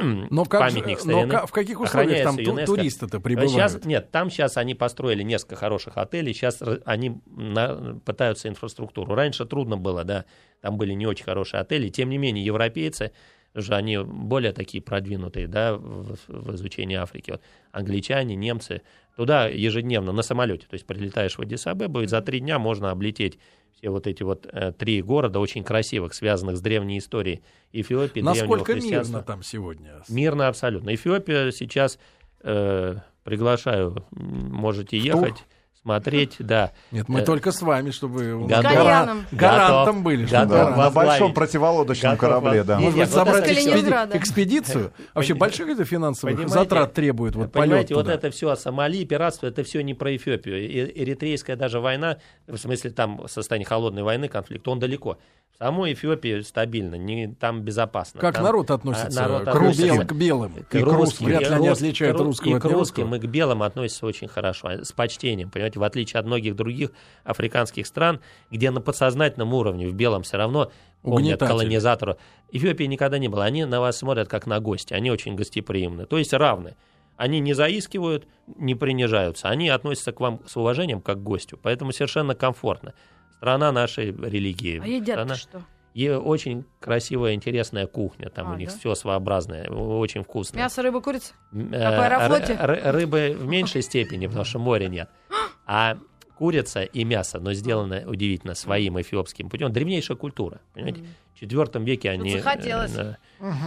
Но, 0.00 0.44
как 0.44 0.70
же- 0.70 0.76
памятник 0.76 1.04
но 1.04 1.12
старины. 1.12 1.30
ка- 1.30 1.46
в 1.46 1.50
каких 1.52 1.80
условиях 1.80 2.22
там 2.24 2.38
ЮНЕСКО. 2.38 2.66
туристы-то 2.76 3.20
прибывают? 3.20 3.52
Сейчас, 3.52 3.84
нет, 3.84 4.10
там 4.10 4.30
сейчас 4.30 4.56
они 4.56 4.74
построили 4.74 5.22
несколько 5.22 5.56
хороших 5.56 5.96
отелей, 5.98 6.32
сейчас 6.32 6.62
они 6.84 7.20
на- 7.26 7.98
пытаются 8.04 8.48
инфраструктуру. 8.48 9.14
Раньше 9.14 9.44
трудно 9.46 9.76
было, 9.76 10.04
да, 10.04 10.24
там 10.60 10.76
были 10.78 10.92
не 10.92 11.06
очень 11.06 11.24
хорошие 11.24 11.60
отели, 11.60 11.88
тем 11.88 12.08
не 12.10 12.18
менее 12.18 12.44
европейцы, 12.44 13.12
же 13.54 13.74
они 13.74 13.98
более 13.98 14.52
такие 14.52 14.82
продвинутые, 14.82 15.48
да, 15.48 15.74
в, 15.74 16.16
в 16.28 16.54
изучении 16.54 16.96
Африки. 16.96 17.32
Вот 17.32 17.42
англичане, 17.72 18.36
немцы, 18.36 18.82
туда 19.16 19.46
ежедневно 19.46 20.12
на 20.12 20.22
самолете, 20.22 20.66
то 20.68 20.74
есть 20.74 20.86
прилетаешь 20.86 21.36
в 21.36 21.40
Адис-Абебу, 21.40 22.02
и 22.02 22.06
за 22.06 22.20
три 22.20 22.40
дня 22.40 22.58
можно 22.58 22.90
облететь 22.90 23.38
все 23.78 23.90
вот 23.90 24.06
эти 24.06 24.22
вот 24.22 24.46
э, 24.50 24.72
три 24.72 25.02
города, 25.02 25.38
очень 25.38 25.64
красивых, 25.64 26.14
связанных 26.14 26.56
с 26.56 26.60
древней 26.60 26.98
историей 26.98 27.42
Эфиопии, 27.72 28.20
Насколько 28.20 28.74
мирно 28.74 29.22
там 29.22 29.42
сегодня? 29.42 30.02
Мирно 30.08 30.48
абсолютно. 30.48 30.94
Эфиопия 30.94 31.50
сейчас 31.52 31.98
э, 32.42 32.96
приглашаю, 33.24 34.04
можете 34.10 34.98
ехать, 34.98 35.44
смотреть, 35.82 36.36
да. 36.38 36.72
Нет, 36.90 37.08
мы 37.08 37.20
Э, 37.20 37.24
только 37.24 37.52
с 37.52 37.62
вами, 37.62 37.90
чтобы 37.90 38.34
вы. 38.36 38.48
Кальяном. 38.48 39.24
гарантом 39.32 39.86
Готов. 39.96 40.02
были. 40.02 40.24
Готов. 40.26 40.48
Да, 40.48 40.70
на 40.76 40.90
большом 40.90 41.32
противолодочном 41.34 42.16
Готов 42.16 42.20
корабле, 42.20 42.58
вас- 42.60 42.66
да. 42.66 42.78
Может 42.78 42.98
быть, 42.98 43.08
вот 43.08 43.14
собрать 43.14 43.50
экспеди- 43.50 44.16
экспедицию? 44.16 44.92
Вообще 45.14 45.34
больших 45.34 45.68
это 45.68 45.84
финансовых 45.84 46.36
Понимаете, 46.36 46.52
затрат 46.54 46.92
требует 46.94 47.34
вот 47.36 47.52
Понимаете, 47.52 47.94
вот 47.94 48.08
это 48.08 48.30
все 48.30 48.54
Сомали, 48.56 49.04
пиратство, 49.04 49.46
это 49.46 49.62
все 49.64 49.80
не 49.82 49.94
про 49.94 50.14
Эфиопию. 50.16 50.58
И- 50.68 51.02
Эритрейская 51.02 51.56
даже 51.56 51.80
война, 51.80 52.18
в 52.46 52.56
смысле 52.56 52.90
там 52.90 53.26
состояние 53.28 53.66
холодной 53.66 54.02
войны, 54.02 54.28
конфликт, 54.28 54.66
он 54.68 54.78
далеко. 54.78 55.18
В 55.54 55.58
самой 55.58 55.92
Эфиопии 55.92 56.40
стабильно, 56.42 56.94
не, 56.94 57.34
там 57.34 57.62
безопасно. 57.62 58.20
Как 58.20 58.36
Там- 58.36 58.44
народ 58.44 58.70
а, 58.70 58.74
относится 58.74 59.20
народ 59.22 59.44
к, 59.44 59.48
относится 59.48 60.04
к 60.04 60.12
белым? 60.14 60.52
к 60.52 60.74
И 60.74 60.80
к 60.80 60.86
русским. 60.86 61.26
Вряд 61.26 61.40
ли 61.42 61.48
они 61.48 61.66
отличают 61.68 62.16
ру- 62.16 62.24
русского 62.24 62.50
и 62.50 62.54
от 62.54 62.62
к 62.62 62.64
русским, 62.66 63.12
и 63.14 63.18
к 63.18 63.24
белым 63.24 63.64
относятся 63.64 64.06
очень 64.06 64.28
хорошо, 64.28 64.84
с 64.84 64.92
почтением, 64.92 65.50
понимаете, 65.50 65.80
в 65.80 65.82
отличие 65.82 66.20
от 66.20 66.26
многих 66.26 66.54
других 66.54 66.90
африканских 67.24 67.88
стран, 67.88 68.20
где 68.52 68.70
на 68.70 68.80
подсознательном 68.80 69.52
уровне 69.52 69.88
в 69.88 69.94
белом 69.94 70.22
все 70.22 70.36
равно 70.36 70.70
помнят 71.02 71.42
Угнетатели. 71.42 71.48
колонизатору. 71.48 72.18
Эфиопии 72.52 72.84
никогда 72.84 73.18
не 73.18 73.26
было, 73.26 73.44
они 73.44 73.64
на 73.64 73.80
вас 73.80 73.96
смотрят 73.98 74.28
как 74.28 74.46
на 74.46 74.60
гости, 74.60 74.94
они 74.94 75.10
очень 75.10 75.34
гостеприимны, 75.34 76.06
то 76.06 76.18
есть 76.18 76.32
равны. 76.32 76.76
Они 77.16 77.40
не 77.40 77.52
заискивают, 77.52 78.28
не 78.46 78.76
принижаются, 78.76 79.48
они 79.48 79.68
относятся 79.70 80.12
к 80.12 80.20
вам 80.20 80.40
с 80.46 80.56
уважением 80.56 81.00
как 81.00 81.18
к 81.18 81.22
гостю, 81.22 81.58
поэтому 81.60 81.90
совершенно 81.90 82.36
комфортно. 82.36 82.94
Страна 83.38 83.72
нашей 83.72 84.12
религии. 84.12 84.80
А 84.82 84.86
едят 84.86 85.14
страна- 85.16 85.34
что? 85.34 85.62
и 85.94 86.08
очень 86.10 86.64
красивая, 86.78 87.34
интересная 87.34 87.88
кухня. 87.88 88.30
Там 88.30 88.50
А, 88.50 88.52
у 88.52 88.56
них 88.56 88.68
да? 88.68 88.76
все 88.78 88.94
своеобразное, 88.94 89.68
очень 89.68 90.22
вкусно. 90.22 90.56
Мясо, 90.56 90.80
рыба, 90.82 91.00
курица? 91.00 91.34
Как 91.50 91.60
в 91.60 91.72
э, 91.72 92.06
Аэрофлоте? 92.06 92.54
Рыбы 92.60 93.36
в 93.36 93.46
меньшей 93.46 93.82
степени, 93.82 94.26
потому 94.26 94.44
что 94.44 94.58
моря 94.58 94.88
нет. 94.88 95.10
А 95.70 95.98
курица 96.36 96.82
и 96.82 97.04
мясо, 97.04 97.40
но 97.40 97.52
сделано 97.52 98.04
удивительно 98.06 98.54
своим 98.54 98.98
эфиопским 99.00 99.50
путем. 99.50 99.72
Древнейшая 99.72 100.16
культура, 100.16 100.60
понимаете? 100.72 101.04
В 101.27 101.27
IV 101.42 101.84
веке 101.84 102.10
они... 102.10 102.32
захотелось. 102.38 102.94
э, 102.96 103.14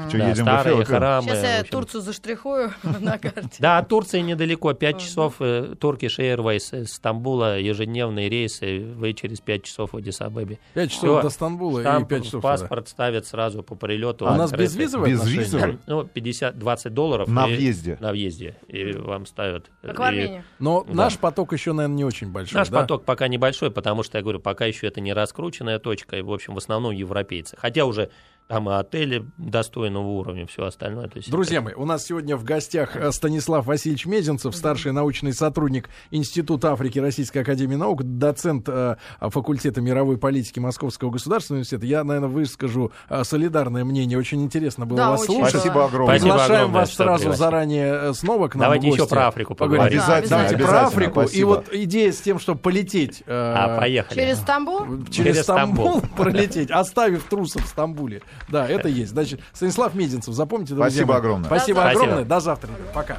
Что, 0.10 0.18
да, 0.18 0.36
старые 0.36 0.76
Эфиопию? 0.76 0.86
храмы. 0.86 1.28
Сейчас 1.28 1.44
я 1.44 1.60
общем. 1.62 1.72
Турцию 1.72 2.02
заштрихую 2.02 2.74
на 2.84 3.18
карте. 3.18 3.50
Да, 3.60 3.78
от 3.78 3.88
Турции 3.88 4.20
недалеко, 4.20 4.74
5 4.74 5.00
часов, 5.00 5.36
э, 5.40 5.74
Turkish 5.80 6.18
Airways 6.20 6.84
из 6.84 6.94
Стамбула, 6.94 7.60
ежедневные 7.60 8.30
рейсы, 8.30 8.80
вы 8.80 9.14
через 9.14 9.40
5 9.42 9.64
часов 9.64 9.94
в 9.94 9.98
Адис-Абебе. 9.98 10.58
5 10.74 10.92
часов 10.92 11.22
до 11.24 11.30
Стамбула 11.30 11.80
и 11.80 11.82
Штамп 11.84 12.10
5 12.10 12.22
в 12.22 12.26
часов 12.26 12.42
паспорт 12.42 12.88
ставят 12.88 13.26
сразу 13.28 13.64
по 13.64 13.76
прилету. 13.76 14.28
А 14.28 14.34
у 14.34 14.36
нас 14.38 14.52
безвизовое 14.52 15.12
Безвизовое? 15.12 15.80
Ну, 15.88 16.04
50-20 16.04 16.90
долларов. 16.90 17.28
На 17.28 17.48
въезде. 17.48 17.98
На 18.00 18.12
въезде. 18.12 18.56
И 18.68 18.92
вам 18.94 19.26
ставят. 19.26 19.70
Как 19.82 19.96
и 19.96 19.98
в 19.98 20.02
Армении. 20.02 20.44
Но 20.60 20.86
наш 20.88 21.18
поток 21.18 21.54
еще, 21.54 21.74
наверное, 21.74 21.96
не 21.98 22.06
очень 22.06 22.32
большой. 22.32 22.58
Наш 22.58 22.70
поток 22.70 23.06
пока 23.06 23.28
небольшой, 23.28 23.72
потому 23.72 24.04
что, 24.04 24.18
я 24.18 24.22
говорю, 24.22 24.40
пока 24.40 24.66
еще 24.66 24.88
это 24.88 25.02
не 25.02 25.14
раскрученная 25.14 25.80
точка, 25.80 26.18
и, 26.18 26.22
в 26.22 26.32
общем, 26.32 26.54
в 26.54 26.58
основном 26.58 26.92
европейцы. 26.94 27.56
Хотя 27.62 27.86
уже 27.86 28.10
там 28.52 28.70
и 28.70 28.74
отели 28.74 29.26
достойного 29.38 30.06
уровня, 30.08 30.46
все 30.46 30.66
остальное. 30.66 31.08
То 31.08 31.18
есть 31.18 31.32
Друзья 31.32 31.58
это- 31.58 31.66
мои, 31.66 31.74
у 31.74 31.86
нас 31.86 32.04
сегодня 32.06 32.36
в 32.36 32.44
гостях 32.44 32.96
э, 32.96 33.12
Станислав 33.12 33.66
Васильевич 33.66 34.06
Мезенцев, 34.06 34.56
старший 34.56 34.92
научный 34.92 35.34
сотрудник 35.34 35.90
Института 36.12 36.74
Африки 36.74 37.00
Российской 37.00 37.40
Академии 37.40 37.76
Наук, 37.76 38.04
доцент 38.04 38.68
э, 38.68 38.98
факультета 39.22 39.80
мировой 39.82 40.18
политики 40.18 40.60
Московского 40.60 41.12
государственного 41.12 41.60
университета. 41.60 41.86
Я, 41.86 42.04
наверное, 42.04 42.30
выскажу 42.30 42.92
э, 43.10 43.24
солидарное 43.24 43.86
мнение. 43.86 44.18
Очень 44.20 44.44
интересно 44.44 44.86
было 44.86 44.98
Да, 44.98 45.10
вас 45.12 45.22
очень. 45.22 45.34
слушать. 45.36 45.52
Спасибо 45.62 45.86
огромное. 45.86 46.18
Спасибо 46.18 46.34
Приглашаем 46.34 46.60
огромное, 46.62 46.80
вас 46.82 46.94
сразу 46.94 47.20
пригласили. 47.20 47.40
заранее 47.40 47.94
э, 47.94 48.14
снова 48.14 48.48
к 48.50 48.56
нам 48.56 48.62
Давайте 48.64 48.88
в 48.88 48.90
гости. 48.90 49.02
еще 49.02 49.10
про 49.10 49.28
Африку 49.28 49.56
Поговорим. 49.56 49.98
поговорим. 50.00 50.00
Да, 50.02 50.06
Давайте 50.08 50.56
обязательно. 50.56 50.68
про 50.68 50.88
Африку. 50.88 51.22
И 51.22 51.26
спасибо. 51.28 51.48
вот 51.48 51.70
идея 51.72 52.12
с 52.12 52.20
тем, 52.22 52.40
чтобы 52.40 52.60
полететь 52.60 53.24
э, 53.26 53.32
А, 53.32 53.78
поехали. 53.80 54.20
Через 54.20 54.38
Стамбул? 54.40 54.80
через, 55.06 55.16
Через 55.16 55.44
Стамбул, 55.44 56.00
Стамбул. 56.00 56.10
пролететь, 56.18 56.72
оставив 56.72 57.24
трусов 57.24 57.64
в 57.64 57.68
Стамбуле. 57.68 58.22
Да, 58.50 58.68
это 58.68 58.88
есть. 58.88 59.12
Значит, 59.12 59.40
Станислав 59.54 59.96
Мединцев, 59.96 60.34
запомните, 60.34 60.74
друзья 60.74 60.90
Спасибо 60.92 61.16
огромное. 61.16 61.48
Спасибо 61.48 61.90
огромное. 61.90 62.26
До 62.26 62.40
завтра. 62.40 62.70
Пока. 62.94 63.18